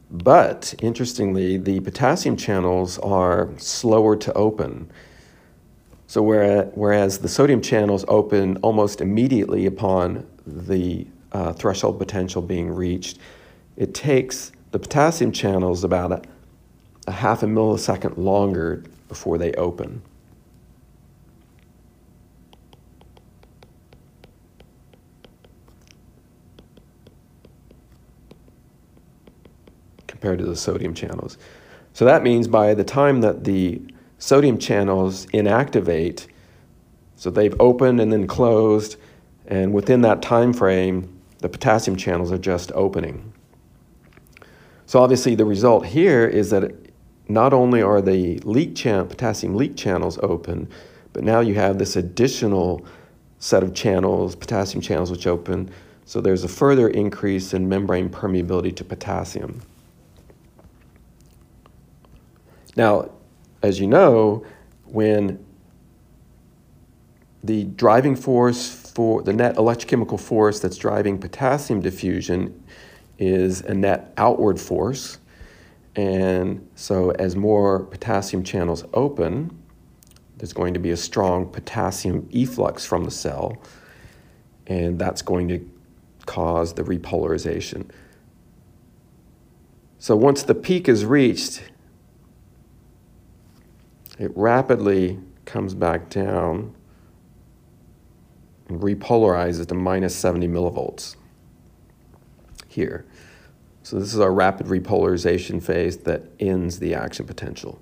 But 0.10 0.74
interestingly, 0.82 1.58
the 1.58 1.82
potassium 1.82 2.36
channels 2.36 2.98
are 2.98 3.52
slower 3.58 4.16
to 4.16 4.34
open. 4.34 4.92
So 6.10 6.24
whereas 6.24 7.20
the 7.20 7.28
sodium 7.30 7.62
channels 7.62 8.04
open 8.08 8.58
almost 8.64 9.00
immediately 9.00 9.68
upon 9.68 10.26
the 10.48 11.06
uh, 11.34 11.54
threshold 11.54 12.00
potential 12.00 12.42
being 12.42 12.72
reached, 12.72 13.20
it 13.78 13.94
takes 13.94 14.52
the 14.72 14.80
potassium 14.80 15.32
channels 15.32 15.84
about 15.84 16.12
a, 16.12 16.22
a 17.06 17.12
half 17.12 17.44
a 17.44 17.46
millisecond 17.46 18.18
longer 18.18 18.84
before 19.08 19.38
they 19.38 19.54
open. 19.54 20.02
compared 30.08 30.40
to 30.40 30.46
the 30.46 30.56
sodium 30.56 30.94
channels. 30.94 31.38
So 31.94 32.04
that 32.04 32.24
means 32.24 32.48
by 32.48 32.74
the 32.74 32.84
time 32.84 33.22
that 33.22 33.44
the 33.44 33.80
sodium 34.20 34.60
channels 34.60 35.26
inactivate. 35.28 36.28
So 37.16 37.30
they've 37.30 37.56
opened 37.60 38.00
and 38.00 38.14
then 38.14 38.28
closed, 38.28 38.98
and 39.48 39.74
within 39.74 40.02
that 40.02 40.22
time 40.22 40.54
frame, 40.54 41.20
the 41.40 41.50
potassium 41.50 41.98
channels 41.98 42.32
are 42.32 42.38
just 42.38 42.72
opening. 42.74 43.34
So 44.86 45.00
obviously 45.00 45.36
the 45.36 45.46
result 45.46 45.86
here 45.86 46.26
is 46.28 46.50
that 46.52 46.72
not 47.28 47.54
only 47.54 47.82
are 47.82 48.02
the 48.02 48.40
leak 48.40 48.76
potassium 48.76 49.56
leak 49.56 49.76
channels 49.76 50.20
open, 50.22 50.70
but 51.14 51.24
now 51.24 51.40
you 51.40 51.56
have 51.56 51.78
this 51.78 51.96
additional 51.96 52.86
set 53.40 53.64
of 53.64 53.74
channels, 53.74 54.36
potassium 54.36 54.82
channels 54.82 55.12
which 55.12 55.28
open, 55.28 55.70
so 56.06 56.20
there's 56.20 56.44
a 56.44 56.48
further 56.48 56.88
increase 56.90 57.54
in 57.54 57.70
membrane 57.70 58.10
permeability 58.10 58.76
to 58.76 58.84
potassium. 58.84 59.62
Now, 62.76 63.12
as 63.62 63.80
you 63.80 63.88
know, 63.88 64.46
when 64.86 65.44
the 67.44 67.66
driving 67.66 68.16
force 68.16 68.92
for 68.92 69.22
the 69.22 69.34
net 69.34 69.56
electrochemical 69.56 70.20
force 70.20 70.60
that's 70.60 70.78
driving 70.78 71.18
potassium 71.18 71.82
diffusion 71.82 72.64
is 73.18 73.62
a 73.62 73.74
net 73.74 74.14
outward 74.18 74.60
force. 74.60 75.20
And 75.96 76.68
so, 76.76 77.12
as 77.12 77.36
more 77.36 77.84
potassium 77.84 78.44
channels 78.44 78.86
open, 78.94 79.58
there's 80.38 80.54
going 80.54 80.74
to 80.74 80.80
be 80.80 80.92
a 80.92 80.98
strong 80.98 81.50
potassium 81.50 82.30
efflux 82.32 82.86
from 82.86 83.04
the 83.04 83.12
cell, 83.12 83.58
and 84.68 84.98
that's 84.98 85.22
going 85.22 85.48
to 85.50 85.70
cause 86.26 86.74
the 86.76 86.84
repolarization. 86.84 87.90
So, 89.98 90.16
once 90.16 90.44
the 90.44 90.56
peak 90.56 90.88
is 90.88 91.04
reached, 91.04 91.64
it 94.20 94.32
rapidly 94.36 95.18
comes 95.46 95.74
back 95.74 96.10
down 96.10 96.76
and 98.68 98.82
repolarizes 98.82 99.66
to 99.66 99.74
minus 99.74 100.16
70 100.16 100.48
millivolts 100.48 101.16
here. 102.68 103.06
So 103.82 103.98
this 103.98 104.14
is 104.14 104.20
our 104.20 104.32
rapid 104.32 104.68
repolarization 104.68 105.64
phase 105.64 105.98
that 106.00 106.24
ends 106.40 106.78
the 106.78 106.94
action 106.94 107.26
potential. 107.26 107.80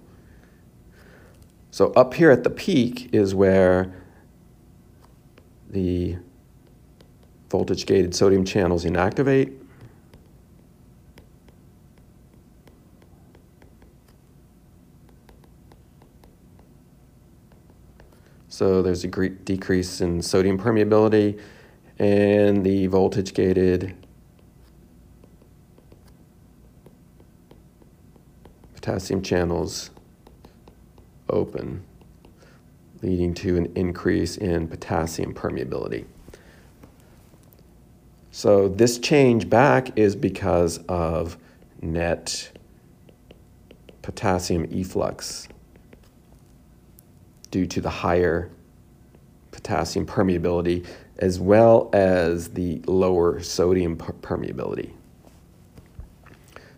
So 1.71 1.91
up 1.93 2.13
here 2.13 2.31
at 2.31 2.43
the 2.43 2.49
peak 2.49 3.09
is 3.13 3.35
where 3.35 3.93
the 5.69 6.17
voltage 7.49 7.85
gated 7.85 8.15
sodium 8.15 8.45
channels 8.45 8.85
inactivate 8.85 9.53
So 18.57 18.81
there's 18.81 19.03
a 19.03 19.07
decrease 19.07 20.01
in 20.01 20.19
sodium 20.19 20.57
permeability 20.57 21.39
and 21.99 22.65
the 22.65 22.87
voltage 22.87 23.35
gated 23.35 23.93
potassium 28.73 29.21
channels 29.21 29.91
open, 31.29 31.83
leading 33.03 33.35
to 33.35 33.57
an 33.57 33.71
increase 33.75 34.37
in 34.37 34.67
potassium 34.67 35.35
permeability. 35.35 36.05
So 38.31 38.69
this 38.69 38.97
change 38.97 39.51
back 39.51 39.95
is 39.99 40.15
because 40.15 40.79
of 40.89 41.37
net 41.83 42.51
potassium 44.01 44.65
efflux 44.71 45.47
due 47.57 47.65
to 47.65 47.81
the 47.81 47.89
higher 47.89 48.51
potassium 49.49 50.05
permeability 50.05 50.85
as 51.17 51.39
well 51.39 51.89
as 51.91 52.49
the 52.49 52.79
lower 52.85 53.41
sodium 53.41 53.97
per 53.97 54.13
permeability. 54.13 54.91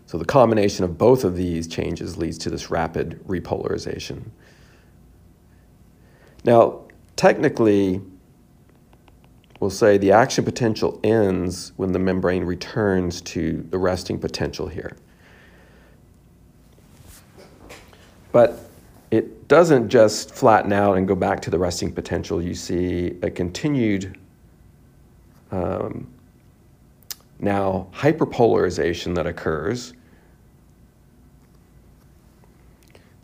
So 0.06 0.16
the 0.16 0.24
combination 0.24 0.86
of 0.86 0.96
both 0.96 1.22
of 1.22 1.36
these 1.36 1.68
changes 1.68 2.16
leads 2.16 2.38
to 2.38 2.48
this 2.48 2.70
rapid 2.70 3.20
repolarization. 3.28 4.30
Now, 6.44 6.80
technically, 7.14 8.00
we'll 9.60 9.68
say 9.68 9.98
the 9.98 10.12
action 10.12 10.46
potential 10.46 10.98
ends 11.04 11.74
when 11.76 11.92
the 11.92 11.98
membrane 11.98 12.44
returns 12.44 13.20
to 13.20 13.66
the 13.68 13.76
resting 13.76 14.18
potential 14.18 14.66
here. 14.66 14.96
But 18.32 18.69
doesn't 19.50 19.88
just 19.88 20.32
flatten 20.32 20.72
out 20.72 20.96
and 20.96 21.08
go 21.08 21.16
back 21.16 21.40
to 21.40 21.50
the 21.50 21.58
resting 21.58 21.90
potential. 21.92 22.40
You 22.40 22.54
see 22.54 23.18
a 23.20 23.30
continued 23.30 24.16
um, 25.50 26.06
now 27.40 27.88
hyperpolarization 27.92 29.12
that 29.16 29.26
occurs 29.26 29.92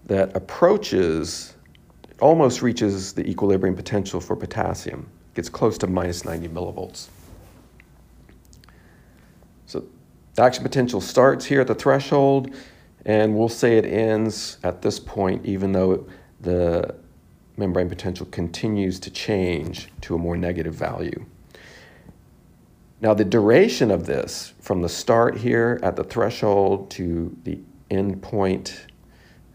that 0.07 0.37
approaches, 0.37 1.55
almost 2.20 2.61
reaches 2.61 3.12
the 3.12 3.24
equilibrium 3.24 3.77
potential 3.77 4.20
for 4.20 4.35
potassium, 4.35 5.09
gets 5.35 5.49
close 5.49 5.79
to 5.79 5.87
minus 5.87 6.24
90 6.24 6.49
millivolts. 6.49 7.07
So 9.66 9.85
the 10.35 10.43
action 10.43 10.64
potential 10.64 11.01
starts 11.01 11.45
here 11.45 11.61
at 11.61 11.68
the 11.68 11.74
threshold 11.77 12.53
and 13.07 13.36
we'll 13.36 13.48
say 13.48 13.78
it 13.78 13.84
ends 13.86 14.59
at 14.64 14.82
this 14.82 14.98
point, 14.98 15.46
even 15.46 15.70
though 15.70 16.07
the 16.40 16.94
membrane 17.57 17.88
potential 17.88 18.26
continues 18.26 18.98
to 19.00 19.11
change 19.11 19.88
to 20.00 20.16
a 20.16 20.18
more 20.18 20.36
negative 20.36 20.74
value. 20.74 21.24
Now, 23.00 23.14
the 23.14 23.24
duration 23.24 23.92
of 23.92 24.07
this, 24.07 24.54
from 24.61 24.82
the 24.82 24.88
start 24.88 25.36
here 25.36 25.78
at 25.84 25.94
the 25.94 26.02
threshold 26.02 26.90
to 26.92 27.34
the 27.44 27.61
end 27.90 28.22
point 28.22 28.86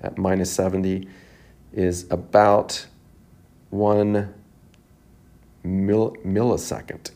at 0.01 0.17
minus 0.17 0.49
70, 0.51 1.09
is 1.73 2.07
about 2.09 2.85
one 3.69 4.33
mil 5.63 6.15
millisecond. 6.25 7.11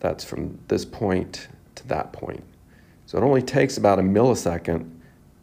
That's 0.00 0.24
from 0.24 0.58
this 0.68 0.86
point 0.86 1.48
to 1.74 1.86
that 1.88 2.12
point. 2.14 2.44
So 3.08 3.16
it 3.16 3.22
only 3.22 3.40
takes 3.40 3.78
about 3.78 3.98
a 3.98 4.02
millisecond 4.02 4.86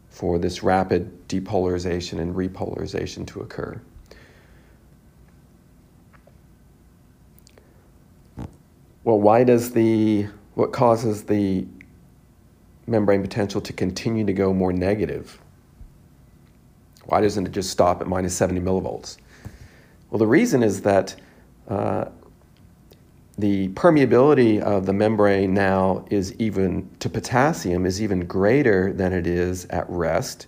for 0.08 0.38
this 0.38 0.62
rapid 0.62 1.26
depolarization 1.26 2.20
and 2.20 2.32
repolarization 2.32 3.26
to 3.26 3.40
occur. 3.40 3.80
Well, 9.02 9.18
why 9.18 9.42
does 9.42 9.72
the, 9.72 10.28
what 10.54 10.72
causes 10.72 11.24
the 11.24 11.66
membrane 12.86 13.20
potential 13.20 13.60
to 13.62 13.72
continue 13.72 14.24
to 14.24 14.32
go 14.32 14.54
more 14.54 14.72
negative? 14.72 15.40
Why 17.06 17.20
doesn't 17.20 17.48
it 17.48 17.50
just 17.50 17.70
stop 17.70 18.00
at 18.00 18.06
minus 18.06 18.36
70 18.36 18.60
millivolts? 18.60 19.16
Well, 20.10 20.20
the 20.20 20.26
reason 20.28 20.62
is 20.62 20.82
that 20.82 21.16
uh, 21.66 22.04
the 23.38 23.68
permeability 23.68 24.60
of 24.60 24.86
the 24.86 24.92
membrane 24.92 25.52
now 25.52 26.04
is 26.10 26.32
even 26.38 26.88
to 27.00 27.10
potassium 27.10 27.84
is 27.84 28.00
even 28.00 28.20
greater 28.20 28.92
than 28.92 29.12
it 29.12 29.26
is 29.26 29.66
at 29.66 29.88
rest. 29.90 30.46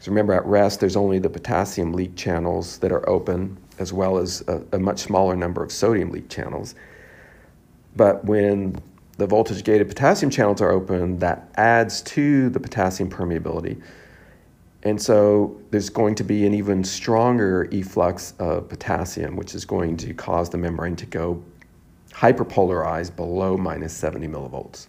So 0.00 0.10
remember, 0.10 0.32
at 0.32 0.44
rest, 0.44 0.80
there's 0.80 0.96
only 0.96 1.18
the 1.18 1.30
potassium 1.30 1.92
leak 1.92 2.16
channels 2.16 2.78
that 2.78 2.90
are 2.90 3.08
open, 3.08 3.56
as 3.78 3.92
well 3.92 4.18
as 4.18 4.42
a, 4.48 4.62
a 4.72 4.78
much 4.78 5.00
smaller 5.00 5.36
number 5.36 5.62
of 5.62 5.70
sodium 5.70 6.10
leak 6.10 6.28
channels. 6.28 6.74
But 7.96 8.24
when 8.24 8.80
the 9.16 9.26
voltage 9.26 9.62
gated 9.62 9.88
potassium 9.88 10.30
channels 10.30 10.60
are 10.60 10.72
open, 10.72 11.20
that 11.20 11.48
adds 11.54 12.02
to 12.02 12.50
the 12.50 12.58
potassium 12.58 13.08
permeability. 13.08 13.80
And 14.82 15.00
so 15.00 15.58
there's 15.70 15.88
going 15.88 16.16
to 16.16 16.24
be 16.24 16.44
an 16.44 16.52
even 16.52 16.84
stronger 16.84 17.68
efflux 17.72 18.34
of 18.38 18.68
potassium, 18.68 19.36
which 19.36 19.54
is 19.54 19.64
going 19.64 19.96
to 19.98 20.12
cause 20.12 20.50
the 20.50 20.58
membrane 20.58 20.96
to 20.96 21.06
go 21.06 21.42
hyperpolarized 22.14 23.16
below 23.16 23.56
minus 23.56 23.92
70 23.92 24.28
millivolts. 24.28 24.86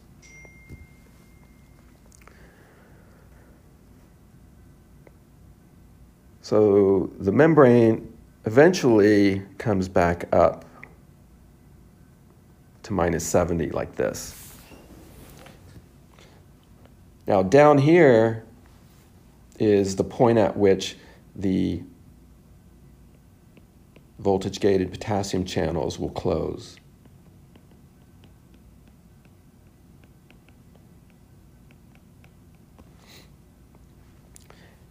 So 6.41 7.11
the 7.17 7.31
membrane 7.31 8.13
eventually 8.45 9.41
comes 9.57 9.89
back 9.89 10.31
up 10.31 10.65
to 12.83 12.93
minus 12.93 13.25
70 13.25 13.71
like 13.71 13.95
this. 13.95 14.35
Now 17.25 17.41
down 17.41 17.79
here 17.79 18.45
is 19.57 19.95
the 19.95 20.03
point 20.03 20.37
at 20.37 20.55
which 20.55 20.97
the 21.35 21.81
voltage 24.19 24.59
gated 24.59 24.91
potassium 24.91 25.45
channels 25.45 25.97
will 25.97 26.11
close. 26.11 26.77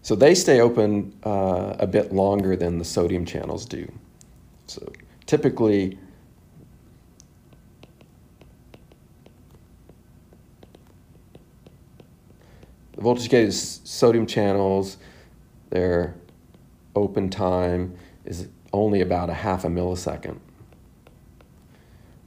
So 0.04 0.14
they 0.14 0.34
stay 0.34 0.60
open 0.60 1.18
uh, 1.24 1.76
a 1.78 1.86
bit 1.86 2.12
longer 2.12 2.56
than 2.56 2.78
the 2.78 2.84
sodium 2.84 3.24
channels 3.24 3.64
do. 3.64 3.90
So 4.66 4.92
typically, 5.24 5.98
the 12.92 13.00
voltage 13.00 13.30
gated 13.30 13.54
sodium 13.54 14.26
channels, 14.26 14.98
their 15.70 16.14
open 16.94 17.30
time 17.30 17.96
is 18.26 18.48
only 18.74 19.00
about 19.00 19.30
a 19.30 19.34
half 19.34 19.64
a 19.64 19.68
millisecond. 19.68 20.38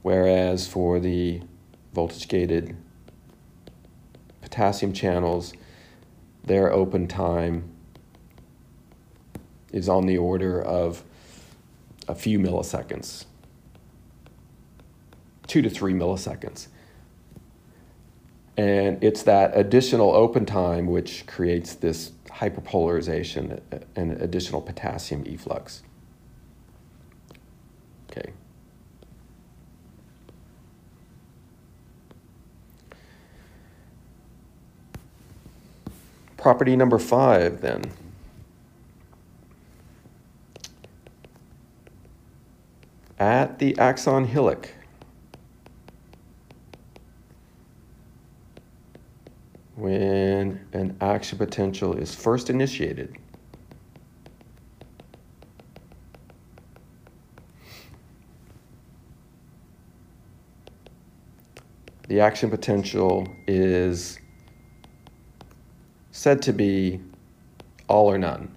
Whereas 0.02 0.66
for 0.66 0.98
the 0.98 1.42
voltage 1.94 2.26
gated 2.26 2.76
potassium 4.40 4.92
channels, 4.92 5.52
their 6.48 6.72
open 6.72 7.06
time 7.06 7.70
is 9.72 9.88
on 9.88 10.06
the 10.06 10.18
order 10.18 10.60
of 10.60 11.04
a 12.08 12.14
few 12.14 12.38
milliseconds, 12.38 13.26
two 15.46 15.62
to 15.62 15.70
three 15.70 15.92
milliseconds. 15.92 16.68
And 18.56 19.02
it's 19.04 19.22
that 19.22 19.56
additional 19.56 20.10
open 20.10 20.44
time 20.44 20.86
which 20.86 21.26
creates 21.26 21.74
this 21.74 22.12
hyperpolarization 22.28 23.60
and 23.94 24.20
additional 24.20 24.60
potassium 24.60 25.24
efflux. 25.26 25.82
Okay. 28.10 28.32
Property 36.38 36.76
number 36.76 36.98
five, 37.00 37.60
then. 37.60 37.82
At 43.18 43.58
the 43.58 43.76
axon 43.76 44.24
hillock, 44.24 44.68
when 49.74 50.64
an 50.72 50.96
action 51.00 51.38
potential 51.38 51.94
is 51.94 52.14
first 52.14 52.48
initiated, 52.48 53.16
the 62.06 62.20
action 62.20 62.48
potential 62.48 63.28
is 63.48 64.20
said 66.18 66.42
to 66.42 66.52
be 66.52 66.98
all 67.86 68.10
or 68.10 68.18
none. 68.18 68.52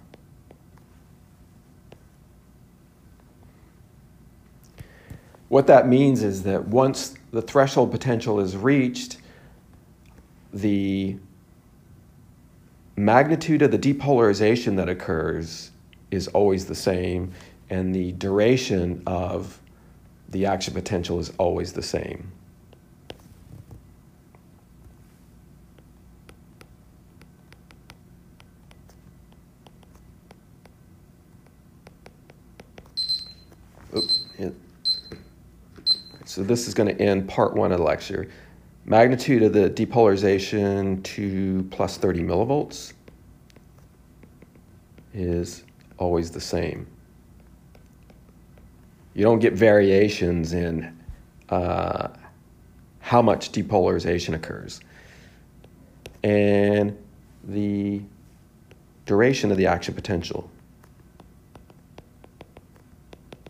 What 5.48 5.68
that 5.68 5.86
means 5.86 6.24
is 6.24 6.42
that 6.42 6.66
once 6.66 7.14
the 7.30 7.40
threshold 7.40 7.92
potential 7.92 8.40
is 8.40 8.56
reached, 8.56 9.18
the 10.52 11.16
magnitude 12.96 13.62
of 13.62 13.70
the 13.70 13.78
depolarization 13.78 14.74
that 14.76 14.88
occurs 14.88 15.70
is 16.10 16.26
always 16.28 16.66
the 16.66 16.74
same, 16.74 17.30
and 17.70 17.94
the 17.94 18.10
duration 18.12 19.04
of 19.06 19.60
the 20.28 20.46
action 20.46 20.74
potential 20.74 21.20
is 21.20 21.32
always 21.38 21.74
the 21.74 21.82
same. 21.82 22.32
It, 34.38 34.54
so 36.32 36.42
this 36.42 36.66
is 36.66 36.72
going 36.72 36.88
to 36.88 36.98
end 36.98 37.28
part 37.28 37.52
one 37.52 37.72
of 37.72 37.78
the 37.78 37.84
lecture. 37.84 38.26
Magnitude 38.86 39.42
of 39.42 39.52
the 39.52 39.68
depolarization 39.68 41.02
to 41.02 41.68
plus 41.70 41.98
30 41.98 42.20
millivolts 42.20 42.94
is 45.12 45.64
always 45.98 46.30
the 46.30 46.40
same. 46.40 46.86
You 49.12 49.24
don't 49.24 49.40
get 49.40 49.52
variations 49.52 50.54
in 50.54 50.98
uh, 51.50 52.08
how 53.00 53.20
much 53.20 53.52
depolarization 53.52 54.34
occurs. 54.34 54.80
And 56.24 56.96
the 57.44 58.00
duration 59.04 59.50
of 59.50 59.58
the 59.58 59.66
action 59.66 59.92
potential 59.92 60.50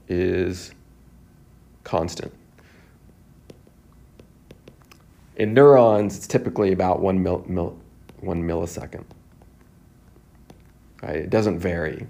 is 0.09 0.75
constant. 1.85 2.35
In 5.43 5.55
neurons, 5.55 6.17
it's 6.17 6.29
typically 6.29 6.71
about 6.71 7.01
one, 7.01 7.21
mil, 7.21 7.45
mil, 7.49 7.77
one 8.21 8.45
millisecond. 8.45 9.03
Right? 11.03 11.17
It 11.17 11.31
doesn't 11.31 11.59
vary. 11.59 12.07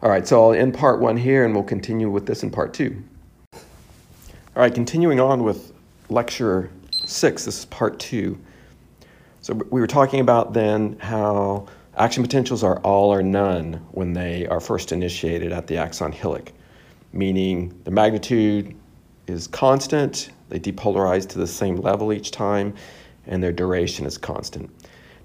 All 0.00 0.08
right, 0.08 0.26
so 0.26 0.42
I'll 0.42 0.54
end 0.54 0.72
part 0.72 0.98
one 0.98 1.18
here 1.18 1.44
and 1.44 1.54
we'll 1.54 1.62
continue 1.62 2.08
with 2.08 2.24
this 2.24 2.42
in 2.42 2.50
part 2.50 2.72
two. 2.72 3.04
All 3.52 4.62
right, 4.62 4.74
continuing 4.74 5.20
on 5.20 5.44
with 5.44 5.74
lecture 6.08 6.70
six, 7.04 7.44
this 7.44 7.58
is 7.58 7.64
part 7.66 7.98
two. 7.98 8.38
So 9.42 9.52
we 9.52 9.82
were 9.82 9.86
talking 9.86 10.20
about 10.20 10.54
then 10.54 10.98
how 11.00 11.66
action 11.98 12.22
potentials 12.22 12.64
are 12.64 12.78
all 12.78 13.12
or 13.12 13.22
none 13.22 13.74
when 13.90 14.14
they 14.14 14.46
are 14.46 14.58
first 14.58 14.90
initiated 14.90 15.52
at 15.52 15.66
the 15.66 15.76
axon 15.76 16.12
hillock, 16.12 16.50
meaning 17.12 17.78
the 17.84 17.90
magnitude 17.90 18.74
is 19.30 19.46
constant, 19.46 20.30
they 20.48 20.58
depolarize 20.58 21.28
to 21.30 21.38
the 21.38 21.46
same 21.46 21.76
level 21.76 22.12
each 22.12 22.30
time, 22.30 22.74
and 23.26 23.42
their 23.42 23.52
duration 23.52 24.06
is 24.06 24.18
constant. 24.18 24.70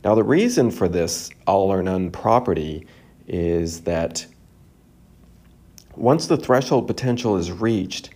Now, 0.04 0.16
the 0.16 0.24
reason 0.24 0.70
for 0.70 0.88
this 0.88 1.32
all 1.48 1.74
or 1.74 1.82
none 1.82 2.12
property 2.12 2.86
is 3.28 3.82
that 3.82 4.26
once 5.96 6.28
the 6.28 6.38
threshold 6.38 6.88
potential 6.88 7.38
is 7.38 7.52
reached, 7.52 8.12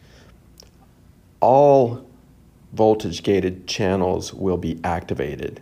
all 1.40 2.06
voltage 2.74 3.24
gated 3.24 3.66
channels 3.68 4.34
will 4.34 4.58
be 4.58 4.80
activated. 4.84 5.62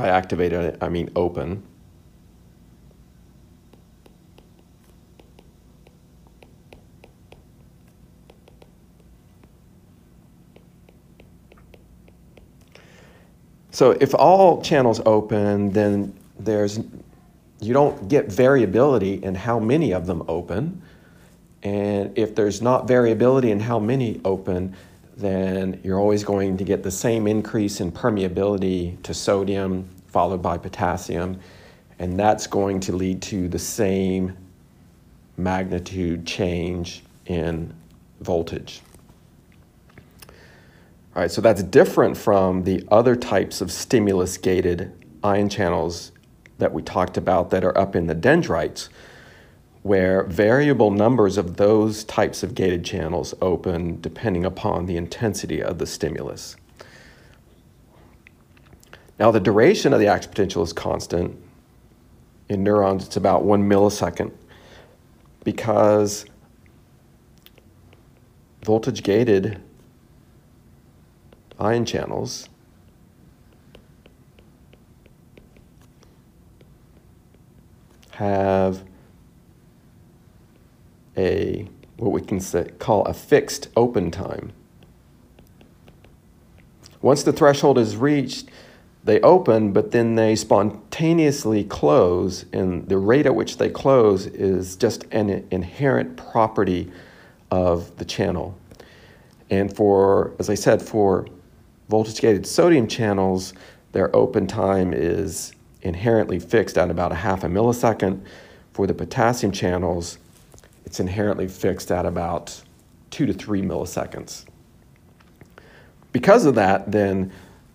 By 0.00 0.08
activated, 0.08 0.78
I 0.80 0.88
mean 0.88 1.10
open. 1.14 1.62
So 13.70 13.90
if 14.00 14.14
all 14.14 14.62
channels 14.62 15.02
open, 15.04 15.72
then 15.72 16.14
there's 16.38 16.80
you 17.60 17.74
don't 17.74 18.08
get 18.08 18.32
variability 18.32 19.22
in 19.22 19.34
how 19.34 19.58
many 19.58 19.92
of 19.92 20.06
them 20.06 20.22
open. 20.28 20.80
And 21.62 22.16
if 22.16 22.34
there's 22.34 22.62
not 22.62 22.88
variability 22.88 23.50
in 23.50 23.60
how 23.60 23.78
many 23.78 24.18
open, 24.24 24.74
then 25.20 25.80
you're 25.84 25.98
always 25.98 26.24
going 26.24 26.56
to 26.56 26.64
get 26.64 26.82
the 26.82 26.90
same 26.90 27.26
increase 27.26 27.80
in 27.80 27.92
permeability 27.92 29.00
to 29.02 29.14
sodium 29.14 29.88
followed 30.08 30.42
by 30.42 30.58
potassium. 30.58 31.38
And 31.98 32.18
that's 32.18 32.46
going 32.46 32.80
to 32.80 32.96
lead 32.96 33.22
to 33.22 33.48
the 33.48 33.58
same 33.58 34.36
magnitude 35.36 36.26
change 36.26 37.02
in 37.26 37.72
voltage. 38.20 38.80
All 41.14 41.22
right, 41.22 41.30
so 41.30 41.40
that's 41.40 41.62
different 41.62 42.16
from 42.16 42.64
the 42.64 42.86
other 42.90 43.16
types 43.16 43.60
of 43.60 43.72
stimulus 43.72 44.38
gated 44.38 44.92
ion 45.22 45.48
channels 45.48 46.12
that 46.58 46.72
we 46.72 46.82
talked 46.82 47.16
about 47.16 47.50
that 47.50 47.64
are 47.64 47.76
up 47.76 47.96
in 47.96 48.06
the 48.06 48.14
dendrites, 48.14 48.88
where 49.82 50.24
variable 50.24 50.90
numbers 50.90 51.38
of 51.38 51.56
those 51.56 52.04
types 52.04 52.42
of 52.42 52.54
gated 52.54 52.84
channels 52.84 53.34
open 53.40 54.00
depending 54.00 54.44
upon 54.44 54.86
the 54.86 54.96
intensity 54.96 55.62
of 55.62 55.78
the 55.78 55.86
stimulus. 55.86 56.56
Now, 59.18 59.30
the 59.30 59.40
duration 59.40 59.92
of 59.92 60.00
the 60.00 60.06
action 60.06 60.30
potential 60.30 60.62
is 60.62 60.72
constant. 60.72 61.36
In 62.48 62.64
neurons, 62.64 63.06
it's 63.06 63.16
about 63.16 63.44
one 63.44 63.68
millisecond 63.68 64.32
because 65.44 66.24
voltage 68.64 69.02
gated 69.02 69.60
ion 71.58 71.84
channels 71.84 72.48
have 78.12 78.82
a 81.16 81.66
what 81.96 82.12
we 82.12 82.20
can 82.22 82.40
say, 82.40 82.70
call 82.78 83.04
a 83.04 83.12
fixed 83.12 83.68
open 83.76 84.10
time. 84.10 84.52
Once 87.02 87.22
the 87.22 87.32
threshold 87.32 87.78
is 87.78 87.96
reached, 87.96 88.48
they 89.04 89.20
open, 89.20 89.72
but 89.72 89.90
then 89.92 90.14
they 90.14 90.36
spontaneously 90.36 91.64
close, 91.64 92.44
and 92.52 92.88
the 92.88 92.98
rate 92.98 93.26
at 93.26 93.34
which 93.34 93.58
they 93.58 93.68
close 93.70 94.26
is 94.26 94.76
just 94.76 95.04
an 95.10 95.46
inherent 95.50 96.16
property 96.16 96.90
of 97.50 97.96
the 97.96 98.04
channel. 98.04 98.58
And 99.50 99.74
for, 99.74 100.32
as 100.38 100.50
I 100.50 100.54
said, 100.54 100.82
for 100.82 101.26
voltage 101.88 102.20
gated 102.20 102.46
sodium 102.46 102.86
channels, 102.86 103.54
their 103.92 104.14
open 104.14 104.46
time 104.46 104.92
is 104.92 105.52
inherently 105.82 106.38
fixed 106.38 106.78
at 106.78 106.90
about 106.90 107.12
a 107.12 107.16
half 107.16 107.42
a 107.42 107.48
millisecond. 107.48 108.20
For 108.72 108.86
the 108.86 108.94
potassium 108.94 109.52
channels, 109.52 110.18
it's 110.84 111.00
inherently 111.00 111.48
fixed 111.48 111.90
at 111.90 112.06
about 112.06 112.62
two 113.10 113.26
to 113.26 113.32
three 113.32 113.62
milliseconds. 113.62 114.44
Because 116.12 116.46
of 116.46 116.54
that, 116.56 116.90
then 116.90 117.32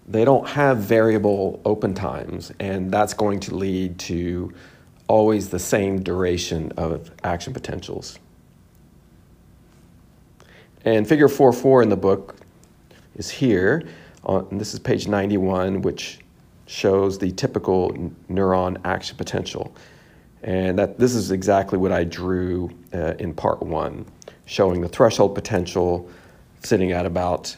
they 0.07 0.25
don't 0.25 0.47
have 0.47 0.77
variable 0.79 1.61
open 1.65 1.93
times, 1.93 2.51
and 2.59 2.91
that's 2.91 3.13
going 3.13 3.39
to 3.41 3.55
lead 3.55 3.97
to 3.99 4.53
always 5.07 5.49
the 5.49 5.59
same 5.59 6.01
duration 6.01 6.71
of 6.77 7.11
action 7.23 7.53
potentials. 7.53 8.19
And 10.83 11.07
figure 11.07 11.27
4-4 11.27 11.83
in 11.83 11.89
the 11.89 11.97
book 11.97 12.35
is 13.15 13.29
here 13.29 13.83
uh, 14.27 14.43
and 14.49 14.59
this 14.59 14.73
is 14.73 14.79
page 14.79 15.07
91, 15.07 15.81
which 15.81 16.19
shows 16.65 17.19
the 17.19 17.31
typical 17.31 17.91
neuron 18.29 18.77
action 18.83 19.17
potential. 19.17 19.75
And 20.45 20.77
that 20.77 20.99
this 20.99 21.15
is 21.15 21.31
exactly 21.31 21.79
what 21.79 21.91
I 21.91 22.03
drew 22.03 22.69
uh, 22.93 23.15
in 23.17 23.33
part 23.33 23.63
one, 23.63 24.05
showing 24.45 24.79
the 24.79 24.87
threshold 24.87 25.33
potential 25.33 26.07
sitting 26.63 26.91
at 26.91 27.05
about 27.05 27.55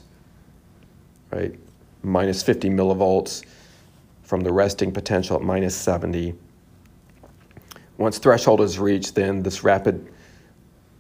right 1.32 1.54
minus 2.02 2.42
50 2.42 2.70
millivolts 2.70 3.44
from 4.24 4.42
the 4.42 4.54
resting 4.54 4.94
potential 4.94 5.36
at 5.36 5.42
minus 5.42 5.76
70. 5.76 6.34
Once 7.98 8.20
threshold 8.20 8.62
is 8.62 8.80
reached, 8.80 9.16
then 9.16 9.44
this 9.44 9.66
rapid 9.66 10.08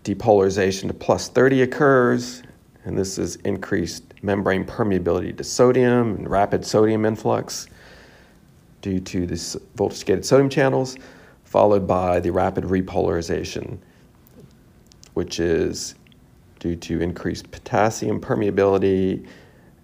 depolarization 0.04 0.88
to 0.88 0.94
plus 0.94 1.30
30 1.30 1.62
occurs, 1.62 2.44
and 2.84 2.98
this 2.98 3.18
is 3.18 3.38
increased 3.38 4.04
membrane 4.22 4.66
permeability 4.66 5.36
to 5.38 5.44
sodium 5.44 6.16
and 6.16 6.30
rapid 6.30 6.66
sodium 6.66 7.06
influx 7.06 7.68
due 8.82 9.00
to 9.00 9.26
the 9.26 9.62
voltage 9.76 10.06
gated 10.06 10.26
sodium 10.26 10.50
channels, 10.50 10.98
followed 11.48 11.88
by 11.88 12.20
the 12.20 12.30
rapid 12.30 12.66
repolarization, 12.66 13.78
which 15.14 15.39
is 15.39 15.95
due 16.60 16.76
to 16.76 17.00
increased 17.00 17.50
potassium 17.52 18.20
permeability 18.20 19.26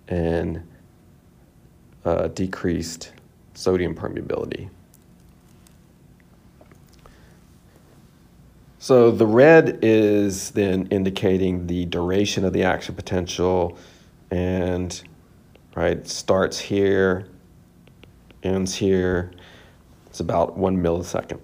and 0.09 0.61
uh, 2.03 2.28
decreased 2.28 3.14
sodium 3.53 3.95
permeability. 3.95 4.70
So 8.80 9.11
the 9.11 9.26
red 9.26 9.80
is 9.82 10.51
then 10.51 10.88
indicating 10.88 11.66
the 11.68 11.86
duration 11.86 12.43
of 12.43 12.51
the 12.51 12.64
action 12.64 12.93
potential 12.93 13.78
and 14.32 15.01
right 15.76 16.05
starts 16.05 16.59
here, 16.59 17.30
ends 18.43 18.76
here. 18.76 19.32
It's 20.07 20.20
about 20.20 20.57
one 20.57 20.76
millisecond. 20.76 21.39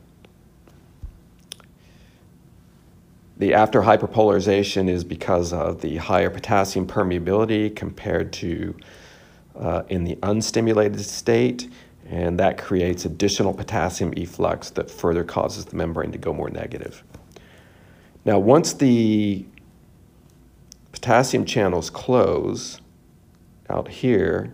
The 3.40 3.54
after 3.54 3.82
hyperpolarization 3.82 4.90
is 4.90 5.06
because 5.06 5.54
of 5.54 5.80
the 5.80 5.96
higher 5.96 6.30
potassium 6.30 6.86
permeability 6.86 7.74
compared 7.74 8.34
to 8.34 8.76
uh, 9.56 9.84
in 9.88 10.04
the 10.04 10.18
unstimulated 10.18 11.00
state, 11.00 11.70
and 12.10 12.38
that 12.38 12.58
creates 12.58 13.06
additional 13.06 13.54
potassium 13.54 14.14
efflux 14.18 14.72
that 14.72 14.92
further 14.92 15.24
causes 15.24 15.66
the 15.66 15.78
membrane 15.78 16.12
to 16.12 16.18
go 16.18 16.34
more 16.34 16.50
negative. 16.50 17.02
Now, 18.26 18.40
once 18.40 18.74
the 18.74 19.46
potassium 20.92 21.46
channels 21.46 21.90
close 21.90 22.82
out 23.70 23.88
here, 23.88 24.54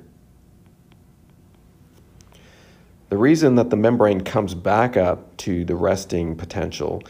the 3.10 3.18
reason 3.18 3.56
that 3.56 3.72
the 3.72 3.78
membrane 3.78 4.22
comes 4.22 4.54
back 4.54 4.96
up 4.96 5.36
to 5.38 5.66
the 5.66 5.76
resting 5.76 6.36
potential 6.36 7.02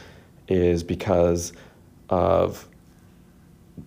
is 0.47 0.83
because 0.83 1.51
of 2.09 2.67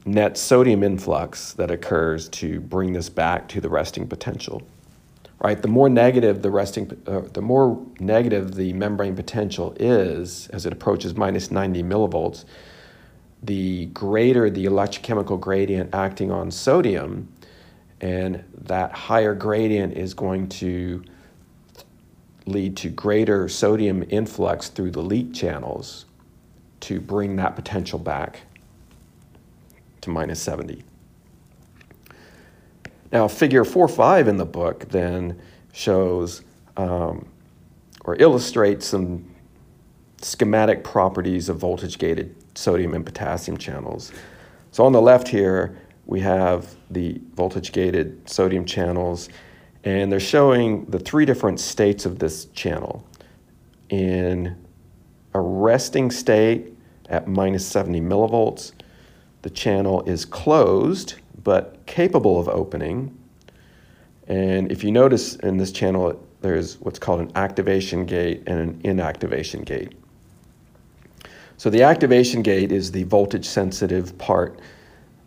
net 0.05 0.37
sodium 0.37 0.83
influx 0.83 1.53
that 1.55 1.71
occurs 1.71 2.29
to 2.29 2.61
bring 2.61 2.93
this 2.93 3.09
back 3.09 3.49
to 3.49 3.61
the 3.61 3.69
resting 3.69 4.07
potential. 4.07 4.63
Right, 5.41 5.61
the 5.61 5.69
more 5.69 5.89
negative 5.89 6.43
the 6.43 6.51
resting, 6.51 7.01
uh, 7.07 7.21
the 7.33 7.41
more 7.41 7.81
negative 8.01 8.57
the 8.57 8.73
membrane 8.73 9.15
potential 9.15 9.77
is 9.79 10.49
as 10.49 10.67
it 10.67 10.73
approaches 10.73 11.15
minus 11.15 11.53
90 11.53 11.85
millivolts, 11.85 12.45
the 13.45 13.87
greater 13.87 14.51
the 14.51 14.65
electrochemical 14.65 15.39
gradient 15.39 15.95
acting 15.95 16.33
on 16.33 16.51
sodium, 16.51 17.33
and 18.01 18.43
that 18.53 18.91
higher 18.91 19.33
gradient 19.33 19.97
is 19.97 20.13
going 20.13 20.49
to 20.49 21.05
lead 22.47 22.77
to 22.79 22.89
greater 22.89 23.49
sodium 23.49 24.05
influx 24.09 24.69
through 24.69 24.91
the 24.91 25.03
leak 25.03 25.33
channels 25.33 26.07
to 26.81 27.01
bring 27.01 27.37
that 27.37 27.57
potential 27.57 27.99
back 27.99 28.41
to 30.01 30.11
minus 30.11 30.41
70. 30.41 30.83
Now, 33.11 33.27
figure 33.29 33.65
4 33.65 33.89
5 33.89 34.29
in 34.29 34.37
the 34.37 34.45
book 34.45 34.89
then 34.91 35.41
shows 35.73 36.43
um, 36.77 37.27
or 38.05 38.17
illustrates 38.21 38.87
some 38.87 39.25
schematic 40.21 40.85
properties 40.85 41.49
of 41.49 41.59
voltage 41.59 41.99
gated 41.99 42.35
sodium 42.55 42.95
and 42.95 43.05
potassium 43.05 43.57
channels. 43.57 44.13
So 44.73 44.85
on 44.85 44.93
the 44.93 45.01
left 45.01 45.29
here, 45.29 45.79
we 46.07 46.21
have 46.21 46.75
the 46.91 47.21
voltage 47.35 47.73
gated 47.73 48.29
sodium 48.29 48.65
channels, 48.65 49.29
and 49.85 50.11
they're 50.11 50.21
showing 50.21 50.85
the 50.87 50.99
three 50.99 51.25
different 51.25 51.61
states 51.61 52.07
of 52.07 52.19
this 52.19 52.47
channel. 52.47 53.07
In 53.91 54.57
a 55.35 55.41
resting 55.41 56.11
state 56.11 56.73
at 57.09 57.29
minus 57.29 57.67
70 57.67 58.01
millivolts, 58.01 58.73
the 59.43 59.51
channel 59.51 60.03
is 60.03 60.25
closed 60.25 61.15
but 61.45 61.87
capable 61.87 62.39
of 62.39 62.49
opening. 62.49 63.17
And 64.27 64.71
if 64.71 64.85
you 64.85 64.93
notice 64.93 65.37
in 65.37 65.57
this 65.57 65.73
channel, 65.73 66.23
there's 66.41 66.79
what's 66.81 66.99
called 66.99 67.21
an 67.21 67.33
activation 67.35 68.05
gate 68.05 68.43
and 68.47 68.59
an 68.61 68.81
inactivation 68.83 69.65
gate. 69.65 69.93
So 71.57 71.71
the 71.71 71.83
activation 71.83 72.43
gate 72.43 72.71
is 72.71 72.93
the 72.93 73.05
voltage 73.05 73.47
sensitive 73.47 74.17
part 74.19 74.61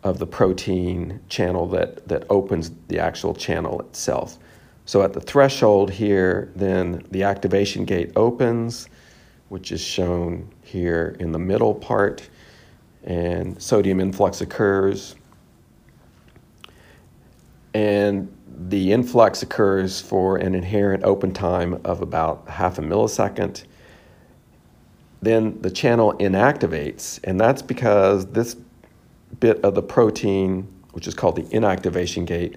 of 0.02 0.18
the 0.18 0.26
protein 0.26 1.20
channel 1.28 1.66
that, 1.68 2.06
that 2.08 2.24
opens 2.30 2.70
the 2.88 2.98
actual 2.98 3.34
channel 3.34 3.80
itself. 3.80 4.38
So 4.84 5.02
at 5.02 5.12
the 5.12 5.20
threshold 5.20 5.90
here, 5.90 6.50
then 6.56 7.04
the 7.10 7.22
activation 7.22 7.84
gate 7.84 8.12
opens, 8.16 8.88
which 9.52 9.70
is 9.70 9.82
shown 9.82 10.48
here 10.62 11.14
in 11.20 11.30
the 11.30 11.38
middle 11.38 11.74
part, 11.74 12.26
and 13.04 13.62
sodium 13.62 14.00
influx 14.00 14.40
occurs. 14.40 15.14
And 17.74 18.34
the 18.66 18.92
influx 18.92 19.42
occurs 19.42 20.00
for 20.00 20.38
an 20.38 20.54
inherent 20.54 21.04
open 21.04 21.34
time 21.34 21.78
of 21.84 22.00
about 22.00 22.48
half 22.48 22.78
a 22.78 22.80
millisecond. 22.80 23.64
Then 25.20 25.60
the 25.60 25.70
channel 25.70 26.14
inactivates, 26.14 27.20
and 27.22 27.38
that's 27.38 27.60
because 27.60 28.24
this 28.28 28.56
bit 29.38 29.62
of 29.62 29.74
the 29.74 29.82
protein, 29.82 30.66
which 30.92 31.06
is 31.06 31.12
called 31.12 31.36
the 31.36 31.54
inactivation 31.54 32.24
gate, 32.24 32.56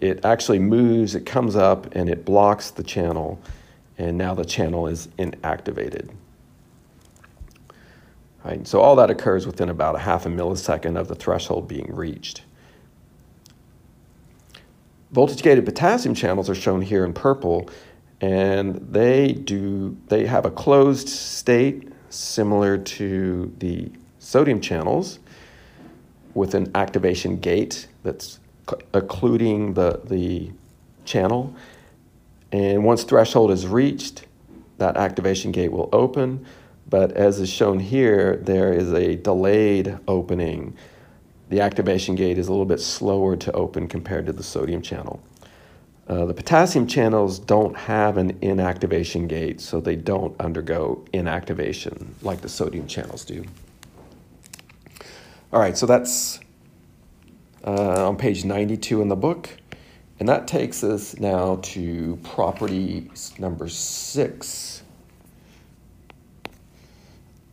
it 0.00 0.24
actually 0.24 0.60
moves, 0.60 1.14
it 1.14 1.26
comes 1.26 1.56
up, 1.56 1.94
and 1.94 2.08
it 2.08 2.24
blocks 2.24 2.70
the 2.70 2.82
channel, 2.82 3.38
and 4.02 4.18
now 4.18 4.34
the 4.34 4.44
channel 4.44 4.86
is 4.86 5.08
inactivated. 5.18 6.10
Right, 8.44 8.66
so 8.66 8.80
all 8.80 8.96
that 8.96 9.10
occurs 9.10 9.46
within 9.46 9.68
about 9.68 9.94
a 9.94 10.00
half 10.00 10.26
a 10.26 10.28
millisecond 10.28 10.98
of 10.98 11.06
the 11.06 11.14
threshold 11.14 11.68
being 11.68 11.94
reached. 11.94 12.42
Voltage-gated 15.12 15.64
potassium 15.64 16.14
channels 16.14 16.50
are 16.50 16.54
shown 16.54 16.82
here 16.82 17.04
in 17.04 17.12
purple, 17.12 17.70
and 18.20 18.76
they 18.90 19.32
do 19.32 19.96
they 20.08 20.26
have 20.26 20.44
a 20.44 20.50
closed 20.50 21.08
state 21.08 21.92
similar 22.08 22.78
to 22.78 23.52
the 23.58 23.90
sodium 24.18 24.60
channels 24.60 25.20
with 26.34 26.54
an 26.54 26.70
activation 26.74 27.38
gate 27.38 27.86
that's 28.02 28.40
occluding 28.94 29.74
the, 29.74 30.00
the 30.04 30.50
channel. 31.04 31.54
And 32.52 32.84
once 32.84 33.02
threshold 33.02 33.50
is 33.50 33.66
reached, 33.66 34.26
that 34.78 34.96
activation 34.96 35.52
gate 35.52 35.72
will 35.72 35.88
open. 35.92 36.46
But 36.88 37.12
as 37.12 37.40
is 37.40 37.48
shown 37.48 37.80
here, 37.80 38.36
there 38.36 38.72
is 38.72 38.92
a 38.92 39.16
delayed 39.16 39.98
opening. 40.06 40.76
The 41.48 41.60
activation 41.60 42.14
gate 42.14 42.38
is 42.38 42.48
a 42.48 42.50
little 42.50 42.66
bit 42.66 42.80
slower 42.80 43.36
to 43.36 43.52
open 43.52 43.88
compared 43.88 44.26
to 44.26 44.32
the 44.32 44.42
sodium 44.42 44.82
channel. 44.82 45.22
Uh, 46.08 46.26
the 46.26 46.34
potassium 46.34 46.86
channels 46.86 47.38
don't 47.38 47.76
have 47.76 48.18
an 48.18 48.34
inactivation 48.40 49.28
gate, 49.28 49.60
so 49.60 49.80
they 49.80 49.96
don't 49.96 50.38
undergo 50.40 51.04
inactivation 51.14 52.08
like 52.22 52.40
the 52.40 52.48
sodium 52.48 52.86
channels 52.86 53.24
do. 53.24 53.44
All 55.52 55.60
right, 55.60 55.76
so 55.78 55.86
that's 55.86 56.40
uh, 57.64 58.08
on 58.08 58.16
page 58.16 58.44
92 58.44 59.00
in 59.00 59.08
the 59.08 59.16
book. 59.16 59.48
And 60.18 60.28
that 60.28 60.46
takes 60.46 60.84
us 60.84 61.18
now 61.18 61.56
to 61.62 62.18
property 62.22 63.10
number 63.38 63.68
six 63.68 64.82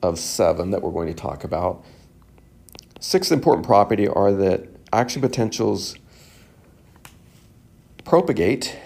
of 0.03 0.19
seven 0.19 0.71
that 0.71 0.81
we're 0.81 0.91
going 0.91 1.07
to 1.07 1.13
talk 1.13 1.43
about. 1.43 1.83
Sixth 2.99 3.31
important 3.31 3.65
property 3.65 4.07
are 4.07 4.31
that 4.31 4.67
action 4.91 5.21
potentials 5.21 5.95
propagate 8.03 8.77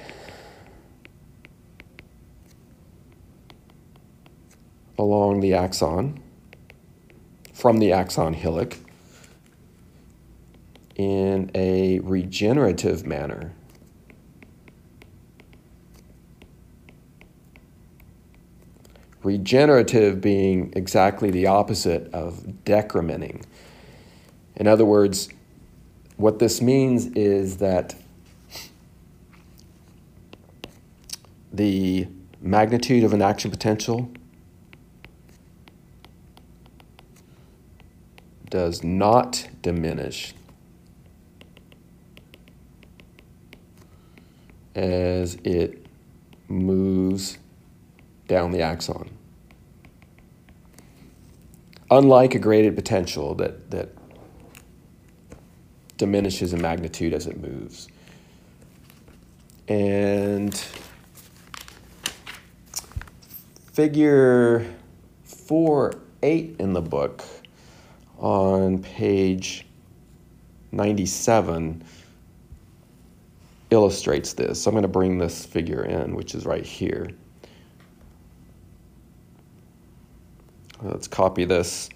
along 4.98 5.40
the 5.40 5.54
axon 5.54 6.22
from 7.54 7.78
the 7.80 7.92
axon 7.92 8.34
hillock 8.34 8.78
in 10.96 11.50
a 11.56 12.00
regenerative 12.00 13.06
manner. 13.06 13.54
Regenerative 19.24 20.20
being 20.22 20.74
exactly 20.76 21.32
the 21.32 21.48
opposite 21.48 22.14
of 22.14 22.44
decrementing. 22.66 23.44
In 24.56 24.68
other 24.68 24.86
words, 24.86 25.30
what 26.18 26.40
this 26.40 26.62
means 26.62 27.08
is 27.08 27.58
that 27.58 27.96
the 31.52 32.08
magnitude 32.42 33.04
of 33.04 33.14
an 33.14 33.22
action 33.22 33.50
potential 33.50 34.12
does 38.50 38.84
not 38.84 39.48
diminish 39.62 40.34
as 44.76 45.36
it 45.44 45.86
moves 46.48 47.38
down 48.28 48.52
the 48.52 48.62
axon. 48.62 49.10
Unlike 51.92 52.36
a 52.36 52.40
graded 52.40 52.76
potential 52.76 53.36
that, 53.36 53.70
that 53.72 53.90
diminishes 55.98 56.54
in 56.54 56.62
magnitude 56.62 57.14
as 57.14 57.28
it 57.28 57.40
moves. 57.40 57.88
And 59.68 60.54
figure 63.72 64.66
4 65.24 65.94
8 66.22 66.56
in 66.60 66.74
the 66.74 66.82
book 66.82 67.24
on 68.18 68.82
page 68.82 69.66
97 70.72 71.84
illustrates 73.70 74.34
this. 74.34 74.62
So 74.62 74.70
I'm 74.70 74.74
going 74.74 74.84
to 74.84 74.88
bring 74.88 75.18
this 75.18 75.46
figure 75.46 75.84
in, 75.84 76.16
which 76.16 76.36
is 76.36 76.46
right 76.46 76.66
here. 76.66 77.10
Let's 80.84 81.08
copy 81.08 81.46
this. 81.46 81.90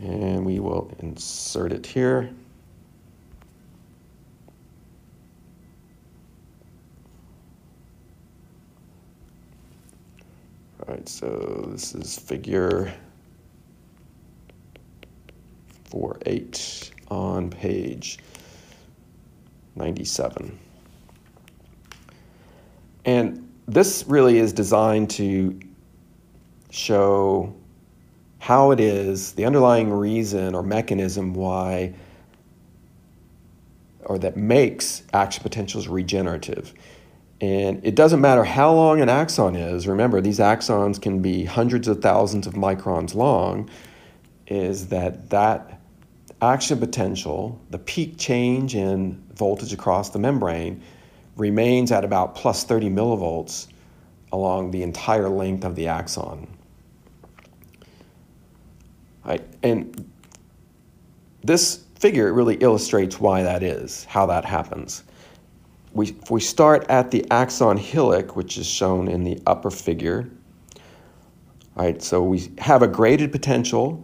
And 0.00 0.46
we 0.46 0.60
will 0.60 0.94
insert 1.00 1.72
it 1.72 1.84
here. 1.84 2.32
All 10.78 10.94
right, 10.94 11.08
so 11.08 11.68
this 11.72 11.92
is 11.96 12.16
figure 12.16 12.92
four 15.84 16.18
eight 16.26 16.92
on 17.08 17.50
page 17.50 18.18
97. 19.74 20.58
And 23.04 23.51
this 23.66 24.04
really 24.06 24.38
is 24.38 24.52
designed 24.52 25.10
to 25.10 25.58
show 26.70 27.54
how 28.38 28.72
it 28.72 28.80
is, 28.80 29.32
the 29.32 29.44
underlying 29.44 29.90
reason 29.90 30.54
or 30.54 30.62
mechanism 30.62 31.32
why, 31.32 31.94
or 34.04 34.18
that 34.18 34.36
makes 34.36 35.02
action 35.12 35.42
potentials 35.42 35.86
regenerative. 35.86 36.74
And 37.40 37.84
it 37.84 37.94
doesn't 37.94 38.20
matter 38.20 38.44
how 38.44 38.72
long 38.72 39.00
an 39.00 39.08
axon 39.08 39.56
is, 39.56 39.86
remember, 39.86 40.20
these 40.20 40.38
axons 40.38 41.00
can 41.00 41.22
be 41.22 41.44
hundreds 41.44 41.88
of 41.88 42.00
thousands 42.00 42.46
of 42.46 42.54
microns 42.54 43.14
long, 43.14 43.68
is 44.46 44.88
that 44.88 45.30
that 45.30 45.80
action 46.40 46.78
potential, 46.78 47.60
the 47.70 47.78
peak 47.78 48.18
change 48.18 48.74
in 48.74 49.22
voltage 49.34 49.72
across 49.72 50.10
the 50.10 50.18
membrane, 50.18 50.82
remains 51.36 51.92
at 51.92 52.04
about 52.04 52.34
plus 52.34 52.64
30 52.64 52.90
millivolts 52.90 53.68
along 54.32 54.70
the 54.70 54.82
entire 54.82 55.28
length 55.28 55.64
of 55.64 55.76
the 55.76 55.88
axon. 55.88 56.46
Right? 59.24 59.42
And 59.62 60.10
this 61.44 61.84
figure 61.98 62.32
really 62.32 62.56
illustrates 62.56 63.20
why 63.20 63.42
that 63.42 63.62
is, 63.62 64.04
how 64.04 64.26
that 64.26 64.44
happens. 64.44 65.04
We, 65.92 66.08
if 66.08 66.30
we 66.30 66.40
start 66.40 66.86
at 66.88 67.10
the 67.10 67.24
axon 67.30 67.76
hillock, 67.76 68.34
which 68.34 68.56
is 68.56 68.66
shown 68.66 69.08
in 69.08 69.22
the 69.22 69.40
upper 69.46 69.70
figure, 69.70 70.28
right, 71.74 72.02
so 72.02 72.22
we 72.22 72.50
have 72.58 72.82
a 72.82 72.88
graded 72.88 73.30
potential. 73.30 74.02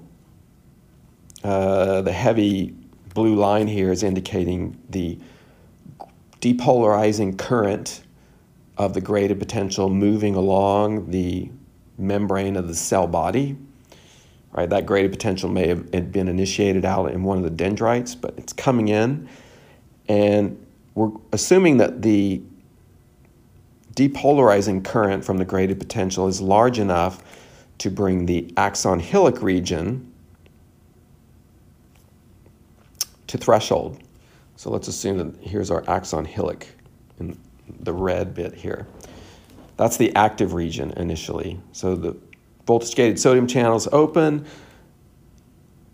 Uh, 1.42 2.02
the 2.02 2.12
heavy 2.12 2.74
blue 3.14 3.34
line 3.34 3.66
here 3.66 3.90
is 3.90 4.02
indicating 4.02 4.80
the 4.90 5.18
depolarizing 6.40 7.36
current 7.36 8.02
of 8.76 8.94
the 8.94 9.00
graded 9.00 9.38
potential 9.38 9.90
moving 9.90 10.34
along 10.34 11.10
the 11.10 11.50
membrane 11.96 12.56
of 12.56 12.68
the 12.68 12.74
cell 12.74 13.06
body. 13.06 13.56
Right, 14.50 14.70
that 14.70 14.86
graded 14.86 15.12
potential 15.12 15.50
may 15.50 15.68
have 15.68 15.90
been 16.10 16.26
initiated 16.26 16.84
out 16.84 17.10
in 17.12 17.22
one 17.22 17.36
of 17.36 17.44
the 17.44 17.50
dendrites, 17.50 18.14
but 18.14 18.34
it's 18.38 18.52
coming 18.52 18.88
in, 18.88 19.28
and 20.08 20.64
we're 20.94 21.10
assuming 21.32 21.76
that 21.76 22.00
the 22.00 22.40
depolarizing 23.94 24.82
current 24.84 25.24
from 25.24 25.36
the 25.36 25.44
graded 25.44 25.78
potential 25.78 26.28
is 26.28 26.40
large 26.40 26.78
enough 26.78 27.22
to 27.76 27.90
bring 27.90 28.26
the 28.26 28.52
axon 28.56 29.00
hillock 29.00 29.42
region 29.42 30.12
to 33.26 33.36
threshold. 33.36 34.02
So 34.58 34.70
let's 34.70 34.88
assume 34.88 35.18
that 35.18 35.36
here's 35.40 35.70
our 35.70 35.84
axon 35.88 36.24
hillock 36.24 36.66
in 37.20 37.38
the 37.78 37.92
red 37.92 38.34
bit 38.34 38.54
here. 38.54 38.88
That's 39.76 39.96
the 39.96 40.12
active 40.16 40.52
region 40.52 40.90
initially. 40.96 41.60
So 41.70 41.94
the 41.94 42.16
voltage 42.66 42.96
gated 42.96 43.20
sodium 43.20 43.46
channels 43.46 43.86
open. 43.92 44.44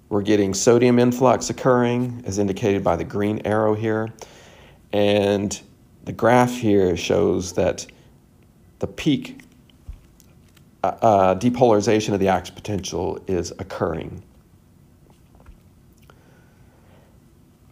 We're 0.09 0.23
getting 0.23 0.55
sodium 0.55 0.99
influx 0.99 1.51
occurring 1.51 2.23
as 2.25 2.39
indicated 2.39 2.83
by 2.83 2.97
the 2.97 3.05
green 3.05 3.43
arrow 3.45 3.75
here. 3.75 4.15
And 4.95 5.61
the 6.05 6.13
graph 6.13 6.53
here 6.53 6.97
shows 6.97 7.53
that 7.53 7.87
the 8.79 8.87
peak 8.87 9.43
uh, 10.83 10.87
uh 11.03 11.35
depolarization 11.35 12.15
of 12.15 12.21
the 12.21 12.29
action 12.29 12.55
potential 12.55 13.23
is 13.27 13.51
occurring. 13.59 14.23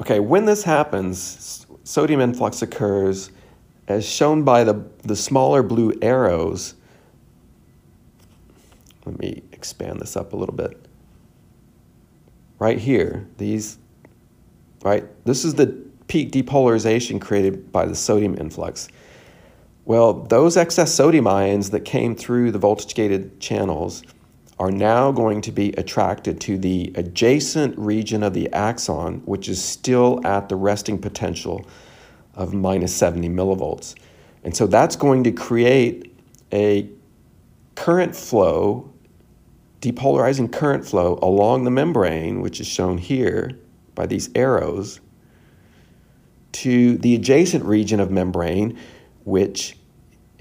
Okay, 0.02 0.18
when 0.18 0.46
this 0.46 0.64
happens, 0.64 1.64
sodium 1.84 2.20
influx 2.20 2.60
occurs 2.60 3.30
as 3.86 4.04
shown 4.04 4.42
by 4.42 4.64
the, 4.64 4.84
the 5.04 5.14
smaller 5.14 5.62
blue 5.62 5.96
arrows. 6.02 6.74
Let 9.06 9.16
me 9.20 9.44
expand 9.52 10.00
this 10.00 10.16
up 10.16 10.32
a 10.32 10.36
little 10.36 10.56
bit. 10.56 10.76
Right 12.58 12.80
here, 12.80 13.28
these, 13.38 13.78
right, 14.82 15.04
this 15.24 15.44
is 15.44 15.54
the 15.54 15.66
peak 16.08 16.32
depolarization 16.32 17.20
created 17.20 17.70
by 17.70 17.86
the 17.86 17.94
sodium 17.94 18.36
influx. 18.38 18.88
Well, 19.84 20.14
those 20.14 20.56
excess 20.56 20.92
sodium 20.92 21.28
ions 21.28 21.70
that 21.70 21.84
came 21.84 22.16
through 22.16 22.50
the 22.50 22.58
voltage 22.58 22.96
gated 22.96 23.38
channels 23.38 24.02
are 24.62 24.70
now 24.70 25.10
going 25.10 25.40
to 25.40 25.50
be 25.50 25.70
attracted 25.72 26.40
to 26.40 26.56
the 26.56 26.92
adjacent 26.94 27.76
region 27.76 28.22
of 28.22 28.32
the 28.32 28.48
axon, 28.52 29.20
which 29.24 29.48
is 29.48 29.60
still 29.60 30.24
at 30.24 30.48
the 30.48 30.54
resting 30.54 30.96
potential 30.96 31.66
of 32.36 32.54
minus 32.54 32.94
70 32.94 33.28
millivolts. 33.28 33.96
And 34.44 34.56
so 34.56 34.68
that's 34.68 34.94
going 34.94 35.24
to 35.24 35.32
create 35.32 36.14
a 36.52 36.88
current 37.74 38.14
flow, 38.14 38.88
depolarizing 39.80 40.52
current 40.52 40.86
flow 40.86 41.18
along 41.20 41.64
the 41.64 41.72
membrane, 41.72 42.40
which 42.40 42.60
is 42.60 42.66
shown 42.68 42.98
here 42.98 43.58
by 43.96 44.06
these 44.06 44.30
arrows, 44.36 45.00
to 46.52 46.98
the 46.98 47.16
adjacent 47.16 47.64
region 47.64 47.98
of 47.98 48.12
membrane, 48.12 48.78
which 49.24 49.76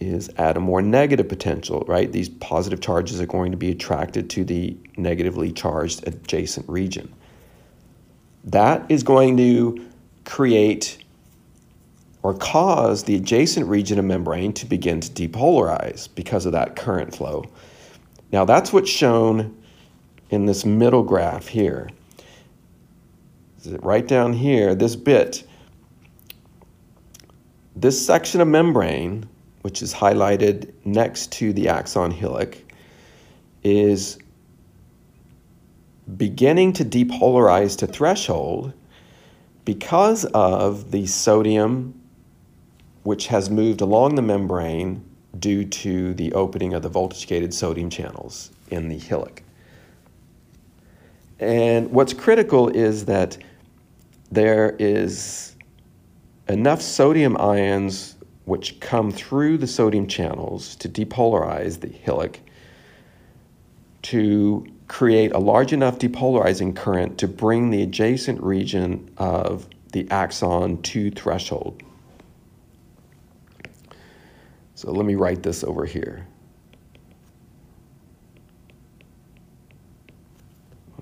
is 0.02 0.30
at 0.38 0.58
a 0.58 0.60
more 0.60 0.82
negative 0.82 1.30
potential, 1.30 1.86
right? 1.88 2.12
These 2.12 2.30
positive 2.30 2.82
charges 2.82 3.22
are 3.22 3.28
going 3.28 3.52
to 3.52 3.58
be 3.58 3.70
attracted 3.70 4.30
to 4.32 4.44
the 4.44 4.76
negatively 4.98 5.52
charged 5.52 6.08
adjacent 6.08 6.68
region. 6.68 7.14
That 8.44 8.90
is 8.90 9.04
going 9.04 9.38
to 9.38 9.88
create 10.26 10.98
or 12.24 12.34
cause 12.34 13.04
the 13.04 13.16
adjacent 13.16 13.68
region 13.68 14.00
of 14.00 14.06
membrane 14.06 14.54
to 14.54 14.66
begin 14.66 15.00
to 15.02 15.10
depolarize 15.10 16.08
because 16.14 16.46
of 16.46 16.52
that 16.52 16.76
current 16.76 17.16
flow. 17.16 17.46
Now, 18.32 18.46
that's 18.46 18.72
what's 18.72 18.90
shown 18.90 19.58
in 20.30 20.46
this 20.46 20.66
middle 20.66 21.04
graph 21.04 21.48
here. 21.48 21.90
Right 23.66 24.08
down 24.08 24.34
here, 24.34 24.74
this 24.74 24.96
bit, 24.96 25.44
this 27.76 28.04
section 28.04 28.42
of 28.42 28.48
membrane 28.48 29.28
which 29.62 29.82
is 29.82 29.94
highlighted 29.94 30.74
next 30.86 31.32
to 31.34 31.54
the 31.54 31.68
axon 31.70 32.12
hillock, 32.12 32.58
is 33.64 34.18
beginning 36.18 36.74
to 36.74 36.84
depolarize 36.84 37.78
to 37.78 37.88
threshold 37.88 38.74
because 39.66 40.26
of 40.26 40.92
the 40.92 41.06
sodium 41.06 42.00
which 43.04 43.28
has 43.28 43.50
moved 43.50 43.82
along 43.82 44.16
the 44.16 44.22
membrane 44.22 45.04
due 45.40 45.64
to 45.64 46.14
the 46.16 46.34
opening 46.34 46.74
of 46.74 46.82
the 46.82 46.90
voltage 46.90 47.28
gated 47.28 47.54
sodium 47.54 47.90
channels 47.90 48.52
in 48.70 48.90
the 48.90 48.98
hillock. 48.98 49.42
And 51.40 51.92
what's 51.92 52.14
critical 52.14 52.70
is 52.70 53.06
that 53.06 53.38
there 54.32 54.76
is 54.78 55.56
enough 56.48 56.82
sodium 56.82 57.38
ions 57.38 58.16
which 58.52 58.82
come 58.82 59.10
through 59.12 59.58
the 59.58 59.66
sodium 59.66 60.06
channels 60.06 60.76
to 60.76 60.90
depolarize 60.90 61.80
the 61.80 61.88
hillock 61.88 62.38
to 64.02 64.68
create 64.90 65.32
a 65.32 65.38
large 65.38 65.72
enough 65.72 65.98
depolarizing 65.98 66.76
current 66.76 67.18
to 67.18 67.30
bring 67.30 67.70
the 67.70 67.82
adjacent 67.82 68.44
region 68.44 69.10
of 69.16 69.70
the 69.94 70.06
axon 70.12 70.82
to 70.82 71.10
threshold. 71.12 71.82
So 74.76 74.92
let 74.92 75.06
me 75.06 75.16
write 75.16 75.44
this 75.44 75.64
over 75.64 75.86
here. 75.86 76.28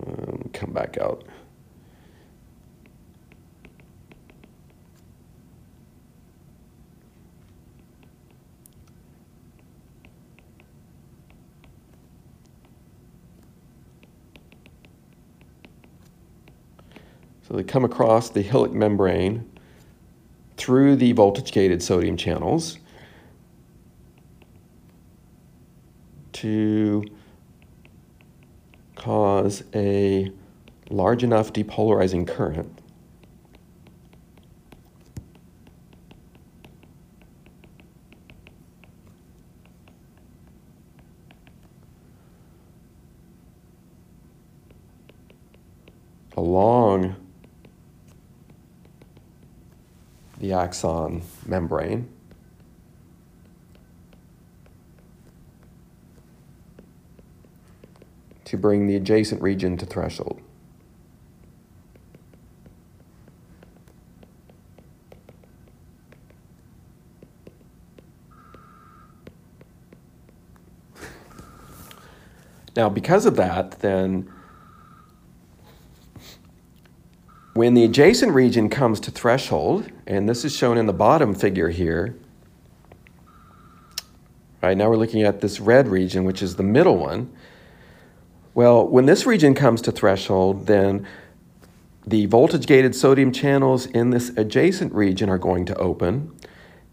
Um, 0.06 0.52
come 0.54 0.72
back 0.72 1.00
out. 1.00 1.24
So 17.50 17.58
they 17.58 17.64
come 17.64 17.84
across 17.84 18.30
the 18.30 18.44
hillock 18.44 18.74
membrane 18.74 19.50
through 20.56 20.98
the 20.98 21.14
voltage-gated 21.14 21.82
sodium 21.82 22.16
channels 22.16 22.78
to 26.34 27.04
cause 28.96 29.64
a 29.74 30.32
large 30.92 31.24
enough 31.24 31.52
depolarizing 31.52 32.28
current 32.28 32.82
along 46.38 47.16
the 50.40 50.54
axon 50.54 51.22
membrane. 51.46 52.10
to 58.50 58.58
bring 58.58 58.88
the 58.88 58.96
adjacent 58.96 59.40
region 59.44 59.78
to 59.78 59.86
threshold. 59.86 60.42
Now, 72.76 72.90
because 72.90 73.28
of 73.28 73.36
that, 73.36 73.82
then 73.82 74.28
when 77.60 77.74
the 77.74 77.84
adjacent 77.84 78.32
region 78.32 78.70
comes 78.70 79.02
to 79.02 79.12
threshold, 79.12 79.92
and 80.08 80.30
this 80.30 80.46
is 80.46 80.56
shown 80.56 80.78
in 80.78 80.86
the 80.86 80.94
bottom 80.94 81.36
figure 81.36 81.68
here, 81.68 82.16
right 84.62 84.78
now 84.78 84.90
we're 84.90 84.96
looking 84.96 85.24
at 85.24 85.42
this 85.42 85.60
red 85.60 85.86
region, 85.90 86.24
which 86.24 86.42
is 86.42 86.56
the 86.56 86.64
middle 86.64 86.96
one. 86.96 87.30
Well, 88.54 88.88
when 88.88 89.08
this 89.08 89.26
region 89.26 89.56
comes 89.56 89.82
to 89.82 89.92
threshold, 89.92 90.68
then 90.68 91.06
the 92.08 92.28
voltage 92.28 92.66
gated 92.66 92.96
sodium 92.96 93.34
channels 93.34 93.88
in 93.88 94.12
this 94.12 94.30
adjacent 94.38 94.94
region 94.94 95.30
are 95.30 95.38
going 95.38 95.66
to 95.66 95.76
open. 95.76 96.34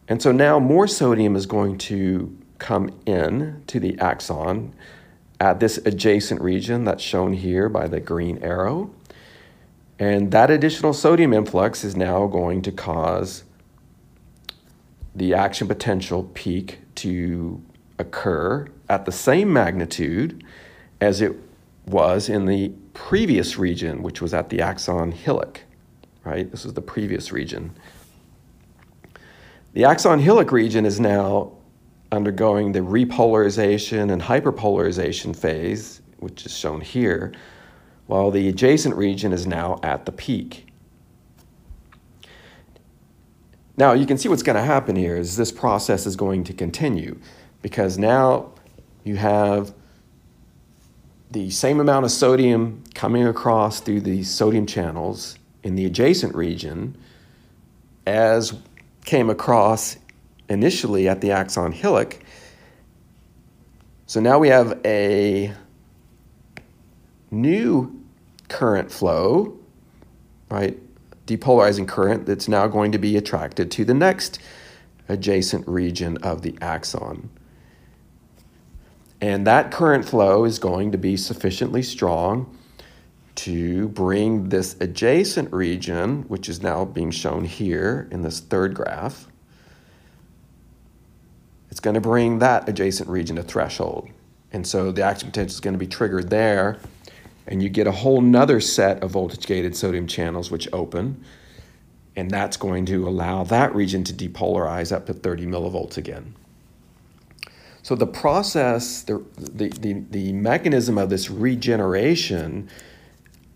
And 0.09 0.21
so 0.21 0.33
now 0.33 0.59
more 0.59 0.89
sodium 0.89 1.37
is 1.37 1.47
going 1.47 1.79
to 1.79 2.37
come 2.59 2.91
in 3.07 3.63
to 3.69 3.79
the 3.79 3.97
axon 4.01 4.75
at 5.39 5.61
this 5.61 5.79
adjacent 5.79 6.41
region 6.41 6.83
that's 6.83 7.05
shown 7.05 7.35
here 7.35 7.69
by 7.69 7.87
the 7.87 8.01
green 8.01 8.39
arrow. 8.39 8.91
And 9.99 10.31
that 10.33 10.51
additional 10.51 10.93
sodium 10.93 11.33
influx 11.33 11.83
is 11.85 11.97
now 11.97 12.27
going 12.27 12.63
to 12.63 12.73
cause 12.73 13.45
the 15.15 15.33
action 15.33 15.67
potential 15.67 16.25
peak 16.35 16.81
to 16.97 17.63
occur 17.99 18.67
at 18.89 19.07
the 19.07 19.13
same 19.13 19.53
magnitude 19.53 20.45
as 21.01 21.21
it 21.21 21.35
was 21.87 22.29
in 22.29 22.45
the 22.47 22.73
previous 22.93 23.57
region, 23.59 24.03
which 24.03 24.21
was 24.21 24.35
at 24.35 24.51
the 24.51 24.61
axon 24.61 25.13
hillock, 25.13 25.61
right? 26.25 26.51
This 26.51 26.67
is 26.67 26.75
the 26.75 26.83
previous 26.83 27.33
region. 27.33 27.75
The 29.73 29.85
axon 29.85 30.19
hillock 30.19 30.53
region 30.53 30.85
is 30.85 31.01
now 31.01 31.53
undergoing 32.13 32.73
the 32.73 32.81
repolarization 32.81 34.13
and 34.13 34.23
hyperpolarization 34.23 35.35
phase, 35.35 36.01
which 36.19 36.47
is 36.47 36.57
shown 36.57 36.81
here, 36.81 37.33
while 38.07 38.31
the 38.31 38.49
adjacent 38.49 38.95
region 38.97 39.33
is 39.33 39.47
now 39.47 39.79
at 39.83 40.07
the 40.07 40.13
peak. 40.13 40.67
Now 43.77 43.93
you 43.93 44.07
can 44.07 44.17
see 44.17 44.29
what's 44.29 44.43
going 44.43 44.57
to 44.57 44.63
happen 44.63 44.97
here 44.97 45.17
is 45.17 45.37
this 45.37 45.53
process 45.53 46.07
is 46.07 46.17
going 46.17 46.45
to 46.45 46.53
continue 46.53 47.19
because 47.63 47.99
now 47.99 48.53
you 49.05 49.17
have 49.17 49.75
the 51.31 51.51
same 51.51 51.81
amount 51.81 52.05
of 52.05 52.11
sodium 52.11 52.83
coming 52.95 53.27
across 53.27 53.81
through 53.81 54.01
the 54.01 54.23
sodium 54.23 54.67
channels 54.67 55.39
in 55.63 55.75
the 55.75 55.85
adjacent 55.85 56.35
region 56.35 56.97
as 58.07 58.55
came 59.05 59.29
across 59.29 59.97
initially 60.49 61.09
at 61.09 61.21
the 61.21 61.33
axon 61.33 61.73
hillock. 61.73 62.17
So 64.07 64.21
now 64.21 64.39
we 64.39 64.49
have 64.49 64.81
a 64.85 65.53
new 67.31 67.96
current 68.49 68.91
flow, 68.91 69.59
right? 70.49 70.79
Depolarizing 71.27 71.89
current 71.89 72.27
that's 72.27 72.49
now 72.49 72.67
going 72.67 72.93
to 72.93 72.99
be 72.99 73.17
attracted 73.17 73.71
to 73.73 73.85
the 73.85 73.95
next 73.95 74.39
adjacent 75.09 75.67
region 75.67 76.17
of 76.19 76.43
the 76.43 76.57
axon. 76.61 77.31
And 79.21 79.47
that 79.47 79.71
current 79.71 80.05
flow 80.05 80.45
is 80.45 80.59
going 80.59 80.93
to 80.93 80.99
be 80.99 81.17
sufficiently 81.17 81.83
strong 81.83 82.57
to 83.37 83.89
bring 83.89 84.49
this 84.49 84.77
adjacent 84.81 85.53
region, 85.53 86.23
which 86.23 86.49
is 86.49 86.63
now 86.63 86.85
being 86.85 87.11
shown 87.11 87.45
here 87.45 88.09
in 88.11 88.23
this 88.23 88.41
third 88.41 88.75
graph, 88.75 89.29
it's 91.71 91.81
going 91.81 91.95
to 91.95 92.01
bring 92.01 92.39
that 92.39 92.69
adjacent 92.69 93.09
region 93.09 93.37
to 93.37 93.43
threshold. 93.43 94.09
And 94.53 94.67
so 94.67 94.91
the 94.91 95.03
action 95.03 95.29
potential 95.29 95.55
is 95.55 95.61
going 95.61 95.75
to 95.75 95.79
be 95.79 95.87
triggered 95.87 96.31
there, 96.31 96.79
and 97.47 97.63
you 97.63 97.69
get 97.69 97.87
a 97.87 97.93
whole 97.93 98.21
nother 98.21 98.61
set 98.61 99.03
of 99.03 99.13
voltage 99.13 99.47
gated 99.47 99.77
sodium 99.77 100.07
channels 100.07 100.51
which 100.51 100.69
open, 100.73 101.25
and 102.17 102.31
that's 102.31 102.57
going 102.57 102.87
to 102.87 103.09
allow 103.09 103.45
that 103.45 103.75
region 103.75 104.05
to 104.05 104.13
depolarize 104.13 104.91
up 104.91 105.07
to 105.07 105.15
30 105.15 105.47
millivolts 105.47 105.97
again. 105.97 106.35
So 107.83 107.95
the 107.95 108.07
process, 108.07 109.03
the, 109.03 109.25
the, 109.39 109.69
the, 109.69 109.93
the 110.11 110.33
mechanism 110.33 110.99
of 110.99 111.09
this 111.09 111.31
regeneration 111.31 112.69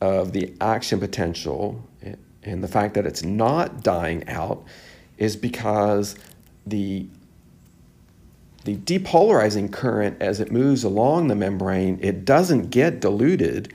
of 0.00 0.32
the 0.32 0.54
action 0.60 1.00
potential 1.00 1.82
and 2.42 2.64
the 2.64 2.68
fact 2.68 2.94
that 2.94 3.06
it's 3.06 3.22
not 3.22 3.82
dying 3.82 4.28
out 4.28 4.64
is 5.18 5.36
because 5.36 6.16
the 6.66 7.06
the 8.64 8.76
depolarizing 8.76 9.72
current 9.72 10.20
as 10.20 10.40
it 10.40 10.52
moves 10.52 10.84
along 10.84 11.28
the 11.28 11.34
membrane 11.34 11.98
it 12.02 12.24
doesn't 12.24 12.70
get 12.70 13.00
diluted 13.00 13.72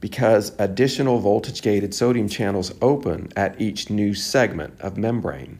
because 0.00 0.52
additional 0.58 1.18
voltage 1.18 1.62
gated 1.62 1.94
sodium 1.94 2.28
channels 2.28 2.72
open 2.82 3.28
at 3.36 3.58
each 3.60 3.90
new 3.90 4.14
segment 4.14 4.78
of 4.80 4.96
membrane 4.96 5.58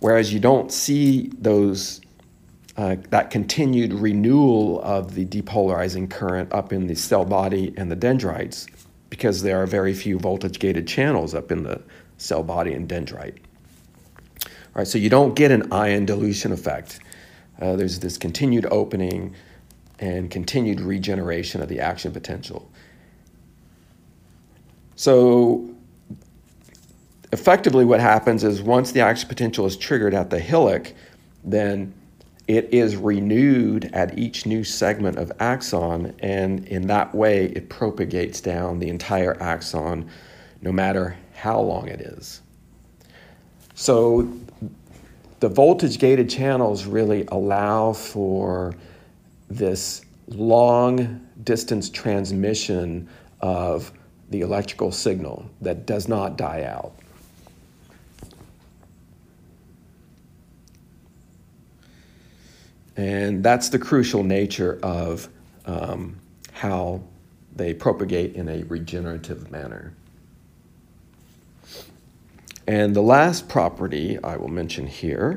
whereas 0.00 0.32
you 0.32 0.40
don't 0.40 0.72
see 0.72 1.30
those 1.38 2.00
uh, 2.76 2.96
that 3.08 3.30
continued 3.30 3.92
renewal 3.92 4.82
of 4.82 5.14
the 5.14 5.24
depolarizing 5.24 6.10
current 6.10 6.52
up 6.52 6.72
in 6.72 6.86
the 6.86 6.94
cell 6.94 7.24
body 7.24 7.72
and 7.76 7.90
the 7.90 7.96
dendrites 7.96 8.66
because 9.08 9.42
there 9.42 9.62
are 9.62 9.66
very 9.66 9.94
few 9.94 10.18
voltage 10.18 10.58
gated 10.58 10.86
channels 10.86 11.34
up 11.34 11.50
in 11.50 11.62
the 11.62 11.80
cell 12.18 12.42
body 12.42 12.72
and 12.72 12.88
dendrite. 12.88 13.36
All 14.44 14.80
right, 14.80 14.86
so 14.86 14.98
you 14.98 15.08
don't 15.08 15.34
get 15.34 15.50
an 15.50 15.72
ion 15.72 16.04
dilution 16.04 16.52
effect. 16.52 17.00
Uh, 17.60 17.76
there's 17.76 17.98
this 18.00 18.18
continued 18.18 18.66
opening 18.70 19.34
and 19.98 20.30
continued 20.30 20.80
regeneration 20.80 21.62
of 21.62 21.68
the 21.68 21.80
action 21.80 22.12
potential. 22.12 22.70
So 24.94 25.70
effectively 27.32 27.84
what 27.84 28.00
happens 28.00 28.44
is 28.44 28.62
once 28.62 28.92
the 28.92 29.00
action 29.00 29.28
potential 29.28 29.66
is 29.66 29.76
triggered 29.76 30.14
at 30.14 30.30
the 30.30 30.38
hillock, 30.38 30.92
then 31.44 31.92
it 32.48 32.72
is 32.72 32.96
renewed 32.96 33.90
at 33.92 34.16
each 34.18 34.46
new 34.46 34.62
segment 34.62 35.18
of 35.18 35.32
axon, 35.40 36.14
and 36.20 36.64
in 36.68 36.86
that 36.86 37.12
way, 37.14 37.46
it 37.46 37.68
propagates 37.68 38.40
down 38.40 38.78
the 38.78 38.88
entire 38.88 39.40
axon, 39.42 40.08
no 40.62 40.70
matter 40.70 41.16
how 41.34 41.60
long 41.60 41.88
it 41.88 42.00
is. 42.00 42.42
So, 43.74 44.32
the 45.46 45.54
voltage 45.54 46.00
gated 46.00 46.28
channels 46.28 46.86
really 46.86 47.24
allow 47.28 47.92
for 47.92 48.74
this 49.48 50.04
long 50.26 51.24
distance 51.44 51.88
transmission 51.88 53.08
of 53.40 53.92
the 54.30 54.40
electrical 54.40 54.90
signal 54.90 55.48
that 55.60 55.86
does 55.86 56.08
not 56.08 56.36
die 56.36 56.64
out. 56.64 56.94
And 62.96 63.44
that's 63.44 63.68
the 63.68 63.78
crucial 63.78 64.24
nature 64.24 64.80
of 64.82 65.28
um, 65.64 66.16
how 66.54 67.02
they 67.54 67.72
propagate 67.72 68.34
in 68.34 68.48
a 68.48 68.64
regenerative 68.64 69.52
manner. 69.52 69.94
And 72.66 72.96
the 72.96 73.02
last 73.02 73.48
property 73.48 74.18
I 74.24 74.36
will 74.36 74.48
mention 74.48 74.86
here 74.86 75.36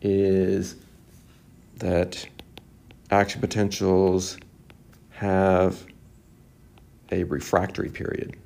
is 0.00 0.76
that 1.76 2.26
action 3.10 3.40
potentials 3.40 4.38
have 5.10 5.84
a 7.10 7.24
refractory 7.24 7.88
period. 7.88 8.36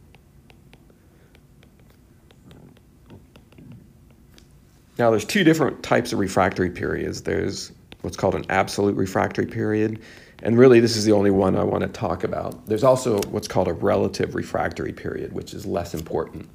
Now, 4.98 5.10
there's 5.10 5.24
two 5.24 5.44
different 5.44 5.82
types 5.82 6.12
of 6.12 6.18
refractory 6.18 6.70
periods. 6.70 7.22
There's 7.22 7.72
what's 8.00 8.16
called 8.16 8.34
an 8.34 8.44
absolute 8.48 8.96
refractory 8.96 9.46
period. 9.46 10.00
And 10.42 10.56
really, 10.58 10.80
this 10.80 10.96
is 10.96 11.04
the 11.04 11.12
only 11.12 11.30
one 11.30 11.56
I 11.56 11.64
want 11.64 11.82
to 11.82 11.88
talk 11.88 12.24
about. 12.24 12.66
There's 12.66 12.84
also 12.84 13.20
what's 13.28 13.48
called 13.48 13.68
a 13.68 13.72
relative 13.72 14.34
refractory 14.34 14.92
period, 14.92 15.32
which 15.32 15.54
is 15.54 15.66
less 15.66 15.94
important. 15.94 16.48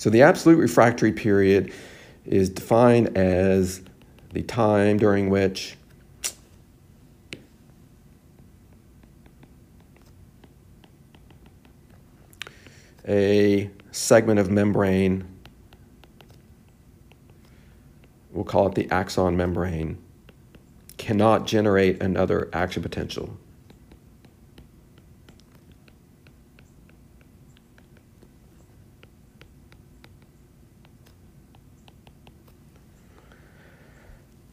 So 0.00 0.08
the 0.08 0.22
absolute 0.22 0.56
refractory 0.56 1.12
period 1.12 1.74
is 2.24 2.48
defined 2.48 3.18
as 3.18 3.82
the 4.32 4.42
time 4.42 4.96
during 4.96 5.28
which 5.28 5.76
a 13.06 13.68
segment 13.90 14.40
of 14.40 14.50
membrane, 14.50 15.28
we'll 18.30 18.44
call 18.44 18.68
it 18.68 18.74
the 18.74 18.90
axon 18.90 19.36
membrane, 19.36 19.98
cannot 20.96 21.46
generate 21.46 22.02
another 22.02 22.48
action 22.54 22.82
potential. 22.82 23.36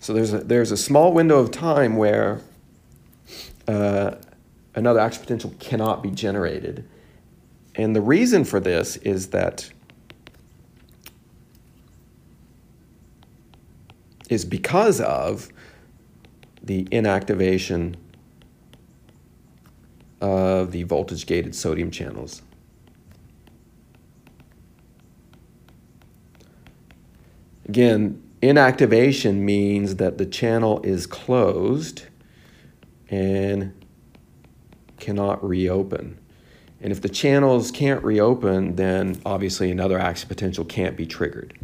So 0.08 0.14
there's 0.14 0.32
a, 0.32 0.40
there's 0.40 0.72
a 0.72 0.78
small 0.78 1.12
window 1.12 1.38
of 1.38 1.52
time 1.52 1.98
where 1.98 2.40
uh, 3.68 4.12
another 4.74 5.02
action 5.02 5.22
potential 5.22 5.54
cannot 5.60 6.02
be 6.02 6.12
generated. 6.12 6.88
And 7.76 7.94
the 7.94 8.00
reason 8.00 8.46
for 8.46 8.62
this 8.62 8.96
is 8.96 9.32
that 9.32 9.70
is 14.30 14.46
because 14.46 15.02
of 15.02 15.50
the 16.64 16.86
inactivation 16.86 17.96
of 20.22 20.72
the 20.72 20.84
voltage 20.84 21.26
gated 21.26 21.54
sodium 21.54 21.92
channels. 21.92 22.44
Again, 27.68 28.24
inactivation 28.42 29.44
means 29.44 29.96
that 29.96 30.18
the 30.18 30.26
channel 30.26 30.82
is 30.84 31.08
closed 31.08 32.04
and 33.10 33.74
cannot 35.00 35.44
reopen. 35.44 36.20
And 36.82 36.92
if 36.92 37.02
the 37.02 37.10
channels 37.10 37.72
can't 37.72 38.04
reopen, 38.04 38.76
then 38.76 39.20
obviously 39.26 39.72
another 39.72 39.98
action 39.98 40.28
potential 40.28 40.66
can't 40.66 40.96
be 40.96 41.06
triggered. 41.06 41.58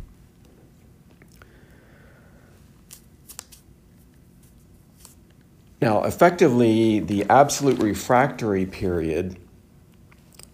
Now, 5.81 6.03
effectively, 6.03 6.99
the 7.01 7.25
absolute 7.29 7.77
refractory 7.79 8.65
period, 8.65 9.37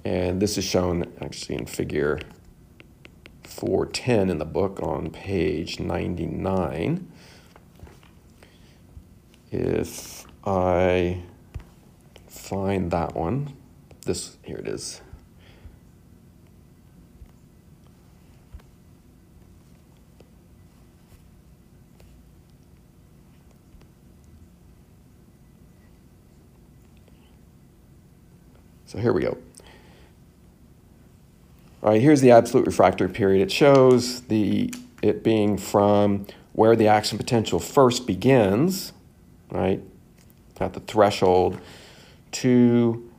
and 0.04 0.42
this 0.42 0.58
is 0.58 0.64
shown 0.64 1.06
actually 1.22 1.56
in 1.58 1.68
figure 1.68 2.20
410 3.60 4.30
in 4.30 4.38
the 4.38 4.46
book 4.46 4.82
on 4.82 5.10
page 5.10 5.82
99. 5.82 7.12
If 9.52 10.26
I 10.46 11.24
find 12.28 12.90
that 12.92 13.16
one, 13.16 13.54
this, 14.06 14.38
here 14.44 14.56
it 14.56 14.68
is. 14.70 15.02
So 28.86 29.00
here 29.00 29.12
we 29.12 29.22
go. 29.22 29.38
All 31.82 31.92
right, 31.92 32.02
here's 32.02 32.20
the 32.20 32.32
absolute 32.32 32.66
refractory 32.66 33.08
period. 33.08 33.42
It 33.42 33.52
shows 33.52 34.22
the 34.24 34.74
it 35.02 35.24
being 35.24 35.58
from 35.58 36.28
where 36.52 36.76
the 36.76 36.88
action 36.88 37.18
potential 37.18 37.58
first 37.58 38.06
begins, 38.06 38.92
right, 39.50 39.82
at 40.60 40.74
the 40.74 40.82
threshold, 40.82 41.58
to 42.34 43.10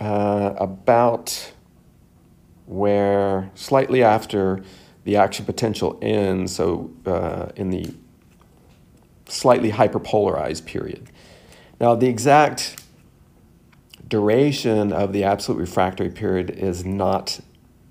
uh, 0.00 0.54
about 0.58 1.52
where 2.66 3.48
slightly 3.54 4.02
after 4.02 4.64
the 5.04 5.16
action 5.16 5.44
potential 5.44 6.00
ends, 6.02 6.56
so 6.56 6.90
uh, 7.06 7.50
in 7.54 7.70
the 7.70 7.94
slightly 9.28 9.70
hyperpolarized 9.70 10.64
period. 10.64 11.10
Now, 11.80 11.94
the 11.94 12.08
exact 12.08 12.82
duration 14.10 14.92
of 14.92 15.12
the 15.12 15.24
absolute 15.24 15.58
refractory 15.58 16.10
period 16.10 16.50
is 16.50 16.84
not 16.84 17.40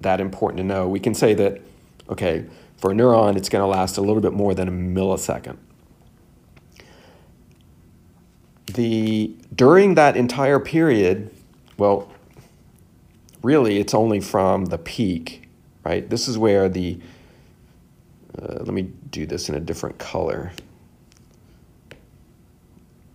that 0.02 0.22
important 0.22 0.58
to 0.58 0.64
know. 0.64 0.88
We 0.88 1.00
can 1.00 1.16
say 1.16 1.34
that, 1.34 1.62
okay, 2.10 2.46
for 2.78 2.92
a 2.92 2.94
neuron, 2.94 3.36
it's 3.36 3.50
going 3.50 3.64
to 3.64 3.68
last 3.68 3.98
a 3.98 4.02
little 4.02 4.22
bit 4.22 4.34
more 4.34 4.54
than 4.54 4.68
a 4.68 4.72
millisecond. 4.72 5.58
The, 8.68 9.36
during 9.56 9.96
that 9.96 10.16
entire 10.16 10.60
period, 10.60 11.34
well, 11.78 12.12
really 13.42 13.80
it's 13.80 13.94
only 13.94 14.20
from 14.20 14.66
the 14.66 14.78
peak, 14.78 15.50
right? 15.84 16.08
This 16.08 16.28
is 16.28 16.38
where 16.38 16.70
the, 16.70 17.00
uh, 18.38 18.58
let 18.60 18.74
me 18.74 18.92
do 19.10 19.26
this 19.26 19.50
in 19.50 19.56
a 19.56 19.60
different 19.60 19.98
color. 19.98 20.52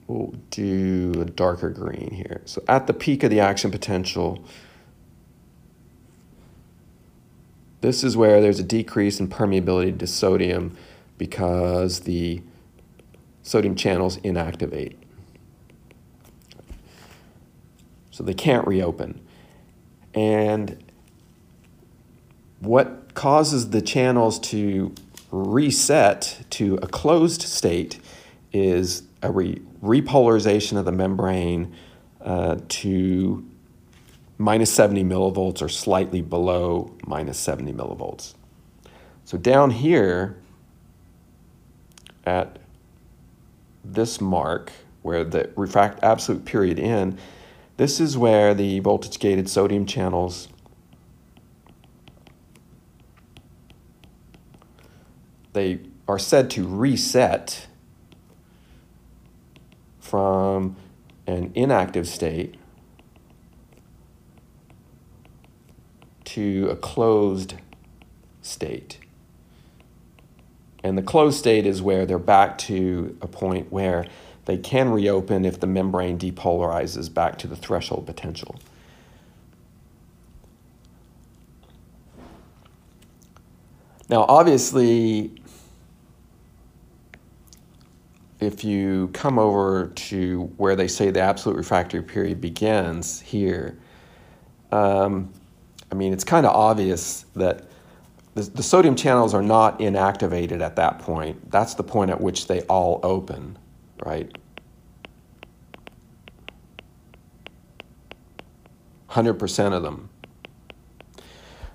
We'll 0.06 0.34
do 0.50 1.14
a 1.18 1.24
darker 1.24 1.70
green 1.70 2.10
here. 2.12 2.42
So 2.44 2.62
at 2.68 2.86
the 2.86 2.92
peak 2.92 3.22
of 3.22 3.30
the 3.30 3.40
action 3.40 3.70
potential, 3.70 4.44
this 7.80 8.04
is 8.04 8.16
where 8.16 8.40
there's 8.40 8.58
a 8.58 8.64
decrease 8.64 9.18
in 9.18 9.28
permeability 9.28 9.98
to 9.98 10.06
sodium 10.06 10.76
because 11.16 12.00
the 12.00 12.42
sodium 13.42 13.74
channels 13.76 14.18
inactivate. 14.18 14.96
So 18.10 18.22
they 18.22 18.34
can't 18.34 18.66
reopen. 18.66 19.20
And 20.14 20.84
what 22.60 23.14
causes 23.14 23.70
the 23.70 23.82
channels 23.82 24.38
to 24.38 24.94
reset 25.30 26.44
to 26.50 26.76
a 26.76 26.86
closed 26.86 27.42
state 27.42 28.00
is 28.52 29.02
a 29.22 29.30
re 29.30 29.60
repolarization 29.84 30.78
of 30.78 30.84
the 30.84 30.92
membrane 30.92 31.74
uh, 32.20 32.56
to 32.68 33.48
minus 34.38 34.72
70 34.72 35.04
millivolts 35.04 35.62
or 35.62 35.68
slightly 35.68 36.22
below 36.22 36.92
minus 37.06 37.38
70 37.38 37.72
millivolts. 37.72 38.34
So 39.24 39.38
down 39.38 39.70
here 39.70 40.36
at 42.24 42.58
this 43.84 44.20
mark 44.20 44.72
where 45.02 45.22
the 45.22 45.50
refract 45.54 46.02
absolute 46.02 46.44
period 46.44 46.78
in, 46.78 47.18
this 47.76 48.00
is 48.00 48.16
where 48.16 48.54
the 48.54 48.80
voltage 48.80 49.18
gated 49.18 49.48
sodium 49.48 49.84
channels 49.84 50.48
they 55.54 55.80
are 56.06 56.18
said 56.18 56.50
to 56.50 56.66
reset 56.66 57.66
from 60.04 60.76
an 61.26 61.50
inactive 61.54 62.06
state 62.06 62.56
to 66.24 66.68
a 66.70 66.76
closed 66.76 67.54
state. 68.42 68.98
And 70.82 70.98
the 70.98 71.02
closed 71.02 71.38
state 71.38 71.64
is 71.64 71.80
where 71.80 72.04
they're 72.04 72.18
back 72.18 72.58
to 72.58 73.16
a 73.22 73.26
point 73.26 73.72
where 73.72 74.04
they 74.44 74.58
can 74.58 74.90
reopen 74.90 75.46
if 75.46 75.58
the 75.58 75.66
membrane 75.66 76.18
depolarizes 76.18 77.12
back 77.12 77.38
to 77.38 77.46
the 77.46 77.56
threshold 77.56 78.04
potential. 78.04 78.56
Now, 84.10 84.26
obviously, 84.28 85.32
if 88.44 88.64
you 88.64 89.08
come 89.12 89.38
over 89.38 89.88
to 89.94 90.44
where 90.56 90.76
they 90.76 90.88
say 90.88 91.10
the 91.10 91.20
absolute 91.20 91.56
refractory 91.56 92.02
period 92.02 92.40
begins 92.40 93.20
here, 93.20 93.78
um, 94.72 95.32
I 95.90 95.94
mean, 95.94 96.12
it's 96.12 96.24
kind 96.24 96.46
of 96.46 96.54
obvious 96.54 97.26
that 97.34 97.68
the, 98.34 98.42
the, 98.42 98.62
sodium 98.62 98.96
channels 98.96 99.32
are 99.32 99.42
not 99.42 99.78
inactivated 99.78 100.60
at 100.60 100.74
that 100.76 100.98
point. 100.98 101.50
That's 101.50 101.74
the 101.74 101.84
point 101.84 102.10
at 102.10 102.20
which 102.20 102.48
they 102.48 102.62
all 102.62 102.98
open, 103.04 103.56
right? 104.04 104.36
100% 109.10 109.72
of 109.72 109.82
them. 109.84 110.10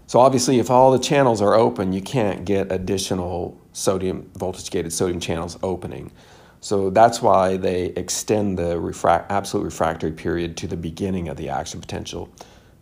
So 0.07 0.19
obviously, 0.19 0.59
if 0.59 0.69
all 0.69 0.91
the 0.91 0.99
channels 0.99 1.41
are 1.41 1.53
open, 1.53 1.93
you 1.93 2.01
can't 2.01 2.43
get 2.43 2.71
additional 2.71 3.57
sodium 3.71 4.29
voltage-gated 4.35 4.91
sodium 4.91 5.19
channels 5.19 5.57
opening. 5.63 6.11
So 6.61 6.89
that's 6.89 7.21
why 7.21 7.57
they 7.57 7.85
extend 7.85 8.57
the 8.57 9.25
absolute 9.29 9.63
refractory 9.63 10.11
period 10.11 10.57
to 10.57 10.67
the 10.67 10.77
beginning 10.77 11.29
of 11.29 11.37
the 11.37 11.49
action 11.49 11.79
potential 11.79 12.29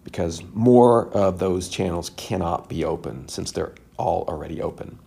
because 0.04 0.42
more 0.54 1.10
of 1.10 1.38
those 1.38 1.68
channels 1.70 2.12
cannot 2.12 2.70
be 2.70 2.86
open 2.86 3.28
since 3.28 3.52
they're 3.52 3.74
all 3.98 4.24
already 4.28 4.62
open. 4.62 4.98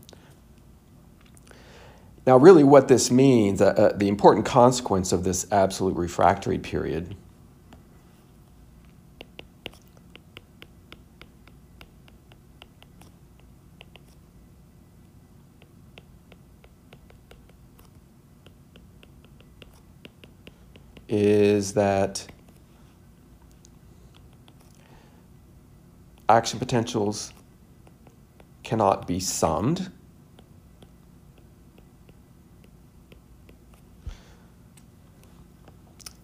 Now, 2.26 2.36
really, 2.36 2.64
what 2.64 2.88
this 2.88 3.10
means, 3.10 3.62
uh, 3.62 3.66
uh, 3.66 3.96
the 3.96 4.08
important 4.08 4.44
consequence 4.44 5.10
of 5.10 5.24
this 5.24 5.46
absolute 5.50 5.96
refractory 5.96 6.58
period 6.58 7.16
is 21.10 21.74
that 21.74 22.24
action 26.28 26.60
potentials 26.60 27.32
cannot 28.62 29.08
be 29.08 29.18
summed. 29.18 29.90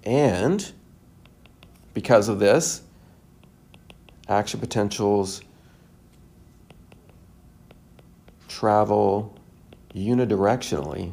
And 0.04 0.72
because 1.92 2.28
of 2.28 2.38
this, 2.38 2.82
action 4.28 4.60
potentials 4.60 5.42
travel 8.46 9.36
unidirectionally 9.92 11.12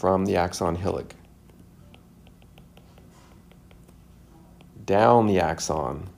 from 0.00 0.24
the 0.24 0.34
axon 0.34 0.74
hillock 0.74 1.14
down 4.86 5.26
the 5.26 5.38
axon 5.38 6.08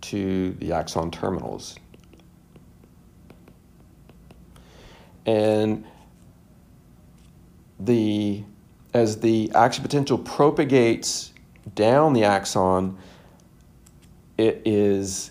to 0.00 0.50
the 0.58 0.72
axon 0.72 1.08
terminals. 1.12 1.78
And 5.24 5.84
the 7.78 8.42
as 8.92 9.20
the 9.20 9.52
action 9.54 9.82
potential 9.82 10.18
propagates 10.18 11.32
down 11.76 12.12
the 12.12 12.24
axon, 12.24 12.98
it 14.36 14.62
is 14.64 15.30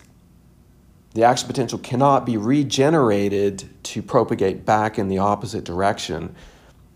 the 1.12 1.24
action 1.24 1.46
potential 1.46 1.78
cannot 1.78 2.24
be 2.24 2.38
regenerated 2.38 3.69
to 3.90 4.02
propagate 4.02 4.64
back 4.64 5.00
in 5.00 5.08
the 5.08 5.18
opposite 5.18 5.64
direction 5.64 6.32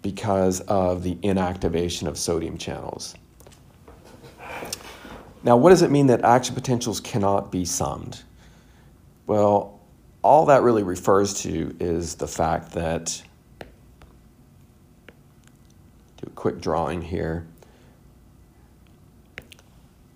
because 0.00 0.60
of 0.60 1.02
the 1.02 1.16
inactivation 1.16 2.06
of 2.06 2.16
sodium 2.16 2.56
channels. 2.56 3.16
Now, 5.42 5.56
what 5.56 5.70
does 5.70 5.82
it 5.82 5.90
mean 5.90 6.06
that 6.06 6.24
action 6.24 6.54
potentials 6.54 7.00
cannot 7.00 7.50
be 7.50 7.64
summed? 7.64 8.22
Well, 9.26 9.80
all 10.22 10.46
that 10.46 10.62
really 10.62 10.84
refers 10.84 11.42
to 11.42 11.74
is 11.80 12.14
the 12.14 12.28
fact 12.28 12.70
that, 12.72 13.20
do 13.58 13.66
a 16.28 16.30
quick 16.30 16.60
drawing 16.60 17.02
here. 17.02 17.44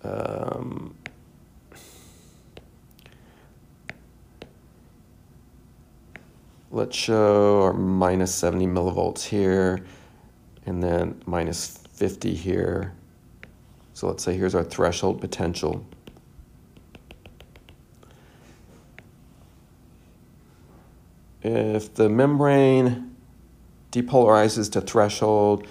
Um, 0.03 0.95
let's 6.71 6.95
show 6.95 7.63
our 7.63 7.73
minus 7.73 8.33
70 8.35 8.67
millivolts 8.67 9.23
here 9.23 9.83
and 10.65 10.83
then 10.83 11.21
minus 11.25 11.77
50 11.93 12.33
here. 12.33 12.93
So 13.93 14.07
let's 14.07 14.23
say 14.23 14.35
here's 14.35 14.55
our 14.55 14.63
threshold 14.63 15.19
potential. 15.19 15.85
If 21.41 21.93
the 21.95 22.09
membrane 22.09 23.15
depolarizes 23.91 24.71
to 24.73 24.81
threshold, 24.81 25.65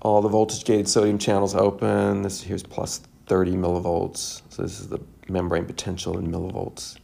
all 0.00 0.22
the 0.22 0.28
voltage 0.28 0.64
gated 0.64 0.88
sodium 0.88 1.18
channels 1.18 1.54
open. 1.54 2.22
This 2.22 2.42
here's 2.42 2.62
plus 2.62 3.02
30 3.26 3.52
millivolts. 3.52 4.42
So 4.50 4.62
this 4.62 4.78
is 4.80 4.88
the 4.88 5.00
membrane 5.28 5.64
potential 5.64 6.18
in 6.18 6.28
millivolts 6.28 6.96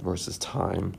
versus 0.00 0.38
time. 0.38 0.94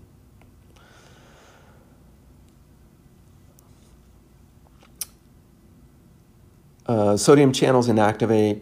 Uh, 6.86 7.16
sodium 7.16 7.52
channels 7.52 7.88
inactivate, 7.88 8.62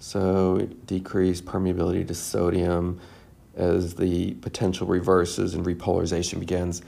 so 0.00 0.68
decrease 0.86 1.40
permeability 1.40 2.06
to 2.06 2.14
sodium 2.14 3.00
as 3.54 3.94
the 3.94 4.34
potential 4.34 4.86
reverses 4.86 5.54
and 5.54 5.64
repolarization 5.64 6.40
begins. 6.40 6.82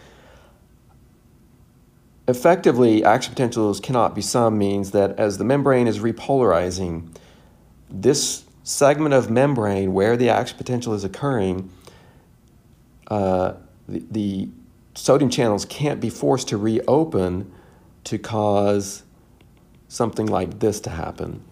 Effectively, 2.27 3.05
action 3.05 3.33
potentials 3.33 3.81
cannot 3.81 4.15
be 4.15 4.21
summed 4.21 4.59
means 4.59 4.91
that 4.91 5.19
as 5.19 5.39
the 5.39 5.45
membrane 5.45 5.87
is 5.87 6.01
repolarizing, 6.01 7.09
this 7.89 8.45
segment 8.65 9.15
of 9.15 9.31
membrane 9.31 9.95
where 9.95 10.17
the 10.17 10.29
action 10.29 10.59
potential 10.59 10.93
is 10.93 11.05
occurring 11.05 11.71
uh, 13.09 13.55
the, 13.89 14.05
the 14.11 14.49
sodium 14.95 15.31
channels 15.31 15.65
can't 15.65 16.01
be 16.01 16.11
forced 16.11 16.49
to 16.49 16.57
reopen 16.57 17.51
to 18.05 18.19
cause 18.19 19.03
something 19.89 20.27
like 20.27 20.59
this 20.59 20.81
to 20.81 20.91
happen, 20.91 21.43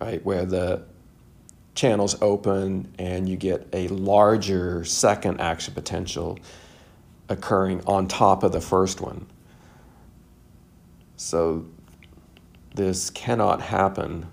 right? 0.00 0.24
Where 0.24 0.44
the 0.44 0.84
channels 1.74 2.16
open 2.22 2.92
and 2.98 3.28
you 3.28 3.36
get 3.36 3.68
a 3.72 3.88
larger 3.88 4.84
second 4.84 5.40
action 5.40 5.74
potential 5.74 6.38
occurring 7.28 7.82
on 7.86 8.08
top 8.08 8.42
of 8.42 8.52
the 8.52 8.60
first 8.60 9.00
one. 9.00 9.26
So 11.16 11.66
this 12.74 13.10
cannot 13.10 13.60
happen. 13.60 14.26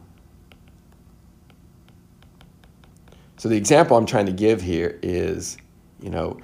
So 3.38 3.49
the 3.49 3.57
example 3.57 3.98
I'm 3.98 4.06
trying 4.06 4.27
to 4.27 4.31
give 4.31 4.61
here 4.61 4.99
is 5.02 5.57
you 6.03 6.09
know, 6.09 6.38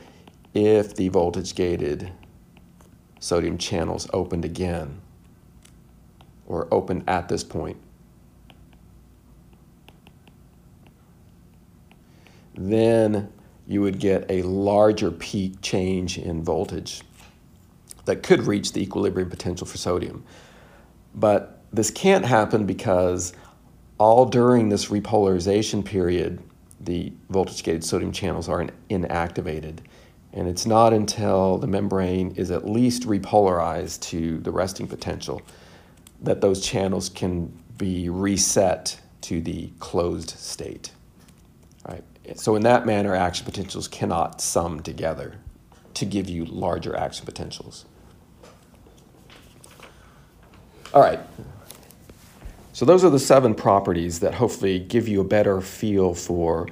if 0.54 0.96
the 0.96 1.10
voltage 1.10 1.54
gated 1.54 2.12
sodium 3.20 3.58
channels 3.58 4.10
opened 4.14 4.46
again 4.46 5.02
or 6.48 6.68
opened 6.72 7.04
at 7.08 7.28
this 7.28 7.44
point. 7.44 7.78
Then 12.56 13.32
you 13.68 13.82
would 13.82 14.00
get 14.00 14.26
a 14.30 14.42
larger 14.44 15.12
peak 15.12 15.62
change 15.62 16.18
in 16.18 16.44
voltage 16.44 17.04
that 18.06 18.24
could 18.24 18.48
reach 18.48 18.74
the 18.74 18.82
equilibrium 18.82 19.30
potential 19.30 19.68
for 19.68 19.78
sodium. 19.78 20.24
But 21.14 21.62
this 21.72 21.92
can't 21.92 22.26
happen 22.26 22.66
because 22.66 23.34
all 24.00 24.26
during 24.26 24.70
this 24.70 24.86
repolarization 24.86 25.84
period, 25.86 26.42
the 26.80 27.12
voltage 27.30 27.64
gated 27.64 27.84
sodium 27.84 28.12
channels 28.12 28.48
are 28.48 28.68
inactivated. 28.90 29.80
And 30.32 30.48
it's 30.48 30.66
not 30.66 30.94
until 30.94 31.58
the 31.58 31.68
membrane 31.68 32.32
is 32.36 32.52
at 32.52 32.70
least 32.70 33.04
repolarized 33.04 34.02
to 34.10 34.38
the 34.40 34.52
resting 34.52 34.88
potential 34.88 35.42
that 36.22 36.42
those 36.42 36.66
channels 36.66 37.10
can 37.10 37.52
be 37.78 38.10
reset 38.10 39.00
to 39.22 39.42
the 39.42 39.72
closed 39.80 40.32
state. 40.32 40.92
Right. 41.88 42.04
So 42.36 42.56
in 42.56 42.64
that 42.64 42.86
manner, 42.86 43.16
action 43.16 43.46
potentials 43.46 43.88
cannot 43.88 44.42
sum 44.42 44.82
together 44.82 45.36
to 45.96 46.06
give 46.06 46.30
you 46.30 46.46
larger 46.46 46.96
action 46.96 47.26
potentials. 47.26 47.86
All 50.94 51.02
right. 51.02 51.20
So 52.80 52.86
those 52.86 53.04
are 53.04 53.10
the 53.10 53.20
seven 53.20 53.56
properties 53.56 54.22
that 54.22 54.34
hopefully 54.34 54.80
give 54.80 55.10
you 55.10 55.20
a 55.20 55.26
better 55.26 55.60
feel 55.60 56.14
for 56.14 56.70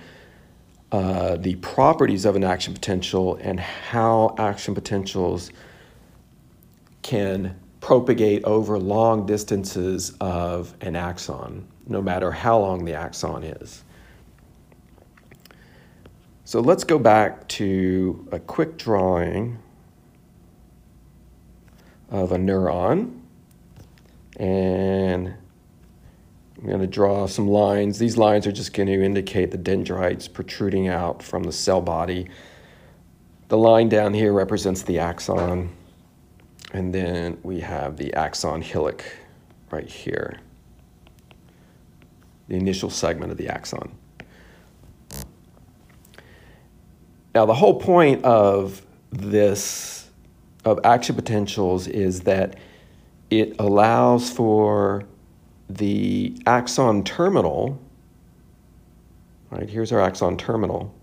uh, 0.90 1.36
the 1.36 1.56
properties 1.56 2.24
of 2.24 2.38
an 2.38 2.46
action 2.46 2.74
potential 2.74 3.36
and 3.42 3.60
how 3.60 4.34
action 4.38 4.74
potentials 4.74 5.52
can 7.02 7.60
propagate 7.82 8.46
over 8.46 8.80
long 8.80 9.26
distances 9.26 10.16
of 10.22 10.74
an 10.80 10.96
axon, 10.96 11.68
no 11.88 12.02
matter 12.02 12.32
how 12.32 12.58
long 12.58 12.86
the 12.86 12.94
axon 12.94 13.44
is. 13.44 13.84
So 16.46 16.62
let's 16.62 16.86
go 16.86 16.98
back 16.98 17.50
to 17.50 18.26
a 18.32 18.40
quick 18.40 18.78
drawing 18.78 19.60
of 22.10 22.32
a 22.32 22.38
neuron. 22.38 23.20
And 24.38 25.34
I'm 26.60 26.68
going 26.68 26.80
to 26.80 26.88
draw 26.88 27.28
some 27.28 27.48
lines. 27.48 28.00
These 28.00 28.18
lines 28.18 28.48
are 28.48 28.52
just 28.52 28.74
going 28.74 28.88
to 28.88 29.04
indicate 29.04 29.52
the 29.52 29.58
dendrites 29.58 30.28
protruding 30.28 30.88
out 30.88 31.22
from 31.22 31.44
the 31.44 31.52
cell 31.52 31.82
body. 31.82 32.30
The 33.50 33.58
line 33.58 33.90
down 33.90 34.14
here 34.14 34.34
represents 34.34 34.82
the 34.82 35.00
axon, 35.00 35.70
and 36.74 36.94
then 36.94 37.38
we 37.44 37.60
have 37.60 37.98
the 37.98 38.14
axon 38.14 38.62
hillock 38.62 39.04
right 39.70 39.88
here, 39.88 40.40
the 42.48 42.56
initial 42.56 42.90
segment 42.90 43.32
of 43.32 43.38
the 43.38 43.50
axon. 43.50 43.92
Now, 47.36 47.46
the 47.46 47.54
whole 47.54 47.80
point 47.80 48.26
of 48.26 48.82
this, 49.12 50.10
of 50.66 50.80
action 50.84 51.16
potentials, 51.16 51.86
is 51.88 52.22
that 52.22 52.58
it 53.30 53.56
allows 53.60 54.32
for 54.32 55.06
the 55.70 56.38
axon 56.46 57.04
terminal, 57.04 57.80
right, 59.52 59.70
here's 59.70 59.92
our 59.92 60.02
axon 60.02 60.38
terminal, 60.38 60.94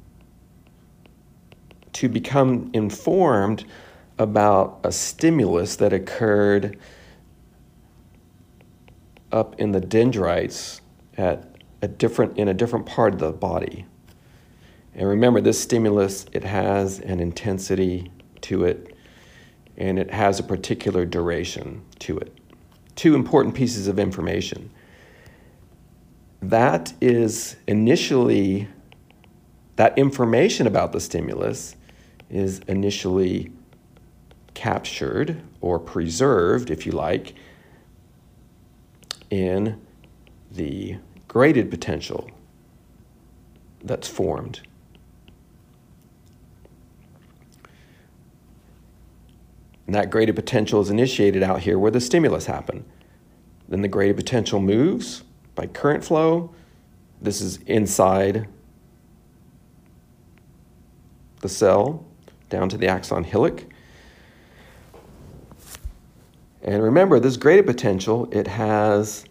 to 1.92 2.08
become 2.08 2.70
informed 2.72 3.64
about 4.18 4.80
a 4.84 4.92
stimulus 4.92 5.76
that 5.76 5.92
occurred 5.92 6.78
up 9.32 9.58
in 9.58 9.72
the 9.72 9.80
dendrites 9.80 10.80
at 11.16 11.56
a 11.82 11.88
different 11.88 12.38
in 12.38 12.48
a 12.48 12.54
different 12.54 12.86
part 12.86 13.12
of 13.12 13.20
the 13.20 13.32
body. 13.32 13.84
And 14.94 15.08
remember 15.08 15.40
this 15.40 15.60
stimulus 15.60 16.26
it 16.32 16.44
has 16.44 17.00
an 17.00 17.20
intensity 17.20 18.10
to 18.42 18.64
it 18.64 18.96
and 19.76 19.98
it 19.98 20.10
has 20.10 20.38
a 20.38 20.42
particular 20.42 21.04
duration 21.04 21.84
to 21.98 22.18
it. 22.18 22.36
Two 22.96 23.14
important 23.14 23.54
pieces 23.54 23.88
of 23.88 23.98
information. 23.98 24.70
That 26.40 26.92
is 27.00 27.56
initially 27.66 28.68
that 29.76 29.96
information 29.98 30.66
about 30.66 30.92
the 30.92 31.00
stimulus 31.00 31.74
is 32.30 32.60
initially 32.68 33.50
captured 34.54 35.42
or 35.60 35.78
preserved, 35.78 36.70
if 36.70 36.86
you 36.86 36.92
like, 36.92 37.34
in 39.30 39.80
the 40.52 40.96
graded 41.26 41.70
potential 41.70 42.30
that's 43.82 44.06
formed. 44.06 44.60
And 49.86 49.94
that 49.94 50.10
graded 50.10 50.34
potential 50.34 50.80
is 50.80 50.90
initiated 50.90 51.42
out 51.42 51.60
here 51.60 51.78
where 51.78 51.90
the 51.90 52.00
stimulus 52.00 52.46
happened. 52.46 52.84
Then 53.68 53.82
the 53.82 53.88
graded 53.88 54.16
potential 54.16 54.60
moves 54.60 55.24
by 55.54 55.66
current 55.66 56.04
flow. 56.04 56.54
This 57.20 57.40
is 57.40 57.58
inside 57.66 58.48
the 61.40 61.48
cell 61.48 62.04
down 62.48 62.68
to 62.70 62.76
the 62.76 62.88
axon 62.88 63.24
hillock. 63.24 63.64
And 66.62 66.82
remember, 66.82 67.20
this 67.20 67.36
graded 67.36 67.66
potential, 67.66 68.28
it 68.32 68.46
has 68.46 69.26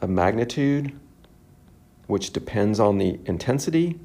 a 0.00 0.06
magnitude 0.06 0.92
which 2.06 2.32
depends 2.32 2.78
on 2.78 2.98
the 2.98 3.18
intensity. 3.24 3.98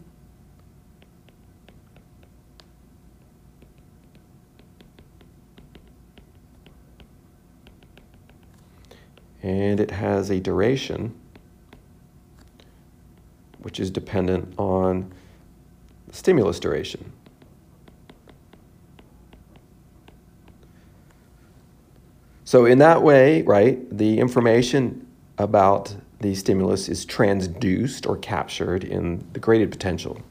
And 9.42 9.80
it 9.80 9.92
has 9.92 10.30
a 10.30 10.40
duration 10.40 11.16
which 13.60 13.80
is 13.80 13.92
dependent 13.92 14.54
on 14.58 15.12
stimulus 16.12 16.60
duration. 16.60 17.12
So, 22.46 22.66
in 22.66 22.80
that 22.80 23.04
way, 23.04 23.44
right, 23.44 23.80
the 23.96 24.20
information 24.20 25.06
about 25.38 25.96
the 26.20 26.34
stimulus 26.34 26.90
is 26.90 27.06
transduced 27.06 28.10
or 28.10 28.18
captured 28.18 28.84
in 28.84 29.26
the 29.34 29.40
graded 29.40 29.72
potential. 29.72 30.22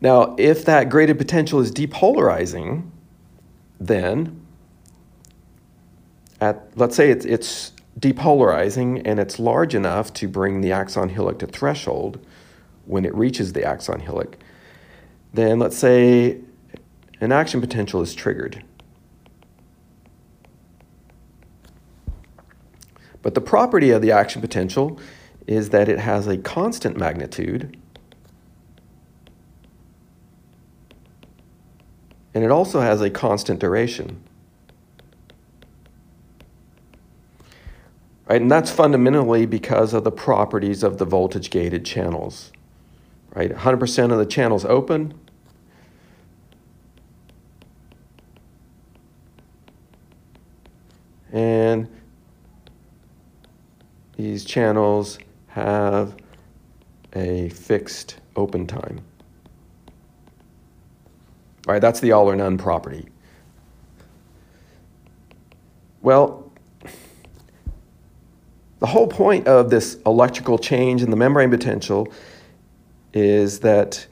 Now, 0.00 0.34
if 0.38 0.64
that 0.64 0.88
graded 0.88 1.18
potential 1.18 1.60
is 1.60 1.70
depolarizing, 1.70 2.90
then 3.78 4.43
at 6.40 6.68
let's 6.76 6.96
say 6.96 7.10
it's, 7.10 7.24
it's 7.24 7.72
depolarizing 7.98 9.02
and 9.04 9.20
it's 9.20 9.38
large 9.38 9.74
enough 9.74 10.12
to 10.14 10.28
bring 10.28 10.60
the 10.60 10.72
axon 10.72 11.08
hillock 11.08 11.38
to 11.38 11.46
threshold 11.46 12.24
when 12.86 13.04
it 13.04 13.14
reaches 13.14 13.52
the 13.52 13.64
axon 13.64 14.00
hillock, 14.00 14.36
then 15.32 15.58
let's 15.58 15.76
say 15.76 16.40
an 17.20 17.32
action 17.32 17.60
potential 17.60 18.02
is 18.02 18.14
triggered. 18.14 18.62
But 23.22 23.34
the 23.34 23.40
property 23.40 23.90
of 23.90 24.02
the 24.02 24.12
action 24.12 24.42
potential 24.42 25.00
is 25.46 25.70
that 25.70 25.88
it 25.88 25.98
has 25.98 26.26
a 26.26 26.36
constant 26.36 26.96
magnitude 26.98 27.76
and 32.34 32.42
it 32.42 32.50
also 32.50 32.80
has 32.80 33.00
a 33.00 33.08
constant 33.08 33.60
duration. 33.60 34.23
Right, 38.26 38.40
and 38.40 38.50
that's 38.50 38.70
fundamentally 38.70 39.44
because 39.44 39.92
of 39.92 40.04
the 40.04 40.12
properties 40.12 40.82
of 40.82 40.98
the 40.98 41.04
voltage 41.04 41.50
gated 41.50 41.84
channels. 41.84 42.52
Right, 43.34 43.50
100% 43.50 44.12
of 44.12 44.18
the 44.18 44.26
channels 44.26 44.64
open. 44.64 45.12
And 51.32 51.88
these 54.16 54.44
channels 54.44 55.18
have 55.48 56.16
a 57.14 57.48
fixed 57.50 58.16
open 58.36 58.66
time. 58.66 59.00
Right, 61.66 61.80
that's 61.80 62.00
the 62.00 62.12
all 62.12 62.30
or 62.30 62.36
none 62.36 62.56
property. 62.56 63.08
Well, 66.02 66.43
the 68.84 68.90
whole 68.90 69.08
point 69.08 69.48
of 69.48 69.70
this 69.70 69.96
electrical 70.04 70.58
change 70.58 71.02
in 71.02 71.08
the 71.08 71.16
membrane 71.16 71.48
potential 71.48 72.06
is 73.14 73.60
that 73.60 74.06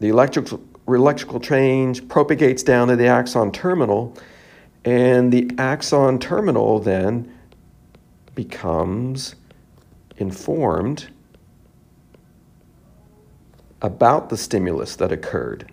the 0.00 0.08
electrical, 0.08 0.58
electrical 0.88 1.38
change 1.38 2.08
propagates 2.08 2.62
down 2.62 2.88
to 2.88 2.96
the 2.96 3.06
axon 3.06 3.52
terminal, 3.52 4.16
and 4.86 5.30
the 5.30 5.50
axon 5.58 6.18
terminal 6.18 6.78
then 6.80 7.30
becomes 8.34 9.34
informed 10.16 11.08
about 13.82 14.30
the 14.30 14.38
stimulus 14.38 14.96
that 14.96 15.12
occurred 15.12 15.70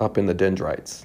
up 0.00 0.16
in 0.16 0.24
the 0.24 0.32
dendrites. 0.32 1.04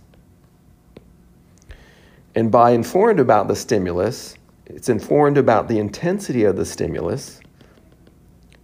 And 2.33 2.49
by 2.49 2.71
informed 2.71 3.19
about 3.19 3.49
the 3.49 3.57
stimulus, 3.57 4.35
it's 4.69 4.89
informed 4.89 5.37
about 5.37 5.67
the 5.67 5.79
intensity 5.79 6.43
of 6.43 6.55
the 6.55 6.65
stimulus 6.65 7.41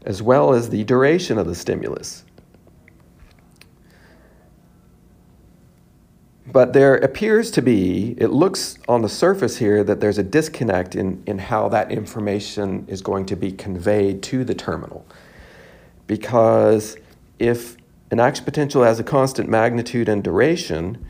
as 0.05 0.21
well 0.21 0.53
as 0.53 0.69
the 0.69 0.83
duration 0.83 1.37
of 1.37 1.47
the 1.47 1.55
stimulus. 1.55 2.23
But 6.47 6.73
there 6.73 6.95
appears 6.95 7.49
to 7.51 7.61
be, 7.61 8.15
it 8.17 8.27
looks 8.27 8.77
on 8.87 9.01
the 9.01 9.09
surface 9.09 9.57
here 9.57 9.83
that 9.83 9.99
there's 9.99 10.19
a 10.19 10.23
disconnect 10.23 10.95
in, 10.95 11.21
in 11.25 11.39
how 11.39 11.67
that 11.69 11.91
information 11.91 12.85
is 12.87 13.01
going 13.01 13.25
to 13.25 13.35
be 13.35 13.51
conveyed 13.51 14.21
to 14.23 14.43
the 14.45 14.53
terminal. 14.53 15.05
Because 16.05 16.97
if 17.39 17.75
an 18.11 18.19
action 18.19 18.45
potential 18.45 18.83
has 18.83 18.99
a 18.99 19.03
constant 19.03 19.49
magnitude 19.49 20.07
and 20.07 20.23
duration, 20.23 21.03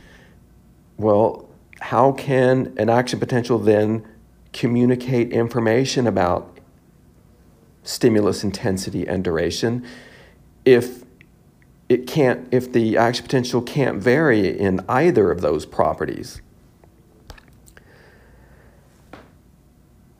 well, 0.97 1.49
how 1.81 2.13
can 2.13 2.73
an 2.77 2.89
action 2.89 3.19
potential 3.19 3.59
then 3.59 4.07
communicate 4.55 5.33
information 5.33 6.07
about 6.07 6.57
stimulus 7.83 8.41
intensity 8.41 9.05
and 9.05 9.21
duration 9.21 9.85
if 10.63 11.03
it 11.89 12.07
can't 12.07 12.47
if 12.51 12.71
the 12.71 12.97
action 12.97 13.25
potential 13.25 13.61
can't 13.61 13.97
vary 13.97 14.57
in 14.57 14.79
either 14.87 15.29
of 15.29 15.41
those 15.41 15.65
properties. 15.65 16.41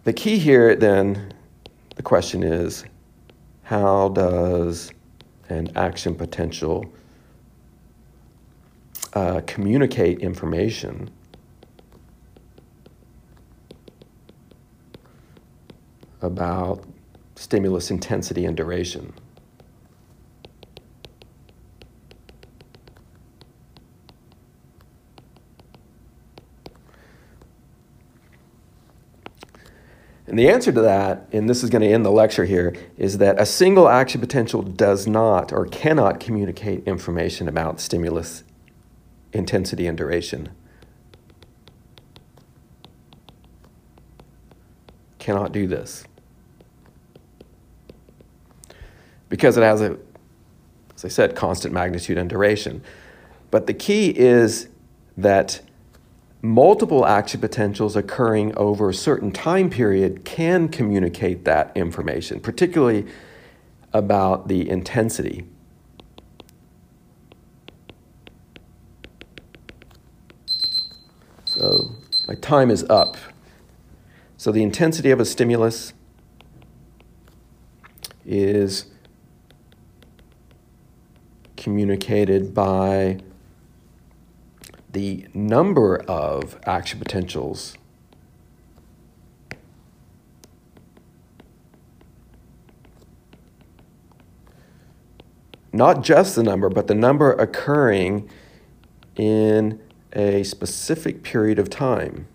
The 0.03 0.11
key 0.11 0.37
here 0.37 0.75
then 0.75 1.33
the 1.95 2.03
question 2.03 2.43
is 2.43 2.83
how 3.63 4.09
does 4.09 4.91
an 5.47 5.69
action 5.77 6.13
potential 6.13 6.85
uh, 9.13 9.39
communicate 9.47 10.19
information 10.19 11.09
about 16.25 16.83
stimulus 17.35 17.91
intensity 17.91 18.45
and 18.45 18.55
duration? 18.55 19.13
And 30.27 30.39
the 30.39 30.49
answer 30.49 30.71
to 30.71 30.81
that, 30.81 31.29
and 31.31 31.49
this 31.49 31.63
is 31.63 31.69
going 31.69 31.83
to 31.83 31.87
end 31.87 32.05
the 32.05 32.11
lecture 32.11 32.45
here, 32.45 32.75
is 32.97 33.19
that 33.19 33.39
a 33.39 33.45
single 33.45 33.87
action 33.87 34.19
potential 34.19 34.61
does 34.61 35.07
not 35.07 35.53
or 35.53 35.65
cannot 35.65 36.19
communicate 36.19 36.83
information 36.85 37.47
about 37.47 37.79
stimulus 37.79 38.43
intensity 39.31 39.87
and 39.87 39.97
duration. 39.97 40.49
Cannot 45.19 45.51
do 45.51 45.67
this. 45.67 46.05
Because 49.35 49.57
it 49.57 49.63
has 49.63 49.81
a, 49.81 49.97
as 50.95 51.03
I 51.03 51.09
said, 51.09 51.35
constant 51.35 51.73
magnitude 51.73 52.17
and 52.17 52.29
duration. 52.29 52.81
But 53.51 53.67
the 53.67 53.73
key 53.73 54.17
is 54.17 54.69
that 55.17 55.59
multiple 56.41 57.05
action 57.05 57.41
potentials 57.41 57.97
occurring 57.97 58.55
over 58.55 58.87
a 58.87 58.93
certain 58.93 59.33
time 59.33 59.69
period 59.69 60.23
can 60.23 60.69
communicate 60.69 61.43
that 61.43 61.75
information, 61.75 62.39
particularly 62.39 63.05
about 63.91 64.47
the 64.47 64.69
intensity. 64.69 65.45
So 71.43 71.89
my 72.25 72.35
time 72.35 72.71
is 72.71 72.85
up. 72.85 73.17
So 74.37 74.53
the 74.53 74.63
intensity 74.63 75.11
of 75.11 75.19
a 75.19 75.25
stimulus 75.25 75.91
is 78.25 78.85
communicated 81.65 82.53
by 82.53 83.17
the 84.91 85.27
number 85.33 85.97
of 86.07 86.59
action 86.67 86.99
potentials 86.99 87.75
not 95.73 96.03
just 96.03 96.35
the 96.35 96.43
number, 96.43 96.69
but 96.69 96.85
the 96.85 96.93
number 96.93 97.31
occurring 97.31 98.29
in 99.15 99.81
a 100.13 100.43
specific 100.43 101.23
period 101.23 101.57
of 101.57 101.71
time. 101.71 102.27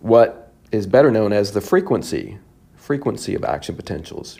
What 0.00 0.52
is 0.72 0.88
better 0.88 1.12
known 1.12 1.32
as 1.32 1.52
the 1.52 1.60
frequency, 1.60 2.40
frequency 2.86 3.34
of 3.34 3.44
action 3.44 3.74
potentials. 3.74 4.38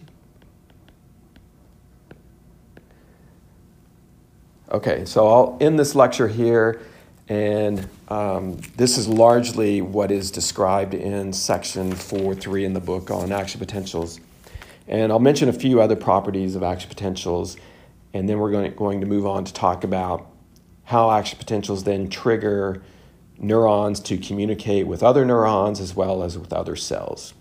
Okay, 4.71 5.05
so 5.05 5.27
I'll 5.27 5.59
end 5.61 5.81
this 5.81 5.97
lecture 5.97 6.29
here, 6.29 6.81
and 7.29 7.89
um, 8.07 8.59
this 8.77 8.99
is 8.99 9.09
largely 9.09 9.83
what 9.83 10.13
is 10.13 10.31
described 10.31 10.95
in 10.95 11.33
section 11.33 11.93
4.3 11.93 12.65
in 12.65 12.73
the 12.73 12.81
book 12.81 13.11
on 13.11 13.33
action 13.33 13.59
potentials. 13.59 14.21
And 14.87 15.11
I'll 15.11 15.19
mention 15.19 15.49
a 15.49 15.53
few 15.53 15.81
other 15.81 15.97
properties 15.97 16.55
of 16.55 16.63
action 16.63 16.89
potentials, 16.89 17.57
and 18.15 18.29
then 18.29 18.39
we're 18.39 18.53
going 18.53 18.71
to, 18.71 18.77
going 18.77 19.01
to 19.01 19.09
move 19.09 19.27
on 19.27 19.45
to 19.45 19.53
talk 19.53 19.83
about 19.83 20.31
how 20.85 21.11
action 21.11 21.37
potentials 21.37 21.83
then 21.83 22.09
trigger 22.09 22.81
neurons 23.39 23.99
to 24.01 24.17
communicate 24.17 24.87
with 24.87 25.03
other 25.03 25.25
neurons 25.25 25.81
as 25.81 25.97
well 25.97 26.23
as 26.23 26.39
with 26.39 26.53
other 26.53 26.77
cells. 26.77 27.35